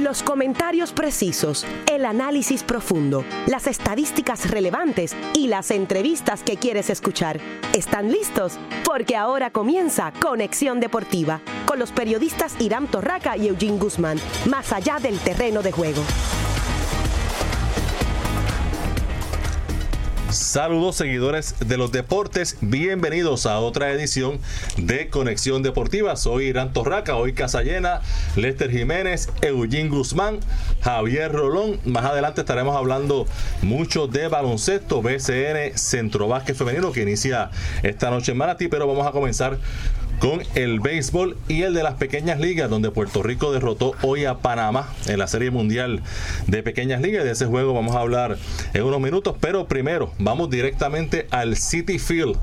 Los 0.00 0.22
comentarios 0.22 0.92
precisos, 0.92 1.66
el 1.86 2.06
análisis 2.06 2.62
profundo, 2.62 3.22
las 3.46 3.66
estadísticas 3.66 4.50
relevantes 4.50 5.14
y 5.34 5.48
las 5.48 5.70
entrevistas 5.70 6.42
que 6.42 6.56
quieres 6.56 6.88
escuchar. 6.88 7.38
¿Están 7.74 8.10
listos? 8.10 8.58
Porque 8.82 9.14
ahora 9.14 9.50
comienza 9.50 10.10
Conexión 10.18 10.80
Deportiva 10.80 11.42
con 11.66 11.78
los 11.78 11.92
periodistas 11.92 12.58
Irán 12.60 12.86
Torraca 12.86 13.36
y 13.36 13.48
Eugene 13.48 13.76
Guzmán, 13.76 14.18
más 14.48 14.72
allá 14.72 14.96
del 15.00 15.18
terreno 15.18 15.60
de 15.60 15.72
juego. 15.72 16.02
Saludos 20.50 20.96
seguidores 20.96 21.54
de 21.60 21.76
los 21.76 21.92
deportes, 21.92 22.56
bienvenidos 22.60 23.46
a 23.46 23.60
otra 23.60 23.92
edición 23.92 24.40
de 24.76 25.08
Conexión 25.08 25.62
Deportiva. 25.62 26.16
Soy 26.16 26.46
Irán 26.46 26.72
Torraca, 26.72 27.14
hoy 27.14 27.34
Casa 27.34 27.62
Llena, 27.62 28.00
Lester 28.34 28.68
Jiménez, 28.68 29.28
Eugene 29.42 29.90
Guzmán, 29.90 30.40
Javier 30.80 31.30
Rolón. 31.30 31.78
Más 31.84 32.04
adelante 32.04 32.40
estaremos 32.40 32.74
hablando 32.74 33.28
mucho 33.62 34.08
de 34.08 34.26
baloncesto, 34.26 35.00
BCN, 35.02 35.78
Centro 35.78 36.26
Básquet 36.26 36.56
Femenino 36.56 36.90
que 36.90 37.02
inicia 37.02 37.52
esta 37.84 38.10
noche 38.10 38.32
en 38.32 38.38
Manatí, 38.38 38.66
pero 38.66 38.88
vamos 38.88 39.06
a 39.06 39.12
comenzar 39.12 39.56
con 40.20 40.42
el 40.54 40.80
béisbol 40.80 41.36
y 41.48 41.62
el 41.62 41.72
de 41.72 41.82
las 41.82 41.94
pequeñas 41.94 42.38
ligas, 42.38 42.68
donde 42.68 42.90
Puerto 42.90 43.22
Rico 43.22 43.52
derrotó 43.52 43.94
hoy 44.02 44.26
a 44.26 44.36
Panamá 44.36 44.92
en 45.06 45.18
la 45.18 45.26
Serie 45.26 45.50
Mundial 45.50 46.02
de 46.46 46.62
Pequeñas 46.62 47.00
Ligas. 47.00 47.24
De 47.24 47.30
ese 47.30 47.46
juego 47.46 47.72
vamos 47.72 47.96
a 47.96 48.00
hablar 48.00 48.36
en 48.74 48.82
unos 48.82 49.00
minutos, 49.00 49.34
pero 49.40 49.66
primero 49.66 50.12
vamos 50.18 50.50
directamente 50.50 51.26
al 51.30 51.56
City 51.56 51.98
Field 51.98 52.36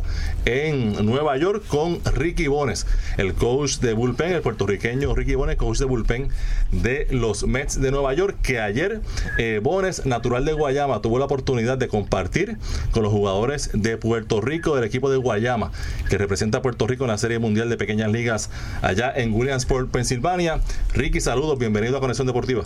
en 0.45 1.05
Nueva 1.05 1.37
York 1.37 1.63
con 1.67 2.01
Ricky 2.03 2.47
Bones, 2.47 2.87
el 3.17 3.35
coach 3.35 3.77
de 3.77 3.93
bullpen, 3.93 4.33
el 4.33 4.41
puertorriqueño 4.41 5.13
Ricky 5.13 5.35
Bones, 5.35 5.57
coach 5.57 5.77
de 5.77 5.85
bullpen 5.85 6.29
de 6.71 7.07
los 7.11 7.45
Mets 7.45 7.79
de 7.79 7.91
Nueva 7.91 8.13
York, 8.15 8.37
que 8.41 8.59
ayer 8.59 9.01
eh, 9.37 9.59
Bones, 9.61 10.07
natural 10.07 10.45
de 10.45 10.53
Guayama, 10.53 11.01
tuvo 11.01 11.19
la 11.19 11.25
oportunidad 11.25 11.77
de 11.77 11.87
compartir 11.87 12.57
con 12.89 13.03
los 13.03 13.11
jugadores 13.11 13.69
de 13.73 13.97
Puerto 13.97 14.41
Rico 14.41 14.75
del 14.75 14.83
equipo 14.83 15.11
de 15.11 15.17
Guayama, 15.17 15.71
que 16.09 16.17
representa 16.17 16.57
a 16.57 16.61
Puerto 16.63 16.87
Rico 16.87 17.03
en 17.03 17.11
la 17.11 17.19
Serie 17.19 17.37
Mundial 17.37 17.66
de 17.69 17.77
Pequeñas 17.77 18.11
Ligas 18.11 18.51
allá 18.81 19.11
en 19.15 19.33
Williamsport, 19.33 19.91
Pensilvania. 19.91 20.59
Ricky, 20.93 21.19
saludos, 21.19 21.59
bienvenido 21.59 21.97
a 21.97 21.99
Conexión 21.99 22.27
Deportiva. 22.27 22.63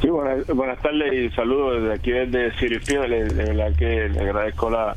Sí, 0.00 0.08
buenas, 0.08 0.78
tardes 0.82 1.12
y 1.12 1.30
saludos 1.34 1.82
desde 1.82 1.94
aquí 1.94 2.10
desde 2.10 2.52
City 2.58 2.94
De 2.94 3.44
verdad 3.44 3.72
que 3.76 4.08
le 4.10 4.20
agradezco 4.20 4.68
la, 4.68 4.94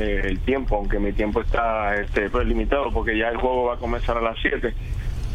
eh, 0.00 0.22
el 0.24 0.40
tiempo, 0.40 0.76
aunque 0.76 0.98
mi 0.98 1.12
tiempo 1.12 1.40
está 1.40 1.96
este, 1.96 2.30
pues, 2.30 2.46
limitado 2.46 2.90
porque 2.92 3.16
ya 3.16 3.28
el 3.28 3.36
juego 3.36 3.66
va 3.66 3.74
a 3.74 3.76
comenzar 3.78 4.16
a 4.16 4.22
las 4.22 4.36
7 4.40 4.72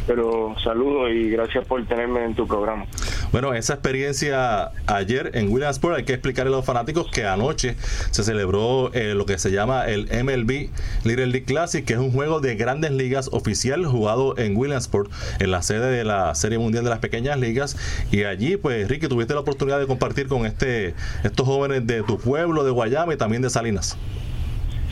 pero 0.06 0.54
saludo 0.62 1.08
y 1.08 1.30
gracias 1.30 1.66
por 1.66 1.84
tenerme 1.86 2.24
en 2.24 2.34
tu 2.34 2.46
programa. 2.46 2.86
Bueno, 3.32 3.54
esa 3.54 3.74
experiencia 3.74 4.70
ayer 4.86 5.30
en 5.34 5.50
Williamsport, 5.52 5.96
hay 5.96 6.04
que 6.04 6.12
explicarle 6.12 6.52
a 6.52 6.56
los 6.56 6.64
fanáticos 6.64 7.10
que 7.10 7.26
anoche 7.26 7.76
se 8.10 8.22
celebró 8.22 8.92
eh, 8.94 9.14
lo 9.14 9.26
que 9.26 9.38
se 9.38 9.50
llama 9.50 9.86
el 9.86 10.04
MLB 10.04 10.70
Little 11.04 11.26
League 11.26 11.44
Classic, 11.44 11.84
que 11.84 11.94
es 11.94 11.98
un 11.98 12.12
juego 12.12 12.40
de 12.40 12.54
grandes 12.54 12.92
ligas 12.92 13.28
oficial 13.32 13.84
jugado 13.86 14.38
en 14.38 14.56
Williamsport, 14.56 15.10
en 15.40 15.50
la 15.50 15.62
sede 15.62 15.90
de 15.90 16.04
la 16.04 16.34
Serie 16.34 16.58
Mundial 16.58 16.84
de 16.84 16.90
las 16.90 17.00
Pequeñas 17.00 17.38
Ligas. 17.38 17.76
Y 18.10 18.24
allí, 18.24 18.56
pues, 18.56 18.88
Ricky, 18.88 19.08
tuviste 19.08 19.34
la 19.34 19.40
oportunidad 19.40 19.78
de 19.78 19.86
compartir 19.86 20.28
con 20.28 20.46
este 20.46 20.94
estos 21.22 21.46
jóvenes 21.46 21.86
de 21.86 22.02
tu 22.02 22.18
pueblo, 22.18 22.64
de 22.64 22.70
Guayama 22.70 23.14
y 23.14 23.16
también 23.16 23.42
de 23.42 23.50
Salinas. 23.50 23.96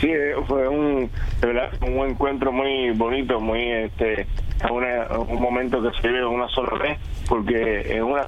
Sí, 0.02 0.10
fue 0.48 0.66
un, 0.66 1.08
un 1.80 2.08
encuentro 2.10 2.50
muy 2.50 2.90
bonito, 2.90 3.38
muy 3.38 3.70
este 3.70 4.26
un 4.68 5.40
momento 5.40 5.80
que 5.80 5.96
se 6.00 6.08
vive 6.08 6.26
una 6.26 6.48
sola 6.48 6.76
vez, 6.76 6.98
porque 7.28 7.82
es 7.82 8.02
una 8.02 8.26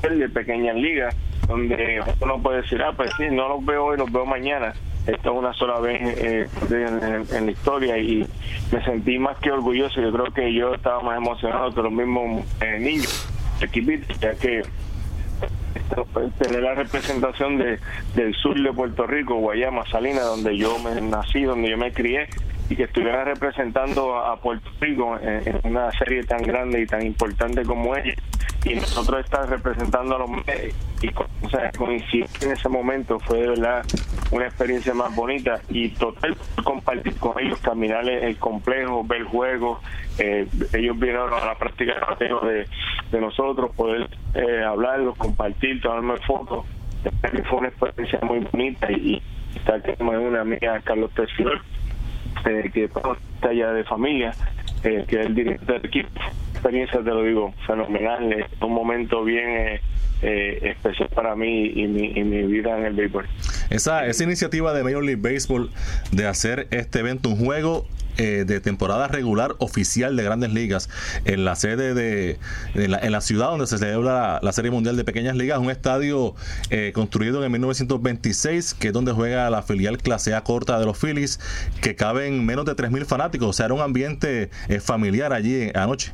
serie 0.00 0.16
de 0.16 0.28
pequeñas 0.30 0.76
ligas, 0.76 1.14
donde 1.46 2.02
uno 2.20 2.40
puede 2.40 2.62
decir, 2.62 2.80
ah, 2.82 2.94
pues 2.96 3.10
sí, 3.18 3.24
no 3.30 3.50
los 3.50 3.64
veo 3.66 3.84
hoy, 3.84 3.98
los 3.98 4.10
veo 4.10 4.24
mañana. 4.24 4.72
Esto 5.06 5.32
es 5.32 5.38
una 5.38 5.52
sola 5.52 5.78
vez 5.80 6.00
eh, 6.02 6.48
en, 6.70 7.44
la 7.44 7.52
historia 7.52 7.98
y 7.98 8.26
me 8.72 8.82
sentí 8.82 9.18
más 9.18 9.36
que 9.40 9.52
orgulloso. 9.52 10.00
Yo 10.00 10.10
creo 10.12 10.32
que 10.32 10.54
yo 10.54 10.72
estaba 10.72 11.02
más 11.02 11.18
emocionado 11.18 11.70
que 11.74 11.82
los 11.82 11.92
mismos 11.92 12.46
eh, 12.62 12.78
niños, 12.78 13.28
equipitos, 13.60 14.18
ya 14.20 14.34
que 14.36 14.62
tener 16.38 16.62
la 16.62 16.74
representación 16.74 17.58
de, 17.58 17.78
del 18.14 18.34
sur 18.34 18.60
de 18.60 18.72
Puerto 18.72 19.06
Rico, 19.06 19.36
Guayama, 19.36 19.84
Salinas, 19.86 20.24
donde 20.24 20.56
yo 20.56 20.78
me 20.78 21.00
nací, 21.00 21.42
donde 21.42 21.70
yo 21.70 21.76
me 21.76 21.92
crié, 21.92 22.28
y 22.68 22.76
que 22.76 22.84
estuviera 22.84 23.24
representando 23.24 24.16
a, 24.16 24.40
Puerto 24.40 24.70
Rico 24.80 25.18
en, 25.20 25.60
una 25.64 25.90
serie 25.92 26.22
tan 26.22 26.42
grande 26.42 26.80
y 26.80 26.86
tan 26.86 27.04
importante 27.04 27.62
como 27.62 27.96
ella 27.96 28.14
y 28.64 28.74
nosotros 28.74 29.24
estar 29.24 29.48
representando 29.48 30.16
a 30.16 30.18
los 30.20 30.30
medios. 30.30 30.74
Y 31.02 31.08
o 31.42 31.48
sea, 31.48 31.70
coincidir 31.72 32.26
en 32.42 32.52
ese 32.52 32.68
momento 32.68 33.18
fue 33.20 33.38
de 33.38 33.48
verdad 33.48 33.84
una 34.30 34.46
experiencia 34.46 34.94
más 34.94 35.14
bonita. 35.14 35.60
Y 35.68 35.90
total 35.90 36.36
compartir 36.62 37.16
con 37.16 37.38
ellos, 37.40 37.58
caminar 37.60 38.08
el 38.08 38.36
complejo, 38.36 39.02
ver 39.04 39.24
juegos, 39.24 39.80
eh, 40.18 40.46
ellos 40.72 40.98
vinieron 40.98 41.32
a 41.32 41.46
la 41.46 41.54
práctica 41.56 41.94
de, 42.18 42.66
nosotros, 43.18 43.74
poder 43.74 44.08
eh, 44.34 44.62
hablarlos, 44.62 45.16
compartir, 45.16 45.80
tomarme 45.80 46.18
fotos, 46.18 46.66
fue 47.48 47.58
una 47.58 47.68
experiencia 47.68 48.20
muy 48.22 48.40
bonita 48.40 48.90
y, 48.92 49.22
está 49.54 49.80
que 49.80 49.96
una 50.02 50.42
amiga 50.42 50.80
Carlos 50.84 51.10
Tessier 51.14 51.60
eh, 52.46 52.70
que 52.72 52.84
está 52.84 53.52
ya 53.52 53.72
de 53.72 53.84
familia, 53.84 54.32
eh, 54.84 55.04
que 55.08 55.20
es 55.20 55.26
el 55.26 55.34
director 55.34 55.80
del 55.80 55.86
equipo. 55.86 56.08
Experiencia, 56.60 57.00
te 57.02 57.10
lo 57.10 57.22
digo, 57.22 57.54
fenomenal. 57.66 58.32
Es 58.34 58.46
un 58.60 58.74
momento 58.74 59.24
bien 59.24 59.48
eh, 59.48 59.80
eh, 60.20 60.58
especial 60.62 61.08
para 61.08 61.34
mí 61.34 61.72
y 61.74 61.86
mi, 61.86 62.12
y 62.14 62.22
mi 62.22 62.42
vida 62.42 62.76
en 62.78 62.84
el 62.84 62.92
béisbol. 62.92 63.26
Esa, 63.70 64.06
esa 64.06 64.24
iniciativa 64.24 64.74
de 64.74 64.84
Major 64.84 65.02
League 65.02 65.22
Baseball 65.22 65.70
de 66.12 66.26
hacer 66.26 66.68
este 66.70 66.98
evento 66.98 67.30
un 67.30 67.36
juego 67.36 67.86
eh, 68.20 68.44
de 68.46 68.60
temporada 68.60 69.08
regular 69.08 69.54
oficial 69.60 70.14
de 70.14 70.22
grandes 70.22 70.52
ligas 70.52 70.90
en 71.24 71.46
la 71.46 71.56
sede 71.56 71.94
de, 71.94 72.38
en, 72.74 73.12
la, 73.12 73.20
ciudad 73.22 73.46
donde 73.46 73.66
se 73.66 73.78
celebra 73.78 74.40
la, 74.42 74.52
Serie 74.52 74.70
Mundial 74.70 74.98
de 74.98 75.04
Pequeñas 75.04 75.36
Ligas, 75.36 75.58
un 75.58 75.70
estadio 75.70 76.34
eh, 76.68 76.90
construido 76.92 77.42
en 77.42 77.52
1926, 77.52 78.74
que 78.74 78.88
es 78.88 78.92
donde 78.92 79.12
juega 79.12 79.48
la 79.48 79.62
filial 79.62 79.96
clase 79.96 80.34
A 80.34 80.42
corta 80.42 80.78
de 80.78 80.84
los 80.84 80.98
Phillies, 80.98 81.40
que 81.80 81.94
caben 81.96 82.44
menos 82.44 82.66
de 82.66 82.76
3.000 82.76 83.06
fanáticos, 83.06 83.48
o 83.48 83.52
sea, 83.54 83.66
era 83.66 83.74
un 83.74 83.80
ambiente 83.80 84.50
eh, 84.68 84.80
familiar 84.80 85.32
allí 85.32 85.70
anoche. 85.74 86.12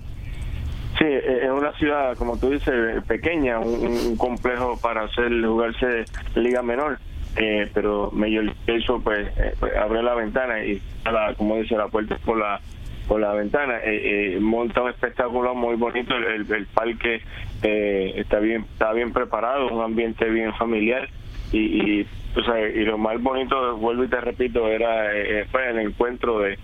Sí, 0.99 1.05
es 1.05 1.51
una 1.51 1.73
ciudad, 1.73 2.17
como 2.17 2.39
tú 2.39 2.51
dices, 2.51 3.05
pequeña, 3.07 3.59
un, 3.59 4.17
complejo 4.17 4.79
para 4.81 5.03
hacer 5.03 5.31
jugarse 5.45 6.05
liga 6.34 6.62
menor. 6.62 6.99
Eh, 7.37 7.69
pero 7.75 8.11
Major 8.12 8.51
eso 8.67 8.99
pues, 9.05 9.29
eh, 9.37 9.55
pues, 9.61 9.77
abre 9.77 10.03
la 10.03 10.15
ventana 10.15 10.65
y 10.65 10.81
como 11.37 11.56
dice 11.56 11.77
la 11.77 11.89
puerta 11.89 12.17
por 12.25 12.39
la 12.39 12.61
por 13.06 13.21
la 13.21 13.35
ventana 13.35 13.75
eh, 13.85 14.39
monta 14.41 14.81
un 14.81 14.89
espectáculo 14.89 15.55
muy 15.55 15.77
bonito 15.77 16.17
el, 16.17 16.51
el, 16.51 16.67
parque 16.67 17.21
está 17.62 18.39
bien 18.39 18.65
está 18.73 18.91
bien 18.95 19.12
preparado 19.12 19.69
un 19.69 19.83
ambiente 19.83 20.31
bien 20.31 20.55
familiar 20.55 21.11
y, 21.53 21.59
y, 21.59 22.09
y 22.75 22.85
lo 22.85 22.97
más 22.97 23.23
bonito 23.23 23.77
vuelvo 23.77 24.05
y 24.05 24.09
te 24.09 24.21
repito 24.21 24.67
era 24.69 25.11
pues, 25.53 25.67
el 25.69 25.79
encuentro 25.81 26.39
de 26.39 26.59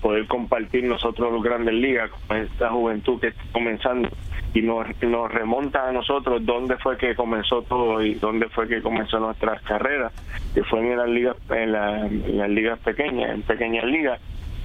poder 0.00 0.26
compartir 0.26 0.84
nosotros 0.84 1.32
los 1.32 1.42
grandes 1.42 1.74
ligas 1.74 2.10
con 2.26 2.36
esta 2.36 2.70
juventud 2.70 3.20
que 3.20 3.28
está 3.28 3.42
comenzando 3.52 4.08
y 4.54 4.62
nos, 4.62 4.86
nos 5.02 5.32
remonta 5.32 5.88
a 5.88 5.92
nosotros 5.92 6.44
dónde 6.44 6.76
fue 6.78 6.98
que 6.98 7.14
comenzó 7.14 7.62
todo 7.62 8.02
y 8.02 8.14
dónde 8.14 8.48
fue 8.48 8.68
que 8.68 8.82
comenzó 8.82 9.18
nuestras 9.18 9.62
carreras, 9.62 10.12
que 10.52 10.62
fue 10.64 10.80
en 10.80 10.96
las 10.98 11.08
ligas, 11.08 11.36
en, 11.50 11.72
las 11.72 12.50
ligas 12.50 12.78
pequeñas, 12.80 13.30
en 13.30 13.42
pequeñas 13.42 13.84
ligas, 13.84 14.20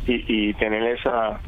y, 0.08 0.24
y 0.28 0.54
tener 0.56 0.84
esa 0.84 1.40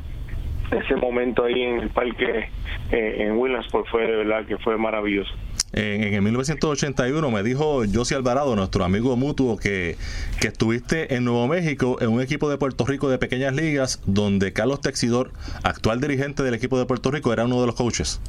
ese 0.72 0.96
momento 0.96 1.46
ahí 1.46 1.64
en 1.64 1.80
el 1.80 1.90
parque 1.90 2.50
eh, 2.92 3.16
en 3.20 3.38
Williamsport 3.38 3.88
fue 3.88 4.06
de 4.06 4.16
verdad 4.18 4.46
que 4.46 4.58
fue 4.58 4.78
maravilloso. 4.78 5.34
En, 5.74 6.04
en, 6.04 6.14
el 6.14 6.22
1981 6.22 7.32
me 7.32 7.44
dijo 7.44 7.84
Josie 7.94 8.18
Alvarado, 8.18 8.56
nuestro 8.56 8.84
amigo 8.84 9.16
mutuo, 9.16 9.58
que, 9.58 9.96
que 10.42 10.48
estuviste 10.48 11.14
en 11.16 11.26
Nuevo 11.26 11.48
México 11.48 11.98
en 12.02 12.10
un 12.10 12.22
equipo 12.22 12.50
de 12.50 12.58
Puerto 12.58 12.86
Rico 12.86 13.10
de 13.10 13.18
pequeñas 13.18 13.54
ligas 13.54 14.02
donde 14.06 14.54
Carlos 14.54 14.82
Texidor, 14.82 15.32
actual 15.64 16.02
dirigente 16.02 16.44
del 16.44 16.54
equipo 16.54 16.80
de 16.80 16.86
Puerto 16.86 17.12
Rico, 17.12 17.32
era 17.34 17.46
uno 17.46 17.60
de 17.62 17.68
los 17.68 17.76
coaches. 17.76 18.22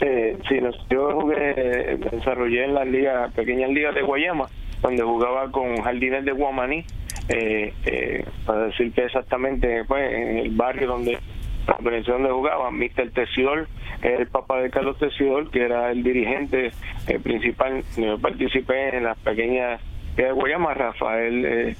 Eh, 0.00 0.36
sí, 0.48 0.56
yo 0.90 1.12
jugué, 1.20 1.98
desarrollé 2.10 2.64
en 2.64 2.74
las 2.74 2.88
ligas, 2.88 3.32
pequeñas 3.34 3.70
ligas 3.70 3.94
de 3.94 4.02
Guayama, 4.02 4.46
donde 4.82 5.02
jugaba 5.02 5.50
con 5.50 5.76
Jardines 5.80 6.24
de 6.24 6.32
Guamaní, 6.32 6.84
eh, 7.28 7.72
eh, 7.86 8.24
para 8.44 8.66
decir 8.66 8.92
que 8.92 9.04
exactamente 9.04 9.84
fue 9.84 10.30
en 10.30 10.38
el 10.38 10.50
barrio 10.50 10.88
donde 10.88 11.18
la 11.66 11.74
organización 11.74 12.22
donde 12.22 12.34
jugaba, 12.34 12.70
Mr. 12.70 13.10
Tesidor, 13.12 13.68
el 14.02 14.26
papá 14.26 14.60
de 14.60 14.70
Carlos 14.70 14.98
Tesidor, 14.98 15.50
que 15.50 15.62
era 15.62 15.90
el 15.90 16.02
dirigente 16.02 16.72
eh, 17.06 17.18
principal. 17.18 17.84
Yo 17.96 18.18
participé 18.18 18.96
en 18.96 19.04
las 19.04 19.18
pequeñas 19.18 19.80
de 20.16 20.32
Guayama, 20.32 20.74
Rafael 20.74 21.44
eh, 21.44 21.76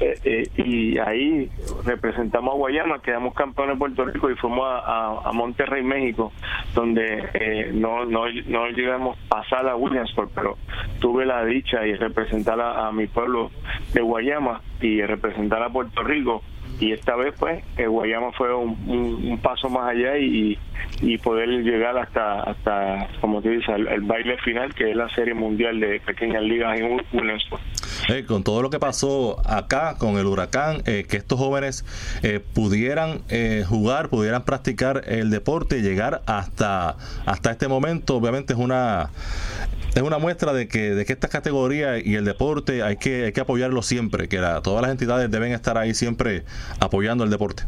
Eh, 0.00 0.14
eh, 0.24 0.62
y 0.62 0.98
ahí 0.98 1.50
representamos 1.84 2.54
a 2.54 2.56
Guayama, 2.56 3.02
quedamos 3.02 3.34
campeones 3.34 3.74
de 3.74 3.78
Puerto 3.78 4.04
Rico 4.04 4.30
y 4.30 4.36
fuimos 4.36 4.64
a, 4.64 5.30
Monterrey, 5.32 5.82
México, 5.82 6.32
donde 6.74 7.28
eh, 7.34 7.70
no, 7.74 8.04
no, 8.04 8.24
no 8.46 8.68
llegamos 8.68 9.18
a 9.18 9.36
pasar 9.36 9.68
a 9.68 9.76
Williamsport, 9.76 10.30
pero 10.34 10.56
tuve 11.00 11.26
la 11.26 11.44
dicha 11.44 11.86
y 11.86 11.94
representar 11.94 12.60
a 12.60 12.90
mi 12.92 13.06
pueblo 13.06 13.50
de 13.92 14.00
Guayama 14.00 14.62
y 14.80 15.02
representar 15.02 15.62
a 15.62 15.70
Puerto 15.70 16.02
Rico 16.02 16.42
y 16.80 16.92
esta 16.92 17.16
vez 17.16 17.34
pues 17.38 17.62
Guayama 17.76 18.32
fue 18.32 18.54
un, 18.54 19.38
paso 19.42 19.68
más 19.68 19.90
allá 19.90 20.18
y, 20.18 20.58
y, 21.00 21.18
poder 21.18 21.48
llegar 21.48 21.96
hasta 21.98 22.42
hasta 22.42 23.08
como 23.20 23.42
te 23.42 23.50
dice 23.50 23.72
el, 23.72 24.00
baile 24.02 24.36
final 24.38 24.74
que 24.74 24.90
es 24.90 24.96
la 24.96 25.08
serie 25.10 25.34
mundial 25.34 25.80
de 25.80 26.00
pequeñas 26.00 26.42
ligas 26.42 26.78
en 26.78 27.00
UNESCO 27.12 27.58
eh, 28.08 28.24
con 28.24 28.44
todo 28.44 28.62
lo 28.62 28.70
que 28.70 28.78
pasó 28.78 29.40
acá 29.48 29.96
con 29.98 30.18
el 30.18 30.26
huracán 30.26 30.82
eh, 30.86 31.04
que 31.08 31.16
estos 31.16 31.38
jóvenes 31.38 31.84
eh, 32.22 32.40
pudieran 32.40 33.22
jugar 33.66 34.08
pudieran 34.08 34.44
practicar 34.44 35.02
el 35.06 35.30
deporte 35.30 35.78
y 35.78 35.82
llegar 35.82 36.22
hasta 36.26 36.96
hasta 37.26 37.50
este 37.50 37.68
momento 37.68 38.16
obviamente 38.16 38.52
es 38.52 38.58
una 38.58 39.10
es 39.98 40.04
una 40.04 40.18
muestra 40.18 40.52
de 40.52 40.68
que, 40.68 40.94
de 40.94 41.04
que 41.04 41.12
esta 41.12 41.28
categoría 41.28 41.98
y 41.98 42.14
el 42.14 42.24
deporte 42.24 42.82
hay 42.82 42.96
que, 42.96 43.26
hay 43.26 43.32
que 43.32 43.40
apoyarlo 43.40 43.82
siempre, 43.82 44.28
que 44.28 44.38
todas 44.62 44.82
las 44.82 44.90
entidades 44.90 45.30
deben 45.30 45.52
estar 45.52 45.76
ahí 45.76 45.92
siempre 45.92 46.44
apoyando 46.80 47.24
el 47.24 47.30
deporte. 47.30 47.64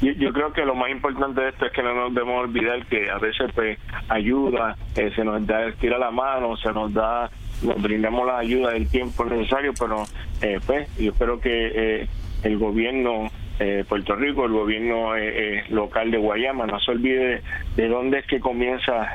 Yo, 0.00 0.32
creo 0.32 0.52
que 0.52 0.64
lo 0.64 0.74
más 0.74 0.90
importante 0.90 1.42
de 1.42 1.50
esto 1.50 1.66
es 1.66 1.72
que 1.72 1.82
no 1.82 1.94
nos 1.94 2.12
debemos 2.12 2.42
olvidar 2.42 2.84
que 2.86 3.08
a 3.08 3.18
veces 3.18 3.52
pues 3.54 3.78
ayuda, 4.08 4.76
eh, 4.96 5.12
se 5.14 5.24
nos 5.24 5.46
da, 5.46 5.70
tira 5.80 5.96
la 5.96 6.10
mano, 6.10 6.56
se 6.56 6.72
nos 6.72 6.92
da, 6.92 7.30
nos 7.62 7.80
brindamos 7.80 8.26
la 8.26 8.38
ayuda 8.38 8.72
del 8.72 8.88
tiempo 8.88 9.24
necesario, 9.24 9.72
pero 9.78 10.02
eh, 10.40 10.58
pues 10.66 10.88
yo 10.98 11.12
espero 11.12 11.38
que 11.38 12.00
eh, 12.02 12.08
el 12.42 12.58
gobierno 12.58 13.30
eh, 13.58 13.84
Puerto 13.88 14.14
Rico, 14.16 14.46
el 14.46 14.52
gobierno 14.52 15.16
eh, 15.16 15.58
eh, 15.58 15.64
local 15.68 16.10
de 16.10 16.18
Guayama. 16.18 16.66
No 16.66 16.80
se 16.80 16.90
olvide 16.90 17.42
de 17.76 17.88
dónde 17.88 18.18
es 18.18 18.26
que 18.26 18.40
comienza 18.40 19.08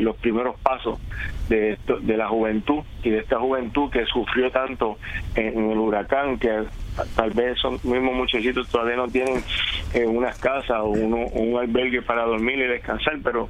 los 0.00 0.16
primeros 0.16 0.58
pasos 0.60 0.98
de, 1.48 1.76
la 2.06 2.28
juventud 2.28 2.82
y 3.02 3.10
de 3.10 3.18
esta 3.18 3.38
juventud 3.38 3.90
que 3.90 4.04
sufrió 4.06 4.50
tanto 4.50 4.98
en, 5.34 5.70
el 5.70 5.78
huracán, 5.78 6.38
que 6.38 6.64
tal 7.16 7.30
vez 7.30 7.58
son 7.58 7.74
mismos 7.82 8.14
muchachitos 8.14 8.68
todavía 8.68 8.96
no 8.96 9.08
tienen 9.08 9.42
unas 10.06 10.38
casas 10.38 10.78
o 10.80 10.88
un 10.88 11.58
albergue 11.58 12.02
para 12.02 12.24
dormir 12.24 12.58
y 12.58 12.66
descansar, 12.66 13.18
pero 13.22 13.48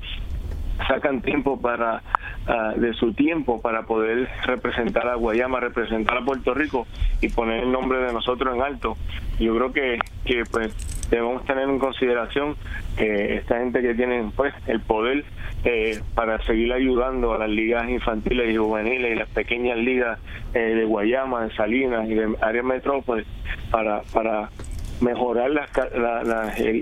sacan 0.86 1.20
tiempo 1.22 1.60
para 1.60 2.02
ah, 2.46 2.72
de 2.76 2.92
su 2.94 3.12
tiempo 3.12 3.60
para 3.60 3.82
poder 3.82 4.28
representar 4.44 5.08
a 5.08 5.14
Guayama, 5.14 5.60
representar 5.60 6.18
a 6.18 6.24
Puerto 6.24 6.54
Rico 6.54 6.86
y 7.20 7.28
poner 7.28 7.64
el 7.64 7.72
nombre 7.72 7.98
de 7.98 8.12
nosotros 8.12 8.54
en 8.54 8.62
alto. 8.62 8.96
Yo 9.38 9.54
creo 9.56 9.72
que, 9.72 9.98
que 10.24 10.44
pues 10.50 10.74
debemos 11.10 11.44
tener 11.44 11.68
en 11.68 11.78
consideración 11.78 12.56
que 12.96 13.36
esta 13.36 13.58
gente 13.58 13.82
que 13.82 13.94
tiene 13.94 14.30
pues 14.36 14.54
el 14.66 14.80
poder 14.80 15.24
eh, 15.64 16.00
para 16.14 16.42
seguir 16.44 16.72
ayudando 16.72 17.34
a 17.34 17.38
las 17.38 17.50
ligas 17.50 17.88
infantiles 17.88 18.50
y 18.52 18.56
juveniles 18.56 19.12
y 19.12 19.18
las 19.18 19.28
pequeñas 19.28 19.78
ligas 19.78 20.18
eh, 20.54 20.58
de 20.58 20.84
Guayama, 20.84 21.44
de 21.44 21.54
Salinas 21.54 22.08
y 22.08 22.14
de 22.14 22.34
área 22.40 22.62
metrópolis 22.62 23.26
para 23.70 24.02
para 24.12 24.50
mejorar 25.00 25.50
las, 25.50 25.70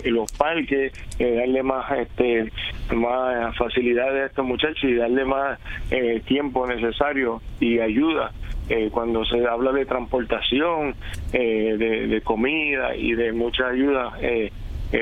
los 0.05 0.33
parques, 0.33 0.93
eh, 1.19 1.35
darle 1.37 1.63
más 1.63 1.91
este 1.99 2.51
más 2.95 3.57
facilidades 3.57 4.23
a 4.23 4.27
estos 4.27 4.45
muchachos 4.45 4.85
y 4.85 4.95
darle 4.95 5.25
más 5.25 5.59
eh, 5.91 6.23
tiempo 6.27 6.67
necesario 6.67 7.41
y 7.61 7.79
ayuda 7.81 8.33
eh, 8.69 8.89
cuando 8.91 9.25
se 9.25 9.47
habla 9.47 9.73
de 9.73 9.87
transportación, 9.87 10.95
de, 11.33 12.21
comida 12.25 12.95
y 12.97 13.13
de 13.13 13.33
mucha 13.33 13.69
ayuda 13.69 14.13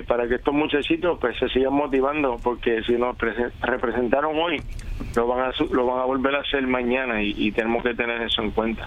para 0.07 0.27
que 0.29 0.35
estos 0.35 0.53
muchachitos 0.53 1.19
pues 1.21 1.37
se 1.39 1.49
sigan 1.49 1.73
motivando 1.73 2.39
porque 2.43 2.83
si 2.83 2.95
nos 2.95 3.17
representaron 3.63 4.37
hoy 4.37 4.61
lo 5.15 5.27
van 5.27 5.51
a 5.51 5.53
lo 5.73 5.87
van 5.87 6.01
a 6.01 6.05
volver 6.05 6.35
a 6.35 6.41
hacer 6.41 6.67
mañana 6.67 7.23
y 7.23 7.51
tenemos 7.53 7.83
que 7.83 7.95
tener 7.95 8.21
eso 8.23 8.43
en 8.43 8.51
cuenta. 8.51 8.87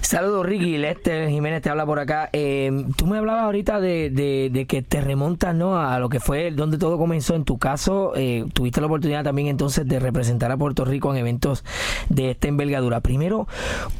Saludos 0.00 0.46
Ricky, 0.46 0.78
Lester 0.78 1.28
Jiménez 1.28 1.60
te 1.60 1.70
habla 1.70 1.84
por 1.84 1.98
acá. 1.98 2.30
Eh, 2.32 2.84
tú 2.96 3.06
me 3.06 3.18
hablabas 3.18 3.42
ahorita 3.42 3.80
de, 3.80 4.10
de, 4.10 4.66
que 4.66 4.82
te 4.82 5.00
remontas 5.00 5.54
¿no? 5.54 5.78
a 5.78 5.98
lo 5.98 6.08
que 6.08 6.20
fue 6.20 6.50
donde 6.50 6.78
todo 6.78 6.98
comenzó. 6.98 7.34
En 7.34 7.44
tu 7.44 7.58
caso, 7.58 8.12
eh, 8.16 8.44
tuviste 8.54 8.80
la 8.80 8.86
oportunidad 8.86 9.24
también 9.24 9.48
entonces 9.48 9.86
de 9.86 9.98
representar 9.98 10.50
a 10.50 10.56
Puerto 10.56 10.84
Rico 10.84 11.10
en 11.12 11.18
eventos 11.18 11.64
de 12.08 12.30
esta 12.30 12.48
envergadura. 12.48 13.00
Primero, 13.00 13.48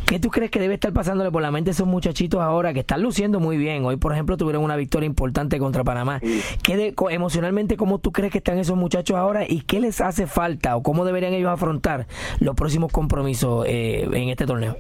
¿qué 0.06 0.18
tú 0.18 0.30
crees 0.30 0.50
que 0.50 0.60
debe 0.60 0.74
estar 0.74 0.92
pasándole 0.92 1.30
por 1.30 1.42
la 1.42 1.50
mente 1.50 1.70
a 1.70 1.72
esos 1.72 1.86
muchachitos 1.86 2.40
ahora 2.40 2.72
que 2.72 2.80
están 2.80 3.02
luciendo 3.02 3.40
muy 3.40 3.58
bien? 3.58 3.84
Hoy, 3.84 3.96
por 3.96 4.12
ejemplo, 4.12 4.36
tuvieron 4.36 4.62
una 4.62 4.76
victoria 4.76 5.06
importante 5.06 5.58
contra 5.58 5.84
Panamá. 5.84 6.20
¿Qué 6.62 6.94
emocionalmente, 7.10 7.76
cómo 7.76 7.98
tú 7.98 8.12
crees 8.12 8.32
que 8.32 8.38
están 8.38 8.58
esos 8.58 8.76
muchachos 8.76 9.16
ahora 9.16 9.44
y 9.46 9.60
qué 9.62 9.80
les 9.80 10.00
hace 10.00 10.26
falta 10.26 10.76
o 10.76 10.82
cómo 10.82 11.04
deberían 11.04 11.34
ellos 11.34 11.50
afrontar 11.50 12.06
los 12.40 12.54
próximos 12.54 12.92
compromisos 12.92 13.66
eh, 13.68 14.08
en 14.12 14.28
este 14.30 14.46
torneo? 14.46 14.76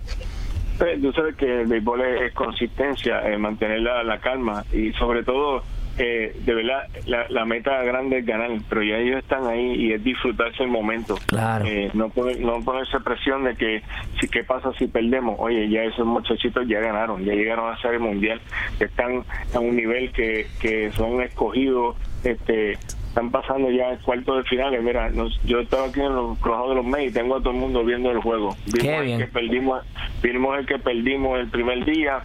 Pues, 0.78 1.00
tú 1.02 1.12
sabes 1.12 1.34
que 1.36 1.62
el 1.62 1.66
béisbol 1.66 2.00
es, 2.02 2.32
consistencia, 2.34 3.20
mantener 3.38 3.80
la, 3.80 4.18
calma 4.18 4.64
y 4.72 4.92
sobre 4.92 5.24
todo, 5.24 5.62
eh, 5.98 6.36
de 6.44 6.54
verdad, 6.54 6.84
la, 7.06 7.44
meta 7.44 7.82
grande 7.82 8.18
es 8.18 8.26
ganar, 8.26 8.50
pero 8.68 8.82
ya 8.82 8.96
ellos 8.96 9.18
están 9.18 9.46
ahí 9.46 9.74
y 9.74 9.92
es 9.92 10.04
disfrutarse 10.04 10.62
el 10.62 10.68
momento. 10.68 11.16
Claro. 11.26 11.66
Eh, 11.66 11.90
no, 11.94 12.12
no 12.40 12.64
ponerse 12.64 13.00
presión 13.00 13.44
de 13.44 13.56
que, 13.56 13.82
si 14.20 14.28
qué 14.28 14.44
pasa 14.44 14.70
si 14.78 14.86
perdemos. 14.86 15.36
Oye, 15.38 15.68
ya 15.68 15.82
esos 15.82 16.06
muchachitos 16.06 16.66
ya 16.68 16.80
ganaron, 16.80 17.24
ya 17.24 17.34
llegaron 17.34 17.72
a 17.72 17.80
ser 17.80 17.94
el 17.94 18.00
mundial, 18.00 18.40
están 18.78 19.24
a 19.54 19.58
un 19.58 19.74
nivel 19.74 20.12
que, 20.12 20.46
que 20.60 20.92
son 20.92 21.20
escogidos 21.22 21.96
este 22.24 22.78
están 23.18 23.30
pasando 23.32 23.68
ya 23.70 23.90
el 23.90 23.98
cuarto 23.98 24.36
de 24.36 24.44
finales. 24.44 24.80
Mira, 24.80 25.10
yo 25.44 25.58
estaba 25.58 25.86
aquí 25.88 26.00
en 26.00 26.14
los 26.14 26.38
cruzados 26.38 26.70
de 26.70 26.74
los 26.76 26.84
Mets 26.84 27.10
y 27.10 27.14
tengo 27.14 27.36
a 27.36 27.40
todo 27.40 27.50
el 27.50 27.58
mundo 27.58 27.84
viendo 27.84 28.12
el 28.12 28.18
juego. 28.18 28.56
Vimos 28.66 29.02
el 29.02 29.18
que 29.18 29.26
perdimos, 29.26 29.84
vimos 30.22 30.58
el 30.58 30.66
que 30.66 30.78
perdimos 30.78 31.40
el 31.40 31.48
primer 31.48 31.84
día, 31.84 32.20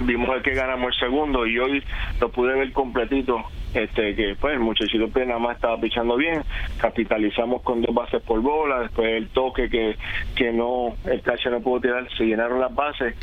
vimos 0.00 0.36
el 0.36 0.42
que 0.42 0.52
ganamos 0.52 0.88
el 0.94 1.00
segundo 1.00 1.46
y 1.46 1.58
hoy 1.58 1.82
lo 2.20 2.28
pude 2.30 2.54
ver 2.54 2.70
completito. 2.72 3.42
Este 3.72 4.16
que 4.16 4.34
pues 4.38 4.54
el 4.54 4.60
muchachito 4.60 5.08
pues, 5.08 5.26
nada 5.26 5.38
más 5.38 5.54
estaba 5.54 5.80
pichando 5.80 6.16
bien, 6.16 6.42
capitalizamos 6.78 7.62
con 7.62 7.80
dos 7.80 7.94
bases 7.94 8.20
por 8.20 8.40
bola, 8.40 8.80
después 8.80 9.08
el 9.08 9.28
toque 9.28 9.70
que, 9.70 9.96
que 10.34 10.52
no, 10.52 10.96
el 11.04 11.22
cacho 11.22 11.50
no 11.50 11.60
pudo 11.60 11.80
tirar, 11.80 12.06
se 12.18 12.24
llenaron 12.24 12.60
las 12.60 12.74
bases 12.74 13.14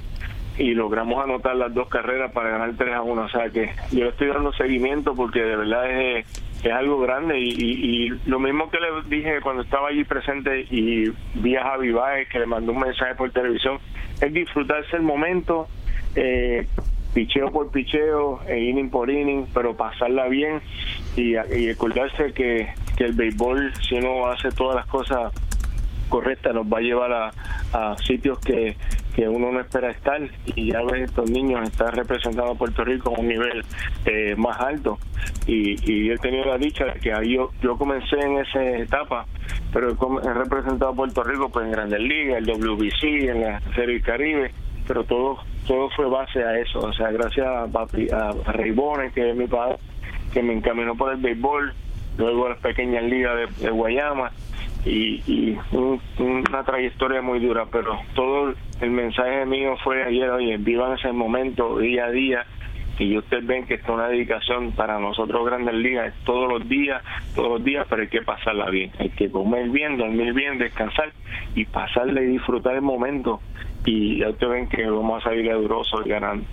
y 0.58 0.74
logramos 0.74 1.24
anotar 1.24 1.56
las 1.56 1.74
dos 1.74 1.88
carreras 1.88 2.32
para 2.32 2.50
ganar 2.50 2.74
3 2.78 2.96
a 2.96 3.02
1. 3.02 3.22
O 3.22 3.30
sea 3.30 3.50
que 3.50 3.72
yo 3.92 4.08
estoy 4.08 4.28
dando 4.28 4.52
seguimiento 4.54 5.14
porque 5.16 5.40
de 5.42 5.56
verdad 5.56 5.92
es, 5.92 6.26
es 6.64 6.72
algo 6.72 7.00
grande 7.00 7.40
y, 7.40 8.10
lo 8.26 8.40
mismo 8.40 8.70
que 8.70 8.78
le 8.80 9.16
dije 9.16 9.40
cuando 9.42 9.64
estaba 9.64 9.90
allí 9.90 10.04
presente 10.04 10.62
y 10.72 11.12
vi 11.36 11.56
a 11.56 11.64
Javi 11.64 11.94
que 12.32 12.40
le 12.40 12.46
mandó 12.46 12.72
un 12.72 12.80
mensaje 12.80 13.16
por 13.16 13.32
televisión, 13.32 13.80
es 14.20 14.34
disfrutarse 14.34 14.96
el 14.96 15.04
momento, 15.04 15.68
eh, 16.16 16.66
picheo 17.14 17.52
por 17.52 17.72
picheo, 17.72 18.42
e 18.48 18.60
inning 18.60 18.90
por 18.90 19.10
inning, 19.10 19.48
pero 19.54 19.76
pasarla 19.76 20.28
bien 20.28 20.62
y, 21.16 21.34
y 21.34 21.70
acordarse 21.70 22.34
que, 22.34 22.68
que 22.98 23.06
el 23.06 23.14
béisbol, 23.14 23.74
si 23.88 23.96
uno 23.96 24.28
hace 24.28 24.50
todas 24.50 24.76
las 24.76 24.88
cosas 24.88 25.32
correctas, 26.10 26.56
nos 26.56 26.66
va 26.66 26.80
a 26.80 26.82
llevar 26.82 27.32
a 27.74 27.96
sitios 27.98 28.40
que 28.40 28.76
que 29.18 29.28
uno 29.28 29.52
no 29.52 29.60
espera 29.60 29.90
estar 29.90 30.22
y 30.46 30.72
ya 30.72 30.84
ves 30.84 31.10
estos 31.10 31.28
niños 31.32 31.68
están 31.68 31.92
representando 31.92 32.52
a 32.52 32.56
Puerto 32.56 32.84
Rico 32.84 33.16
a 33.16 33.20
un 33.20 33.28
nivel 33.28 33.66
eh, 34.06 34.36
más 34.38 34.60
alto. 34.60 35.00
Y, 35.48 35.74
y 35.92 36.12
he 36.12 36.18
tenido 36.18 36.46
la 36.46 36.60
dicha 36.60 36.86
de 36.86 37.00
que 37.00 37.12
ahí 37.12 37.34
yo, 37.34 37.50
yo 37.60 37.76
comencé 37.76 38.16
en 38.20 38.38
esa 38.38 38.64
etapa 38.64 39.26
pero 39.74 39.90
he 40.24 40.34
representado 40.34 40.92
a 40.92 40.96
Puerto 40.96 41.24
Rico 41.24 41.50
pues 41.50 41.66
en 41.66 41.72
Grandes 41.72 42.00
Ligas, 42.00 42.38
el 42.38 42.46
WBC, 42.46 43.04
en 43.30 43.42
la 43.42 43.60
Serie 43.74 44.02
Caribe 44.02 44.52
pero 44.88 45.04
todo 45.04 45.40
todo 45.66 45.90
fue 45.96 46.08
base 46.08 46.44
a 46.44 46.60
eso. 46.60 46.80
O 46.80 46.94
sea 46.94 47.10
gracias 47.10 47.48
a, 47.48 47.64
a, 47.64 48.52
Rey 48.54 48.72
Bones 48.72 49.14
que 49.14 49.32
es 49.32 49.36
mi 49.36 49.48
padre 49.48 49.78
que 50.32 50.44
me 50.44 50.54
encaminó 50.54 50.96
por 50.96 51.12
el 51.12 51.18
béisbol 51.18 51.74
luego 52.20 52.50
las 52.50 52.60
pequeñas 52.60 53.04
ligas 53.04 53.60
de 53.60 53.70
Guayama 53.72 54.32
y, 54.86 55.58
una 56.20 56.64
trayectoria 56.64 57.22
muy 57.22 57.40
dura, 57.40 57.66
pero 57.72 58.00
todo 58.14 58.54
el 58.82 58.92
mensaje 58.92 59.46
mío 59.46 59.76
fue 59.84 60.04
ayer, 60.04 60.30
oye, 60.30 60.58
vivan 60.58 60.98
ese 60.98 61.12
momento 61.12 61.78
día 61.80 62.06
a 62.06 62.12
día 62.12 62.46
y 63.00 63.18
ustedes 63.18 63.46
ven 63.46 63.66
que 63.66 63.76
es 63.76 63.88
una 63.88 64.08
dedicación 64.08 64.72
para 64.72 65.00
nosotros 65.00 65.46
Grandes 65.46 65.76
Ligas, 65.76 66.14
todos 66.26 66.50
los 66.50 66.68
días, 66.68 67.04
todos 67.36 67.50
los 67.50 67.64
días, 67.64 67.86
pero 67.90 68.02
hay 68.02 68.08
que 68.08 68.22
pasarla 68.22 68.70
bien, 68.70 68.92
hay 69.00 69.10
que 69.10 69.30
comer 69.30 69.70
bien, 69.70 69.98
dormir 69.98 70.34
bien, 70.34 70.58
descansar 70.58 71.12
y 71.54 71.66
pasarle 71.66 72.24
y 72.24 72.28
disfrutar 72.28 72.76
el 72.76 72.82
momento 72.82 73.42
y 73.86 74.20
ya 74.20 74.30
ustedes 74.30 74.52
ven 74.52 74.68
que 74.68 74.86
vamos 74.90 75.26
a 75.26 75.30
salir 75.30 75.52
durosos 75.54 76.06
y 76.06 76.10
ganando. 76.10 76.46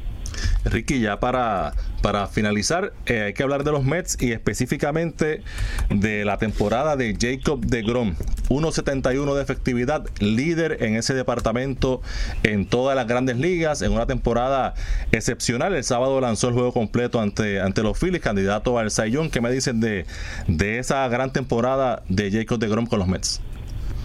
Ricky, 0.64 1.00
ya 1.00 1.20
para, 1.20 1.72
para 2.02 2.26
finalizar, 2.26 2.92
eh, 3.06 3.22
hay 3.22 3.34
que 3.34 3.42
hablar 3.42 3.64
de 3.64 3.72
los 3.72 3.84
Mets 3.84 4.16
y 4.20 4.32
específicamente 4.32 5.42
de 5.90 6.24
la 6.24 6.38
temporada 6.38 6.96
de 6.96 7.16
Jacob 7.18 7.64
de 7.64 7.82
Grom. 7.82 8.14
1.71 8.48 9.34
de 9.34 9.42
efectividad, 9.42 10.06
líder 10.20 10.82
en 10.82 10.96
ese 10.96 11.14
departamento 11.14 12.02
en 12.42 12.66
todas 12.66 12.96
las 12.96 13.06
grandes 13.06 13.38
ligas, 13.38 13.82
en 13.82 13.92
una 13.92 14.06
temporada 14.06 14.74
excepcional. 15.12 15.74
El 15.74 15.84
sábado 15.84 16.20
lanzó 16.20 16.48
el 16.48 16.54
juego 16.54 16.72
completo 16.72 17.20
ante, 17.20 17.60
ante 17.60 17.82
los 17.82 17.98
Phillies, 17.98 18.22
candidato 18.22 18.78
al 18.78 18.90
Sayón. 18.90 19.30
¿Qué 19.30 19.40
me 19.40 19.50
dicen 19.50 19.80
de, 19.80 20.06
de 20.46 20.78
esa 20.78 21.06
gran 21.08 21.32
temporada 21.32 22.02
de 22.08 22.30
Jacob 22.30 22.58
de 22.58 22.68
Grom 22.68 22.86
con 22.86 22.98
los 22.98 23.08
Mets? 23.08 23.40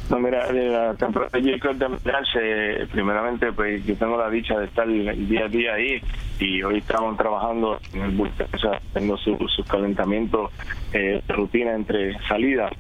No, 0.10 0.20
mira, 0.20 0.51
la 0.51 0.96
temporada 0.96 1.39
de 1.39 1.51
Jacob 1.51 1.75
de 1.75 2.88
primeramente, 2.92 3.51
pues 3.51 3.86
yo 3.86 3.96
tengo 3.96 4.18
la 4.18 4.30
dicha 4.30 4.58
de 4.58 4.66
estar 4.66 4.88
día 4.88 5.46
a 5.46 5.48
día 5.48 5.74
ahí 5.75 6.01
y 6.39 6.63
hoy 6.63 6.80
estamos 6.80 7.16
trabajando 7.16 7.80
en 7.94 8.01
el 8.01 8.12
bullpen, 8.12 8.48
o 8.54 8.78
tengo 8.92 9.18
sus 9.18 9.38
su 9.54 9.63
calentamientos 9.66 10.51
eh, 10.94 11.22
rutina 11.28 11.75
entre 11.75 12.18
salidas. 12.28 12.72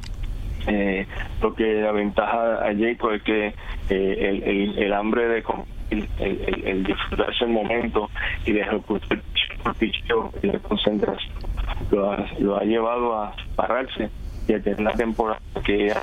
Eh, 0.67 1.05
lo 1.41 1.53
que 1.53 1.81
la 1.81 1.91
ventaja 1.91 2.67
a 2.67 2.75
Jacob 2.75 3.11
es 3.11 3.21
que 3.21 3.53
eh, 3.89 4.43
el, 4.45 4.77
el, 4.77 4.93
hambre 4.93 5.27
de 5.27 5.43
el, 5.91 6.07
el, 6.19 6.63
el, 6.65 6.83
disfrutarse 6.83 7.45
el 7.45 7.51
momento 7.51 8.09
y 8.45 8.53
de 8.53 8.61
ejecutar 8.61 9.19
y 10.41 10.47
la 10.47 10.59
concentración 10.59 11.33
lo 11.91 12.11
ha, 12.11 12.27
lo 12.39 12.57
ha 12.57 12.63
llevado 12.63 13.15
a 13.15 13.35
pararse 13.55 14.09
y 14.47 14.53
a 14.53 14.61
tener 14.61 14.81
la 14.81 14.93
temporada 14.93 15.39
que 15.63 15.93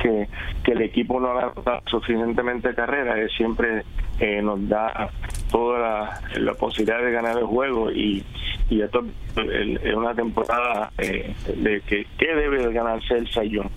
que, 0.00 0.28
que 0.62 0.72
el 0.72 0.82
equipo 0.82 1.20
no 1.20 1.30
haga 1.30 1.82
suficientemente 1.86 2.74
carrera, 2.74 3.20
él 3.20 3.30
siempre 3.36 3.84
eh, 4.20 4.40
nos 4.42 4.68
da 4.68 5.10
toda 5.50 6.20
la, 6.36 6.54
posibilidad 6.54 7.02
de 7.02 7.12
ganar 7.12 7.38
el 7.38 7.44
juego 7.44 7.90
y, 7.90 8.24
y 8.70 8.80
esto 8.80 9.04
es 9.36 9.94
una 9.94 10.14
temporada 10.14 10.90
eh, 10.98 11.34
de 11.56 11.80
que, 11.82 12.06
que 12.18 12.34
debe 12.34 12.66
de 12.66 12.72
ganarse 12.72 13.14
el 13.14 13.28
Sayón. 13.30 13.68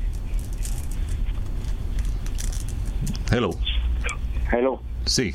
Hello. 3.31 3.49
Hello. 4.51 4.81
Sí. 5.05 5.31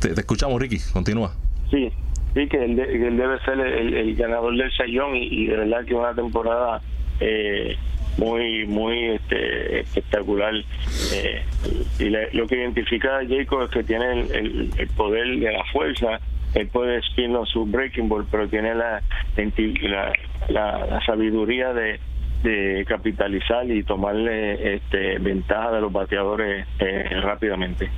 Te, 0.00 0.08
escuchamos, 0.12 0.60
Ricky. 0.60 0.78
Continúa. 0.92 1.32
Sí, 1.70 1.90
sí 2.34 2.46
que 2.48 2.64
él, 2.64 2.76
debe 2.76 3.38
ser 3.44 3.58
el, 3.60 4.14
ganador 4.16 4.56
del 4.56 4.70
Sayón 4.76 5.16
y, 5.16 5.28
y 5.28 5.46
de 5.46 5.56
verdad 5.56 5.84
que 5.86 5.94
una 5.94 6.14
temporada 6.14 6.82
eh, 7.20 7.76
muy 8.18 8.66
muy 8.66 9.04
este, 9.10 9.80
espectacular. 9.80 10.54
Eh, 11.12 11.42
y 11.98 12.36
lo 12.36 12.46
que 12.46 12.56
identifica 12.56 13.18
a 13.18 13.26
Jacob 13.26 13.64
es 13.64 13.70
que 13.70 13.84
tiene 13.84 14.20
el, 14.20 14.70
el, 14.76 14.88
poder 14.88 15.38
de 15.38 15.52
la 15.52 15.64
fuerza. 15.72 16.20
Él 16.54 16.68
puede 16.68 17.00
spinlo 17.02 17.46
su 17.46 17.64
breaking 17.64 18.08
ball 18.08 18.26
pero 18.30 18.48
tiene 18.48 18.74
la 18.74 19.02
la, 19.36 20.12
la, 20.48 21.00
sabiduría 21.06 21.72
de, 21.72 21.98
de 22.42 22.84
capitalizar 22.86 23.70
y 23.70 23.82
tomarle 23.84 24.74
este, 24.74 25.18
ventaja 25.18 25.72
de 25.72 25.80
los 25.80 25.92
bateadores 25.92 26.66
eh, 26.78 27.08
rápidamente 27.22 27.90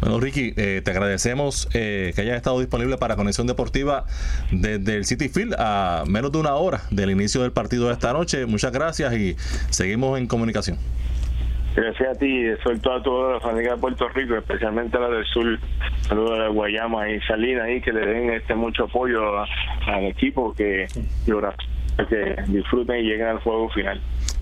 bueno, 0.00 0.20
Ricky, 0.20 0.54
eh, 0.56 0.80
te 0.84 0.90
agradecemos 0.92 1.68
eh, 1.74 2.12
que 2.14 2.20
hayas 2.20 2.36
estado 2.36 2.60
disponible 2.60 2.96
para 2.98 3.16
Conexión 3.16 3.46
Deportiva 3.46 4.04
desde 4.52 4.96
el 4.96 5.04
City 5.04 5.28
Field 5.28 5.54
a 5.58 6.04
menos 6.06 6.30
de 6.30 6.38
una 6.38 6.54
hora 6.54 6.82
del 6.90 7.10
inicio 7.10 7.42
del 7.42 7.52
partido 7.52 7.88
de 7.88 7.94
esta 7.94 8.12
noche. 8.12 8.46
Muchas 8.46 8.72
gracias 8.72 9.12
y 9.14 9.34
seguimos 9.70 10.18
en 10.18 10.28
comunicación. 10.28 10.78
Gracias 11.74 12.16
a 12.16 12.18
ti, 12.18 12.44
suelto 12.62 12.92
a 12.92 13.02
toda 13.02 13.34
la 13.34 13.40
familia 13.40 13.72
de 13.72 13.78
Puerto 13.78 14.08
Rico, 14.08 14.36
especialmente 14.36 14.96
a 14.96 15.00
la 15.00 15.08
del 15.10 15.24
sur, 15.26 15.58
saludos 16.02 16.40
a 16.40 16.48
Guayama 16.48 17.08
y 17.10 17.20
Salinas 17.20 17.64
ahí, 17.64 17.80
que 17.80 17.92
le 17.92 18.04
den 18.04 18.30
este 18.30 18.54
mucho 18.54 18.84
apoyo 18.84 19.38
al 19.38 20.04
equipo, 20.04 20.54
que, 20.54 20.88
que 22.08 22.36
disfruten 22.48 22.96
y 22.96 23.02
lleguen 23.02 23.28
al 23.28 23.38
juego 23.40 23.68
final. 23.70 24.00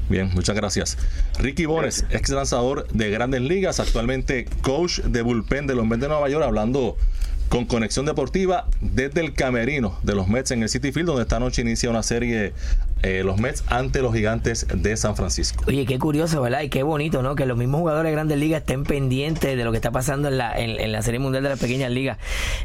Bien, 0.08 0.30
muchas 0.34 0.54
gracias. 0.54 0.96
Ricky 1.38 1.66
Bones, 1.66 2.04
ex 2.10 2.30
lanzador 2.30 2.86
de 2.88 3.10
grandes 3.10 3.40
ligas, 3.40 3.80
actualmente 3.80 4.46
coach 4.62 5.00
de 5.00 5.22
bullpen 5.22 5.66
de 5.66 5.74
los 5.74 5.84
Mets 5.84 6.02
de 6.02 6.08
Nueva 6.08 6.28
York, 6.28 6.44
hablando 6.44 6.96
con 7.48 7.64
conexión 7.64 8.06
deportiva 8.06 8.68
desde 8.80 9.20
el 9.20 9.32
camerino 9.32 9.98
de 10.02 10.14
los 10.14 10.28
Mets 10.28 10.50
en 10.52 10.62
el 10.62 10.68
City 10.68 10.92
Field, 10.92 11.06
donde 11.06 11.22
esta 11.22 11.40
noche 11.40 11.62
inicia 11.62 11.90
una 11.90 12.02
serie 12.02 12.52
eh, 13.02 13.22
los 13.24 13.38
Mets 13.38 13.62
ante 13.68 14.00
los 14.00 14.14
gigantes 14.14 14.66
de 14.72 14.96
San 14.96 15.16
Francisco. 15.16 15.64
Oye, 15.68 15.84
qué 15.84 15.98
curioso, 15.98 16.40
¿verdad? 16.40 16.62
Y 16.62 16.70
qué 16.70 16.82
bonito, 16.82 17.22
¿no? 17.22 17.36
Que 17.36 17.44
los 17.44 17.56
mismos 17.56 17.80
jugadores 17.80 18.10
de 18.10 18.12
grandes 18.12 18.38
ligas 18.38 18.60
estén 18.62 18.84
pendientes 18.84 19.56
de 19.56 19.64
lo 19.64 19.70
que 19.70 19.76
está 19.76 19.90
pasando 19.90 20.28
en 20.28 20.38
la, 20.38 20.58
en, 20.58 20.90
la 20.90 21.02
Serie 21.02 21.20
Mundial 21.20 21.42
de 21.42 21.50
las 21.50 21.58
Pequeñas 21.58 21.90
Ligas. 21.90 22.18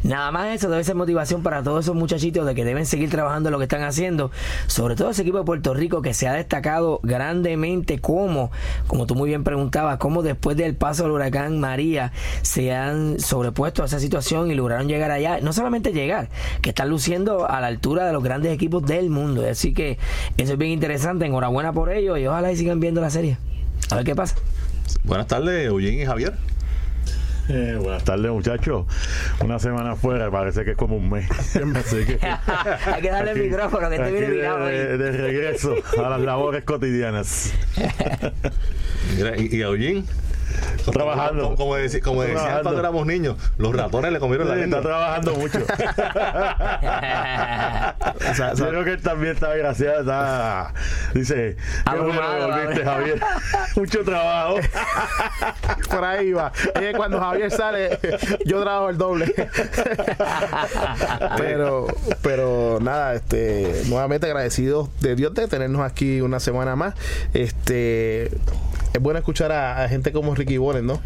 Nada 0.04 0.32
más 0.32 0.56
eso 0.56 0.70
debe 0.70 0.84
ser 0.84 0.96
motivación 0.96 1.44
para 1.44 1.64
todos 1.64 1.86
esos 1.86 1.96
muchachitos 1.96 2.46
de 2.46 2.56
que 2.56 2.64
deben 2.64 2.86
seguir 2.86 3.10
trabajando 3.10 3.50
en 3.50 3.52
lo 3.52 3.58
que 3.58 3.66
están 3.66 3.84
haciendo. 3.84 4.32
Sobre 4.68 4.96
todo 4.96 5.10
ese 5.10 5.22
equipo 5.24 5.38
de 5.38 5.44
Puerto 5.44 5.74
Rico 5.74 6.02
que 6.02 6.14
se 6.14 6.28
ha 6.28 6.34
destacado 6.34 7.02
grandemente 7.04 8.00
como, 8.00 8.52
como 8.88 9.06
tú 9.06 9.16
muy 9.16 9.30
bien 9.30 9.44
preguntabas, 9.44 9.98
cómo 9.98 10.24
después 10.24 10.56
del 10.56 10.76
paso 10.76 11.04
del 11.04 11.12
huracán 11.12 11.60
María 11.60 12.14
se 12.42 12.74
han 12.74 13.20
sobrepuesto 13.20 13.84
a 13.84 13.86
esa 13.86 14.00
situación 14.00 14.50
y 14.50 14.56
lograron 14.56 14.88
llegar 14.88 15.12
allá. 15.12 15.40
No 15.42 15.52
solamente 15.52 15.92
llegar, 15.92 16.30
que 16.62 16.70
están 16.70 16.90
luciendo 16.90 17.50
a 17.50 17.60
la 17.60 17.68
altura 17.68 18.06
de 18.06 18.14
los 18.14 18.24
grandes 18.24 18.54
equipos 18.54 18.86
del 18.86 19.10
mundo. 19.10 19.46
Así 19.50 19.74
que 19.74 19.98
eso 20.38 20.54
es 20.54 20.58
bien 20.58 20.72
interesante. 20.72 21.25
Enhorabuena 21.25 21.74
por 21.74 21.92
ello 21.92 22.18
y 22.18 22.28
ojalá 22.28 22.51
y 22.51 22.58
sigan 22.58 22.80
viendo 22.80 23.01
la 23.01 23.10
serie. 23.10 23.38
A 23.90 23.96
ver 23.96 24.06
qué 24.06 24.16
pasa. 24.16 24.36
Buenas 25.04 25.28
tardes, 25.28 25.66
Eugene 25.68 26.04
y 26.04 26.06
Javier. 26.06 26.34
Eh, 27.50 27.78
buenas 27.82 28.04
tardes, 28.04 28.32
muchachos. 28.32 28.86
Una 29.44 29.60
semana 29.60 29.96
fuera, 29.96 30.32
parece 30.32 30.63
que 30.63 30.72
es 30.72 30.78
como 30.78 30.96
un 30.96 31.10
mes. 31.10 31.28
Hay 31.56 33.01
que 33.01 33.10
darle 33.10 33.32
el 33.32 33.44
micrófono, 33.44 33.90
que 33.90 33.96
esté 33.96 34.12
bien 34.12 34.32
mirado. 34.32 34.66
De, 34.66 34.98
de, 34.98 35.12
regreso 35.12 35.75
a 35.98 36.10
las 36.10 36.22
labores 36.22 36.63
cotidianas. 36.63 37.54
¿y, 39.38 39.58
y 39.58 39.62
a 39.63 39.70
Trabajando. 40.91 41.55
Como, 41.55 41.75
decía, 41.75 42.01
como 42.01 42.24
cuando 42.24 42.79
éramos 42.79 43.05
niños, 43.05 43.38
los 43.58 43.75
ratones 43.75 44.12
le 44.12 44.20
comieron 44.20 44.48
la 44.48 44.55
lengua. 44.55 44.79
Está 44.79 44.89
trabajando 44.89 45.36
mucho. 45.36 45.60
o 48.51 48.55
creo 48.55 48.84
que 48.84 48.91
él 48.91 49.01
también 49.01 49.34
está 49.34 49.50
desgraciado. 49.50 50.01
Está, 50.01 50.74
dice, 51.13 51.58
qué 51.89 51.98
bueno 51.98 52.22
volviste, 52.48 52.84
Javier. 52.84 53.22
mucho 53.75 54.03
trabajo. 54.03 54.55
Por 55.89 56.03
ahí 56.03 56.31
va. 56.34 56.51
cuando 56.96 57.20
Javier 57.20 57.51
sale, 57.51 58.00
yo 58.46 58.62
trabajo 58.62 58.89
el 58.89 58.98
doble. 58.98 59.34
pero, 61.38 61.88
pero 62.22 62.79
nada, 62.81 63.13
este, 63.15 63.84
nuevamente 63.88 64.27
agradecido 64.27 64.89
de 65.00 65.15
Dios 65.15 65.34
de 65.34 65.48
tenernos 65.48 65.81
aquí 65.81 66.22
una 66.22 66.39
semana 66.39 66.75
más. 66.75 66.96
Este 67.34 68.31
es 68.93 69.01
bueno 69.01 69.19
escuchar 69.19 69.51
a, 69.51 69.88
gente 69.88 70.12
como 70.12 70.36
Ricky 70.36 70.57
Bones, 70.57 70.83
¿no? 70.83 71.01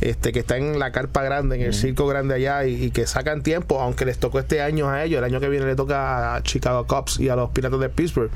Este, 0.00 0.32
que 0.32 0.40
está 0.40 0.56
en 0.56 0.78
la 0.78 0.92
carpa 0.92 1.22
grande, 1.22 1.56
en 1.56 1.62
el 1.62 1.74
circo 1.74 2.06
grande 2.06 2.34
allá 2.34 2.64
y, 2.66 2.90
que 2.90 3.06
sacan 3.06 3.42
tiempo, 3.42 3.80
aunque 3.80 4.04
les 4.04 4.18
tocó 4.18 4.38
este 4.38 4.62
año 4.62 4.88
a 4.88 5.04
ellos, 5.04 5.18
el 5.18 5.24
año 5.24 5.40
que 5.40 5.48
viene 5.48 5.66
le 5.66 5.76
toca 5.76 6.34
a 6.34 6.42
Chicago 6.42 6.86
Cubs 6.86 7.20
y 7.20 7.28
a 7.28 7.36
los 7.36 7.50
Piratas 7.50 7.80
de 7.80 7.88
Pittsburgh. 7.88 8.30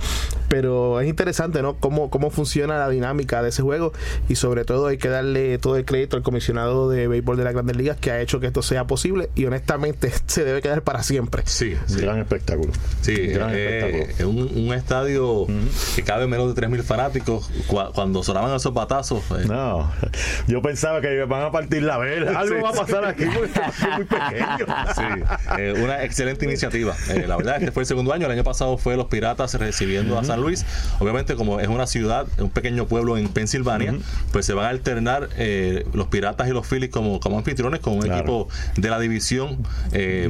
Pero 0.49 1.01
es 1.01 1.09
interesante, 1.09 1.63
¿no? 1.63 1.77
Cómo, 1.77 2.11
cómo 2.11 2.31
funciona 2.31 2.79
la 2.79 2.89
dinámica 2.89 3.43
de 3.43 3.49
ese 3.49 3.63
juego 3.63 3.93
y 4.29 4.37
sobre 4.37 4.65
todo 4.65 4.87
hay 4.87 4.99
que 4.99 5.09
darle 5.09 5.59
todo 5.59 5.77
el 5.77 5.85
crédito 5.85 6.17
al 6.17 6.23
comisionado 6.23 6.89
de 6.89 7.09
béisbol 7.09 7.37
de 7.37 7.45
las 7.45 7.53
grandes 7.53 7.77
ligas 7.77 7.97
que 7.99 8.11
ha 8.11 8.21
hecho 8.21 8.41
que 8.41 8.47
esto 8.47 8.63
sea 8.63 8.87
posible 8.87 9.31
y 9.35 9.47
honestamente 9.47 10.13
se 10.27 10.45
debe 10.45 10.63
quedar 10.63 10.83
para 10.83 11.03
siempre. 11.03 11.43
Sí, 11.47 11.75
un 11.89 11.97
gran 11.97 12.19
espectáculo. 12.19 12.73
Sí, 13.03 13.15
gran 13.29 13.51
eh, 13.53 14.15
es 14.19 14.25
un, 14.25 14.73
estadio 14.75 15.47
que 15.95 16.03
cabe 16.03 16.27
menos 16.27 16.55
de 16.55 16.61
3.000 16.61 16.83
fanáticos. 16.83 17.51
Cuando 17.95 18.23
sonaban 18.23 18.55
esos 18.55 18.75
eh. 19.01 19.47
No, 19.47 19.91
yo 20.47 20.63
pensaba 20.63 21.01
que 21.01 21.25
van 21.25 21.43
a 21.43 21.51
partir 21.51 21.83
la 21.83 21.99
vela. 21.99 22.39
Algo 22.39 22.63
va 22.63 22.71
a 22.71 22.73
pasar 22.73 23.05
aquí 23.05 23.25
porque 23.35 23.61
este 23.61 23.89
muy 23.89 24.05
pequeño. 24.05 24.67
Sí, 24.95 25.03
eh, 25.59 25.75
una 25.83 26.05
excelente 26.05 26.45
iniciativa. 26.45 26.95
Eh, 27.09 27.27
la 27.27 27.37
verdad, 27.37 27.57
este 27.59 27.73
fue 27.73 27.83
el 27.83 27.87
segundo 27.87 28.13
año. 28.13 28.27
El 28.27 28.33
año 28.33 28.45
pasado 28.45 28.77
fue 28.79 28.97
los 28.97 29.07
Piratas 29.07 29.55
recibiendo 29.55 30.19
a 30.19 30.25
San 30.25 30.41
Luis. 30.41 30.65
Obviamente, 30.99 31.35
como 31.35 31.61
es 31.61 31.69
una 31.69 31.87
ciudad, 31.87 32.27
un 32.39 32.51
pequeño 32.51 32.87
pueblo 32.87 33.17
en 33.17 33.29
Pensilvania, 33.29 33.95
pues 34.33 34.47
se 34.47 34.55
van 34.55 34.67
a 34.67 34.69
alternar 34.69 35.29
los 35.93 36.07
Piratas 36.09 36.49
y 36.49 36.51
los 36.51 36.67
Phillies 36.67 36.91
como, 36.91 37.21
como 37.21 37.39
anfitriones 37.39 37.81
con 37.81 37.95
un 37.95 38.11
equipo 38.11 38.49
de 38.77 38.91
la 38.91 38.99
división 38.99 39.59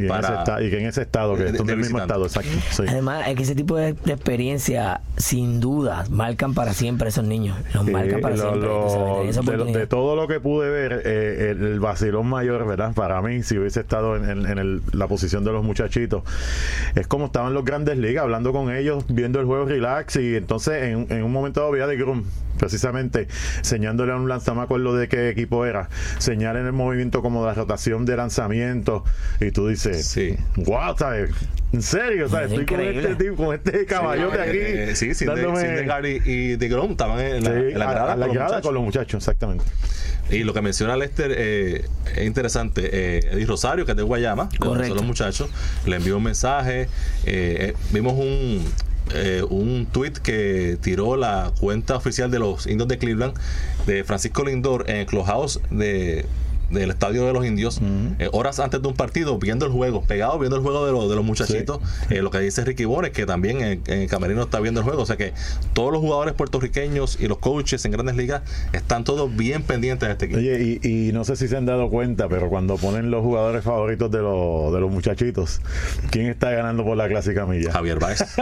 para. 0.09 0.45
y 0.63 0.71
que 0.71 0.79
en 0.79 0.87
ese 0.87 1.03
estado, 1.03 1.37
que 1.37 1.49
es 1.49 1.55
el 1.55 1.77
mismo 1.77 1.99
estado, 1.99 2.27
exacto. 2.27 2.51
Además, 2.87 3.29
es 3.29 3.37
que 3.37 3.43
ese 3.43 3.55
tipo 3.55 3.77
de, 3.77 3.91
experiencia, 3.91 5.01
sin 5.17 5.61
duda, 5.61 6.05
marcan 6.11 6.55
para 6.55 6.73
siempre 6.73 7.09
esos 7.09 7.25
niños. 7.25 7.57
Los 7.73 7.87
marcan 7.87 8.21
para 8.21 8.37
siempre 8.37 8.54
de, 8.61 9.87
todo 9.87 10.17
lo 10.17 10.29
que 10.29 10.41
pude 10.41 10.71
ver, 10.71 11.03
eh, 11.05 11.51
el, 11.51 11.81
vacilón 11.81 12.27
mayor, 12.29 12.67
¿verdad? 12.67 12.95
Para 12.95 13.21
mí, 13.23 13.43
si 13.43 13.59
hubiese 13.59 13.81
estado 13.81 14.17
en, 14.17 14.83
la 14.93 15.07
posición 15.09 15.45
de 15.45 15.53
los 15.53 15.65
muchachitos, 15.65 16.23
es 16.95 17.07
como 17.07 17.27
estaban 17.27 17.55
los 17.55 17.65
grandes 17.65 17.99
ligas, 17.99 18.23
hablando 18.25 18.53
con 18.53 18.75
ellos, 18.75 19.05
viendo 19.09 19.41
el 19.41 19.47
juego 19.47 19.65
relax 19.67 20.17
y 20.17 20.37
entonces 20.37 20.83
en, 20.83 21.23
un 21.23 21.33
momento 21.33 21.65
de 21.67 21.73
vida 21.73 21.87
de 21.87 21.97
Grum 21.97 22.25
precisamente 22.59 23.27
enseñándole 23.59 24.13
a 24.13 24.17
un 24.17 24.27
me 24.27 24.63
acuerdo 24.63 24.97
de 24.97 25.09
qué 25.09 25.29
equipo 25.29 25.67
era, 25.67 25.89
señala 26.19 26.61
en 26.61 26.67
el 26.67 26.73
movimiento 26.73 27.23
como 27.23 27.45
la 27.45 27.55
rotación 27.55 28.05
de 28.05 28.17
lanzamiento 28.17 29.05
y 29.41 29.51
tú 29.51 29.69
dices, 29.69 30.07
Sí. 30.07 30.37
wow, 30.57 30.97
¿sabes? 30.97 31.31
En 31.73 31.83
serio, 31.83 32.29
¿sabes? 32.29 32.53
Es 32.53 32.61
Estoy 32.61 32.77
con 32.77 32.81
este 32.87 33.15
tipo, 33.17 33.37
con 33.37 33.55
este 33.55 33.85
caballote 33.85 34.41
aquí. 34.41 34.59
Eh, 34.61 34.95
sí, 34.95 35.13
sin 35.13 35.27
dándome- 35.27 35.61
de, 36.03 36.23
y 36.25 36.57
de 36.57 36.69
Grom 36.69 36.93
estaban 36.93 37.19
en 37.19 37.43
la, 37.43 37.51
Sí, 37.51 37.57
en 37.73 37.79
la 37.79 37.89
a- 37.89 37.93
grada 37.93 38.13
a 38.13 38.17
la 38.17 38.27
con 38.27 38.29
los 38.29 38.35
grada 38.37 38.44
muchachos. 38.47 38.63
con 38.67 38.75
los 38.75 38.83
muchachos, 38.83 39.15
exactamente. 39.19 39.65
Y 40.31 40.45
lo 40.45 40.55
que 40.55 40.63
menciona 40.63 40.97
Lester 40.97 41.35
eh, 41.37 41.87
es 42.17 42.25
interesante. 42.27 42.89
Eh, 42.93 43.31
Eddie 43.33 43.47
Rosario, 43.47 43.85
que 43.85 43.93
es 43.93 43.97
de 43.97 44.03
Guayama, 44.03 44.49
Correcto. 44.59 44.89
son 44.89 44.97
los 44.97 45.07
muchachos, 45.07 45.51
le 45.87 45.97
envió 45.97 46.17
un 46.17 46.23
mensaje. 46.23 46.83
eh, 46.83 46.89
eh, 47.27 47.75
vimos 47.93 48.15
un 48.15 48.65
eh, 49.13 49.43
un 49.51 49.87
tweet 49.93 50.13
que 50.23 50.79
tiró 50.81 51.17
la 51.17 51.53
cuenta 51.61 51.95
oficial 51.95 52.31
de 52.31 52.39
los 52.39 52.67
indios 52.67 52.89
de 52.89 52.97
Cleveland 52.97 53.35
de 53.87 54.03
Francisco 54.03 54.45
Lindor 54.45 54.89
en 54.89 54.97
el 54.97 55.07
clubhouse 55.07 55.61
de 55.71 56.25
del 56.71 56.91
estadio 56.91 57.27
de 57.27 57.33
los 57.33 57.45
indios 57.47 57.81
eh, 58.19 58.29
horas 58.33 58.59
antes 58.61 58.81
de 58.83 58.89
un 58.89 58.95
partido 58.95 59.39
viendo 59.39 59.67
el 59.67 59.73
juego 59.73 60.03
pegado 60.03 60.39
viendo 60.39 60.57
el 60.57 60.63
juego 60.63 60.87
de, 60.87 60.93
los 60.93 61.09
de 61.09 61.17
los 61.17 61.25
muchachitos 61.25 61.81
Eh, 62.11 62.23
lo 62.23 62.31
que 62.31 62.39
dice 62.41 62.65
Ricky 62.65 62.85
Bones 62.85 63.11
que 63.13 63.27
también 63.27 63.61
en, 63.61 63.83
en 63.87 64.01
el 64.03 64.09
camerino 64.09 64.43
está 64.43 64.61
viendo 64.61 64.81
el 64.81 64.85
juego 64.85 65.03
o 65.03 65.07
sea 65.07 65.17
que 65.17 65.33
todos 65.73 65.93
los 65.93 66.01
jugadores 66.01 66.35
puertorriqueños 66.35 67.19
y 67.21 67.29
los 67.29 67.39
coaches 67.39 67.85
en 67.85 67.93
grandes 67.93 68.17
ligas 68.17 68.43
están 68.73 69.05
todos 69.05 69.35
bien 69.35 69.63
pendientes 69.63 70.09
de 70.09 70.13
este 70.13 70.25
equipo 70.27 70.39
Oye, 70.41 70.79
y, 70.83 71.09
y 71.09 71.13
no 71.13 71.25
sé 71.25 71.37
si 71.37 71.49
se 71.49 71.57
han 71.57 71.67
dado 71.67 71.89
cuenta, 71.91 72.29
pero 72.29 72.49
cuando 72.49 72.77
ponen 72.77 73.11
los 73.11 73.23
jugadores 73.23 73.63
favoritos 73.65 74.11
de, 74.11 74.19
los 74.19 74.73
de 74.73 74.81
los 74.81 74.91
muchachitos, 74.91 75.61
¿quién 76.11 76.27
está 76.27 76.51
ganando 76.51 76.85
por 76.85 76.97
la 76.97 77.09
clásica 77.09 77.47
milla? 77.47 77.73
Javier 77.73 77.99
Baez 77.99 78.21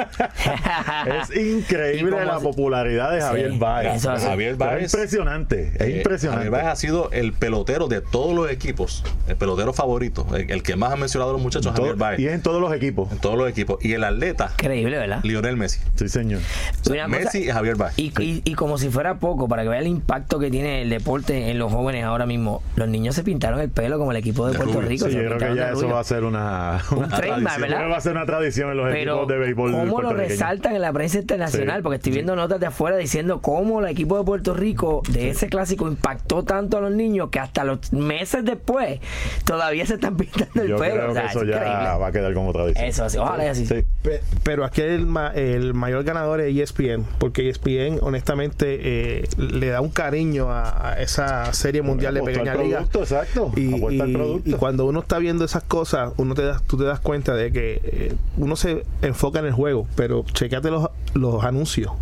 Es 1.07 1.37
increíble 1.37 2.25
la 2.25 2.39
popularidad 2.41 3.13
de 3.13 3.21
Javier 3.21 3.53
Baez. 3.59 3.97
eso 3.97 4.11
así. 4.11 4.27
Javier 4.27 4.57
Baez 4.57 4.85
Es 4.85 4.93
impresionante, 4.95 5.73
es 5.75 5.81
Eh, 5.81 5.97
impresionante. 5.99 6.45
Javier 6.47 6.51
Baez 6.65 6.67
ha 6.73 6.77
sido 6.77 7.11
el 7.13 7.33
pelotero 7.33 7.89
de 7.89 8.01
todos 8.13 8.33
los 8.35 8.49
equipos, 8.51 9.03
el 9.27 9.35
pelotero 9.37 9.73
favorito, 9.73 10.25
el, 10.37 10.49
el 10.51 10.63
que 10.63 10.77
más 10.77 10.93
han 10.93 11.01
mencionado 11.01 11.33
los 11.33 11.43
muchachos, 11.43 11.75
Todo- 11.75 11.87
Javier 11.87 11.97
Baez, 11.97 12.21
y 12.21 12.27
es 12.29 12.35
en 12.35 12.43
todos 12.43 12.61
los 12.61 12.73
equipos. 12.73 13.11
en 13.11 13.19
todos 13.19 13.37
los 13.37 13.49
equipos. 13.51 13.85
Y 13.85 13.93
el 13.95 14.05
atleta, 14.05 14.51
Increíble, 14.59 14.99
¿verdad? 14.99 15.21
Lionel 15.25 15.57
Messi. 15.57 15.81
Sí, 15.97 16.09
señor. 16.09 16.41
Una 16.89 17.05
cosa- 17.07 17.09
Messi 17.09 17.39
y 17.39 17.47
Javier 17.51 17.75
Baez. 17.77 17.99
Y, 17.99 18.13
y- 18.23 18.43
y 18.45 18.55
como 18.55 18.79
si 18.79 18.89
fuera 18.91 19.17
poco, 19.17 19.49
para 19.49 19.65
que 19.65 19.69
vea 19.71 19.81
el 19.81 19.87
impacto 19.89 20.39
que 20.39 20.51
tiene 20.51 20.83
el 20.83 20.91
deporte 20.91 21.51
en 21.51 21.59
los 21.59 21.73
jóvenes 21.73 22.05
ahora 22.05 22.27
mismo, 22.27 22.63
los 22.77 22.89
niños 22.89 23.15
se 23.17 23.25
pintaron 23.25 23.61
el 23.61 23.71
pelo 23.71 23.99
como 23.99 24.11
el 24.13 24.19
equipo 24.19 24.47
de, 24.47 24.53
De 24.53 24.59
Puerto 24.59 24.75
rubio. 24.75 24.89
Rico. 24.89 25.07
Sí, 25.07 25.13
yo 25.13 25.25
creo 25.25 25.39
que 25.39 25.57
ya 25.57 25.71
eso 25.73 25.89
va 25.89 26.01
a 26.01 26.05
ser 26.05 26.25
una, 26.25 26.83
Un 26.91 26.99
una 26.99 27.09
trademark, 27.09 27.43
tradición. 27.43 27.71
¿verdad? 27.71 27.91
Va 27.91 27.97
a 27.97 28.01
ser 28.01 28.13
una 28.13 28.27
tradición 28.27 28.71
en 28.71 28.77
los 28.77 28.91
Pero 28.93 29.13
equipos 29.15 29.29
de 29.29 29.39
béisbol 29.39 29.73
cómo 29.73 30.03
lo 30.03 30.13
resaltan 30.13 30.75
en 30.77 30.83
la 30.83 30.93
prensa 30.93 31.19
internacional, 31.19 31.77
Sí, 31.79 31.83
porque 31.83 31.97
estoy 31.97 32.13
viendo 32.13 32.37
notas 32.37 32.61
de 32.61 32.67
afuera 32.67 32.97
diciendo 32.97 33.41
cómo 33.41 33.81
el 33.81 33.87
equipo 33.89 34.19
de 34.19 34.25
Puerto 34.25 34.53
Rico 34.55 35.03
de 35.09 35.31
ese 35.31 35.49
clásico 35.49 35.89
impactó 35.89 36.43
tanto 36.43 36.77
a 36.77 36.81
los 36.83 36.93
niños 36.93 37.31
que 37.31 37.39
hasta 37.39 37.65
los 37.65 37.93
meses 38.03 38.45
después 38.45 39.01
todavía 39.45 39.87
se 39.87 39.95
están 39.95 40.17
pintando 40.17 40.63
el 40.63 40.69
Yo 40.69 40.77
pelo. 40.77 40.95
creo 40.95 41.11
O 41.11 41.15
sea, 41.15 41.23
que 41.23 41.29
es 41.29 41.37
eso 41.37 41.45
ya 41.45 41.57
increíble. 41.57 41.85
va 42.01 42.07
a 42.07 42.13
quedar 42.13 42.35
como 42.35 42.53
tradición. 42.53 42.85
Eso 42.87 43.05
así, 43.05 43.19
ojalá 43.19 43.45
y 43.45 43.49
así. 43.49 43.67
Sí. 43.67 43.85
Pe- 44.03 44.21
Pero 44.43 44.65
aquí 44.65 44.81
el, 44.83 45.07
ma- 45.07 45.33
el 45.35 45.75
mayor 45.75 46.05
ganador 46.05 46.41
es 46.41 46.57
ESPN, 46.57 47.05
porque 47.19 47.49
ESPN 47.49 47.99
honestamente 48.03 48.79
eh, 48.83 49.25
le 49.39 49.69
da 49.69 49.81
un 49.81 49.91
cariño 49.91 50.51
a, 50.51 50.91
a 50.93 51.01
esa 51.01 51.53
serie 51.53 51.83
mundial 51.83 52.15
de 52.15 52.23
pequeña 52.23 52.55
liga. 52.55 52.81
exacto. 52.95 53.53
Y, 53.57 53.75
y- 53.95 54.13
producto. 54.13 54.51
y 54.51 54.53
cuando 54.55 54.87
uno 54.87 55.01
está 55.01 55.19
viendo 55.19 55.45
esas 55.45 55.63
cosas, 55.63 56.13
uno 56.17 56.35
te 56.35 56.43
das, 56.43 56.63
tú 56.65 56.77
te 56.77 56.85
das 56.85 57.01
cuenta 57.01 57.35
de 57.35 57.53
que 57.53 57.81
eh, 57.85 58.15
uno 58.37 58.57
se 58.57 58.85
enfoca 59.03 59.39
en 59.39 59.47
el 59.47 59.53
juego, 59.53 59.87
pero 59.97 60.25
checate 60.33 60.71
los, 60.71 60.89
los 61.15 61.45
anuncios. 61.45 61.93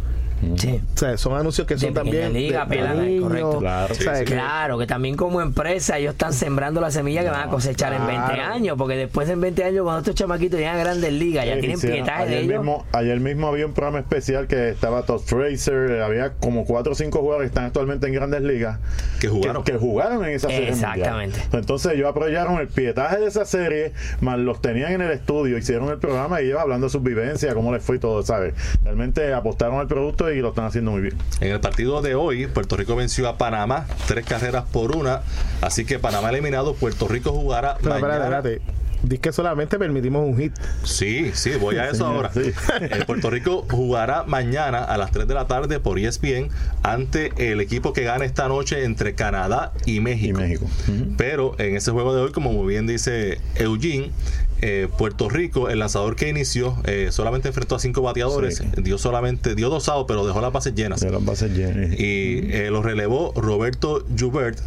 Sí. 0.57 0.81
O 0.95 0.99
sea, 0.99 1.17
son 1.19 1.37
anuncios 1.37 1.67
que 1.67 1.75
De 1.75 1.81
son 1.81 1.95
también 1.95 2.33
liga, 2.33 2.65
de, 2.65 2.71
de 2.71 2.77
pelada, 2.77 3.03
niños, 3.03 3.23
correcto. 3.25 3.59
Claro. 3.59 3.93
o 3.93 3.95
sea, 3.95 4.15
Sí, 4.17 4.25
que- 4.25 4.33
Claro, 4.33 4.79
que 4.79 4.87
también 4.87 5.17
como 5.17 5.41
empresa 5.41 5.99
ellos 5.99 6.13
están 6.13 6.33
sembrando 6.33 6.81
la 6.81 6.91
semilla 6.91 7.23
que 7.23 7.31
van 7.31 7.49
a 7.49 7.51
cosechar 7.51 7.93
en 7.93 8.07
20 8.07 8.35
claro. 8.35 8.55
años, 8.55 8.77
porque 8.79 8.97
después 8.97 9.29
en 9.29 9.41
20 9.41 9.65
años 9.65 9.83
cuando 9.85 9.99
estos 10.01 10.15
chamaquitos 10.15 10.59
llegan 10.59 10.77
a 10.77 10.81
grandes 10.81 11.13
ligas, 11.13 11.45
ya 11.47 11.59
tienen 11.59 11.79
pietaje 11.81 12.27
de 12.27 12.41
ellos. 12.41 12.59
Mismo, 12.59 12.87
ayer 12.93 13.21
mismo 13.21 13.49
había 13.49 13.67
un 13.67 13.73
programa 13.75 13.99
especial 13.99 14.47
que 14.47 14.71
estaba 14.71 15.03
Todd 15.03 15.21
Fraser, 15.21 15.91
eh, 15.91 16.03
había 16.03 16.33
como 16.35 16.65
cuatro 16.65 16.93
o 16.93 16.95
cinco 16.95 17.21
jugadores 17.21 17.51
que 17.51 17.55
están 17.55 17.65
actualmente 17.67 18.07
en 18.07 18.15
grandes 18.15 18.41
ligas 18.43 18.79
Que 19.21 19.29
jugaron. 19.29 19.63
que, 19.63 19.73
que 19.73 19.79
jugaron 19.79 20.25
en 20.25 20.31
esa 20.35 20.49
serie 20.49 20.71
Exactamente. 20.71 21.39
mundial. 21.39 21.61
Entonces 21.61 21.93
ellos 21.93 22.09
aprovecharon 22.09 22.59
el 22.61 22.69
pietaje 22.69 23.19
de 23.19 23.27
esa 23.27 23.45
serie, 23.45 23.93
más 24.21 24.39
los 24.39 24.61
tenían 24.63 24.93
en 24.93 25.03
el 25.03 25.11
estudio, 25.11 25.59
hicieron 25.59 25.89
el 25.91 25.99
programa 25.99 26.41
y 26.41 26.47
ellos 26.47 26.61
hablando 26.61 26.87
de 26.87 26.91
sus 26.91 27.03
vivencias, 27.03 27.53
cómo 27.55 27.73
les 27.75 27.83
fue 27.83 27.97
y 27.97 27.99
todo, 27.99 28.23
¿sabes? 28.23 28.55
Realmente 28.83 29.33
apostaron 29.35 29.79
al 29.81 29.87
producto 29.87 30.30
y 30.35 30.41
lo 30.41 30.51
están 30.51 30.65
haciendo 30.67 30.91
muy 30.93 31.01
bien. 31.03 31.17
En 31.41 31.53
el 31.53 31.61
partido 31.61 32.03
de 32.03 32.15
hoy, 32.15 32.47
Puerto 32.47 32.77
Rico 32.77 32.97
venció 32.97 33.29
a 33.29 33.39
Panamá 33.39 33.87
tres 34.07 34.25
carreras 34.27 34.65
por 34.71 34.97
una, 34.97 35.23
así 35.61 35.85
que 35.85 35.99
Panamá 35.99 36.31
eliminado, 36.31 36.75
Puerto 36.75 37.09
Rico 37.09 37.33
jugará 37.33 37.77
Pero 37.81 37.95
mañana. 37.95 38.15
espérate, 38.25 38.49
espérate. 38.55 38.81
Dice 39.03 39.19
que 39.23 39.33
solamente 39.33 39.79
permitimos 39.79 40.29
un 40.29 40.37
hit. 40.37 40.53
Sí, 40.85 41.31
sí, 41.33 41.53
voy 41.59 41.77
a 41.77 41.89
eso 41.89 42.05
ahora. 42.05 42.31
sí. 42.35 42.53
Eh, 42.83 43.05
Puerto 43.07 43.31
Rico 43.31 43.67
jugará 43.71 44.25
mañana 44.25 44.85
a 44.85 44.99
las 44.99 45.11
3 45.11 45.27
de 45.27 45.33
la 45.33 45.47
tarde 45.47 45.81
por 45.81 45.99
ESPN 45.99 46.51
ante 46.83 47.33
el 47.51 47.63
equipo 47.63 47.95
que 47.95 48.03
gane 48.05 48.27
esta 48.27 48.47
noche 48.49 48.85
entre 48.85 49.15
Canadá 49.15 49.73
y 49.87 50.01
México. 50.01 50.39
Y 50.39 50.43
México. 50.43 50.67
Pero 51.17 51.59
en 51.59 51.77
ese 51.77 51.93
juego 51.93 52.15
de 52.15 52.21
hoy, 52.21 52.33
como 52.33 52.53
muy 52.53 52.67
bien 52.69 52.87
dice 52.87 53.41
Eugene, 53.55 54.11
eh, 54.63 54.89
Puerto 54.99 55.29
Rico, 55.29 55.69
el 55.69 55.79
lanzador 55.79 56.17
que 56.17 56.29
inició, 56.29 56.77
eh, 56.85 57.09
solamente 57.11 57.49
enfrentó 57.49 57.75
a 57.77 57.79
cinco 57.79 58.03
bateadores, 58.03 58.59
Sí. 58.59 58.65
dio 58.83 58.99
solamente, 58.99 59.55
dio 59.55 59.71
dos 59.71 59.89
outs, 59.89 60.07
pero 60.09 60.27
dejó 60.27 60.41
las 60.41 60.53
bases 60.53 60.75
llenas. 60.75 61.01
De 61.01 61.11
las 61.11 61.25
bases 61.25 61.51
llenas. 61.53 61.99
Y 61.99 62.49
eh, 62.53 62.69
lo 62.71 62.83
relevó 62.83 63.33
Roberto 63.37 64.05
Joubert, 64.19 64.59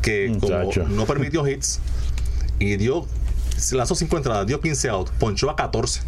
que 0.00 0.36
como 0.40 0.70
no 0.88 1.06
permitió 1.06 1.46
hits 1.46 1.80
y 2.58 2.76
dio, 2.76 3.06
lanzó 3.72 3.94
cinco 3.94 4.16
entradas, 4.16 4.46
dio 4.46 4.60
15 4.60 4.88
outs, 4.88 5.12
ponchó 5.18 5.50
a 5.50 5.56
14. 5.56 6.00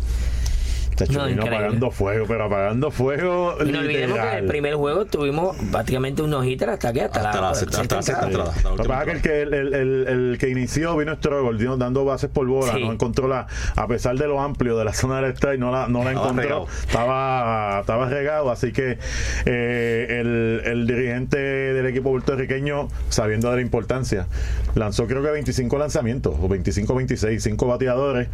Chacho, 0.97 1.13
No, 1.19 1.27
vino 1.27 1.43
apagando 1.43 1.91
fuego, 1.91 2.25
pero 2.29 2.45
apagando 2.45 2.91
fuego. 2.91 3.57
Y 3.65 3.73
no 3.73 3.81
olvidemos 3.81 4.19
que 4.19 4.29
en 4.29 4.39
el 4.39 4.47
primer 4.47 4.75
juego 4.75 5.05
tuvimos 5.07 5.57
prácticamente 5.73 6.23
un 6.23 6.31
no-hitter 6.31 6.71
hasta 6.71 6.93
que 6.93 7.03
hasta, 7.03 7.21
Hasta 7.21 7.41
la, 7.41 7.49
la, 7.49 7.55
sexta- 7.55 7.99
hasta 7.99 8.27
entrada. 8.27 8.53
la 8.63 8.71
Lo 8.71 8.77
que 8.77 8.89
pasa 8.89 9.13
es 9.13 9.23
que 9.23 9.43
el, 9.43 9.55
el- 9.55 9.75
el- 9.75 10.07
el 10.09 10.39
que 10.39 10.49
inició 10.49 10.97
vino 10.97 11.15
Struggle, 11.17 11.77
dando 11.77 12.05
bases 12.05 12.31
por 12.31 12.47
bola, 12.47 12.73
Sí. 12.75 12.85
no 12.85 12.93
encontró 12.93 13.27
la, 13.29 13.47
a 13.77 13.87
pesar 13.89 14.17
de 14.17 14.27
lo 14.29 14.41
amplio 14.41 14.77
de 14.77 14.85
la 14.85 14.93
zona 14.93 15.21
del 15.21 15.33
strike, 15.33 15.59
no 15.59 15.71
la, 15.73 15.89
no 15.89 16.05
la 16.05 16.11
Estaba 16.11 16.29
encontró, 16.31 16.43
regado. 16.43 16.67
estaba, 16.87 17.81
estaba 17.81 18.09
regado, 18.09 18.51
así 18.51 18.73
que 18.73 18.99
eh, 19.47 20.07
el, 20.21 20.63
el 20.65 20.87
dirigente 20.87 21.37
del 21.39 21.87
equipo 21.87 22.11
puertorriqueño, 22.11 22.89
sabiendo 23.09 23.51
de 23.51 23.57
la 23.57 23.63
importancia, 23.63 24.27
lanzó 24.75 25.07
creo 25.07 25.23
que 25.23 25.31
25 25.31 25.79
lanzamientos, 25.79 26.37
o 26.41 26.49
25, 26.49 26.95
26, 26.95 27.43
5 27.43 27.67
bateadores, 27.67 28.29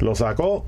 lo 0.00 0.14
sacó, 0.14 0.64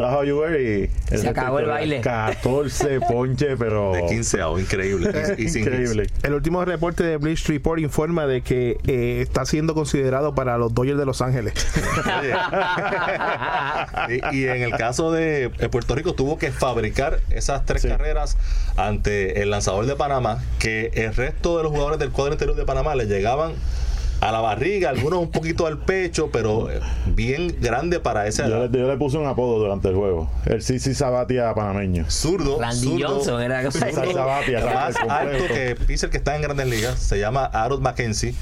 trajo 0.00 0.20
a 0.20 0.24
Juber 0.26 0.60
y 0.60 1.16
Se 1.16 1.28
acabó 1.28 1.58
el 1.58 1.66
baile. 1.66 2.00
14 2.00 3.00
ponche, 3.08 3.56
pero 3.56 3.92
De 3.92 4.06
15 4.06 4.40
outs, 4.42 4.62
increíble. 4.62 5.10
Y, 5.38 5.44
y 5.44 5.48
sin 5.48 5.62
increíble. 5.62 6.06
El 6.22 6.34
último 6.34 6.64
reporte 6.64 7.02
de 7.02 7.16
Bleach 7.16 7.46
Report 7.48 7.80
informa 7.80 8.26
de 8.26 8.42
que 8.42 8.76
eh, 8.86 9.20
está 9.22 9.44
siendo 9.44 9.74
considerado 9.74 10.34
para 10.34 10.56
los 10.58 10.72
Dodgers 10.74 10.98
de 10.98 11.04
Los 11.06 11.20
Ángeles. 11.22 11.52
Y, 14.08 14.36
y 14.36 14.44
en 14.48 14.62
el 14.62 14.72
caso 14.72 15.12
de 15.12 15.50
Puerto 15.70 15.94
Rico 15.94 16.14
tuvo 16.14 16.38
que 16.38 16.50
fabricar 16.52 17.20
esas 17.30 17.64
tres 17.64 17.82
Sí. 17.82 17.88
carreras 17.88 18.36
ante 18.76 19.42
el 19.42 19.50
lanzador 19.50 19.86
de 19.86 19.94
Panamá, 19.96 20.42
que 20.58 20.90
el 20.94 21.14
resto 21.14 21.56
de 21.58 21.62
los 21.62 21.72
jugadores 21.72 21.98
del 21.98 22.10
cuadro 22.10 22.32
interior 22.34 22.56
de 22.56 22.64
Panamá 22.64 22.94
le 22.94 23.06
llegaban 23.06 23.52
a 24.20 24.32
la 24.32 24.40
barriga, 24.40 24.90
algunos 24.90 25.20
un 25.20 25.30
poquito 25.30 25.66
al 25.66 25.78
pecho, 25.78 26.30
pero 26.32 26.70
eh, 26.70 26.80
bien 27.06 27.56
grande 27.60 28.00
para 28.00 28.26
ese 28.26 28.42
Yo 28.48 28.66
le, 28.66 28.78
yo 28.78 28.88
le 28.88 28.96
puse 28.96 29.16
un 29.16 29.26
apodo 29.26 29.58
durante 29.58 29.88
el 29.88 29.94
juego. 29.94 30.28
El 30.44 30.60
Sisi 30.62 30.94
Sabatia 30.94 31.54
panameño. 31.54 32.04
zurdo. 32.10 32.58
Randy 32.60 32.80
zurdo, 32.80 33.08
Johnson 33.08 33.42
era 33.42 33.70
zurdo, 33.70 34.12
Sabatia, 34.12 34.64
más 34.64 34.96
alto 35.08 35.44
que 35.46 35.76
pitcher 35.86 36.10
que 36.10 36.16
está 36.16 36.34
en 36.34 36.42
Grandes 36.42 36.66
Ligas, 36.66 36.98
se 36.98 37.18
llama 37.18 37.44
Aaron 37.44 37.80
Mackenzie 37.82 38.34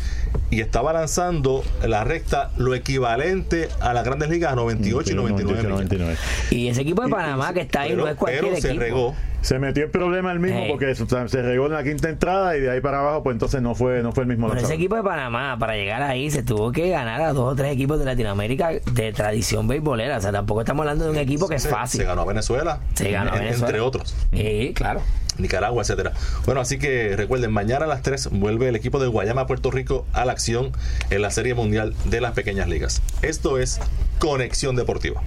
y 0.50 0.60
estaba 0.60 0.92
lanzando 0.92 1.62
la 1.86 2.04
recta 2.04 2.52
lo 2.56 2.74
equivalente 2.74 3.68
a 3.80 3.92
las 3.92 4.04
Grandes 4.04 4.30
Ligas 4.30 4.52
a 4.52 4.56
98 4.56 5.12
y 5.12 5.14
99. 5.14 5.58
millas. 5.62 5.70
99. 5.70 6.16
Y 6.50 6.68
ese 6.68 6.80
equipo 6.82 7.02
de 7.02 7.08
Panamá 7.10 7.52
que 7.52 7.60
está 7.60 7.82
ahí 7.82 7.90
Pero, 7.90 8.04
no 8.04 8.08
es 8.10 8.16
cualquier 8.16 8.44
pero 8.44 8.60
se 8.60 8.68
equipo. 8.68 8.80
regó. 8.82 9.14
Se 9.46 9.60
metió 9.60 9.84
el 9.84 9.90
problema 9.90 10.32
el 10.32 10.40
mismo 10.40 10.58
Hey. 10.60 10.68
porque 10.72 10.92
se 10.92 11.42
regó 11.42 11.66
en 11.66 11.72
la 11.74 11.84
quinta 11.84 12.08
entrada 12.08 12.56
y 12.56 12.60
de 12.62 12.68
ahí 12.68 12.80
para 12.80 12.98
abajo, 12.98 13.22
pues 13.22 13.34
entonces 13.36 13.62
no 13.62 13.76
fue, 13.76 14.02
no 14.02 14.10
fue 14.10 14.24
el 14.24 14.28
mismo 14.28 14.48
Pero 14.48 14.60
ese 14.60 14.74
equipo 14.74 14.96
de 14.96 15.04
Panamá, 15.04 15.56
para 15.56 15.76
llegar 15.76 16.02
ahí, 16.02 16.32
se 16.32 16.42
tuvo 16.42 16.72
que 16.72 16.90
ganar 16.90 17.20
a 17.20 17.32
dos 17.32 17.52
o 17.52 17.54
tres 17.54 17.72
equipos 17.72 18.00
de 18.00 18.06
Latinoamérica 18.06 18.70
de 18.70 19.12
tradición 19.12 19.68
beisbolera. 19.68 20.16
O 20.16 20.20
sea, 20.20 20.32
tampoco 20.32 20.62
estamos 20.62 20.82
hablando 20.82 21.04
de 21.04 21.10
un 21.12 21.16
equipo 21.18 21.48
que 21.48 21.54
es 21.54 21.68
fácil. 21.68 22.00
Se 22.00 22.06
ganó 22.06 22.22
a 22.22 22.24
Venezuela. 22.24 22.80
Se 22.94 23.08
ganó 23.12 23.30
a 23.30 23.34
en- 23.34 23.40
Venezuela. 23.42 23.66
Entre 23.68 23.80
otros. 23.80 24.16
Sí, 24.32 24.72
claro. 24.74 25.00
Nicaragua, 25.38 25.82
etcétera. 25.82 26.12
Bueno, 26.44 26.60
así 26.60 26.78
que 26.78 27.16
recuerden, 27.16 27.52
mañana 27.52 27.84
a 27.84 27.88
las 27.88 28.02
3 28.02 28.30
vuelve 28.32 28.68
el 28.68 28.76
equipo 28.76 28.98
de 28.98 29.06
Guayama, 29.06 29.46
Puerto 29.46 29.70
Rico, 29.70 30.06
a 30.12 30.24
la 30.24 30.32
acción 30.32 30.72
en 31.10 31.22
la 31.22 31.30
Serie 31.30 31.54
Mundial 31.54 31.94
de 32.04 32.20
las 32.20 32.32
Pequeñas 32.32 32.68
Ligas. 32.68 33.02
Esto 33.22 33.58
es 33.58 33.80
Conexión 34.18 34.76
Deportiva. 34.76 35.22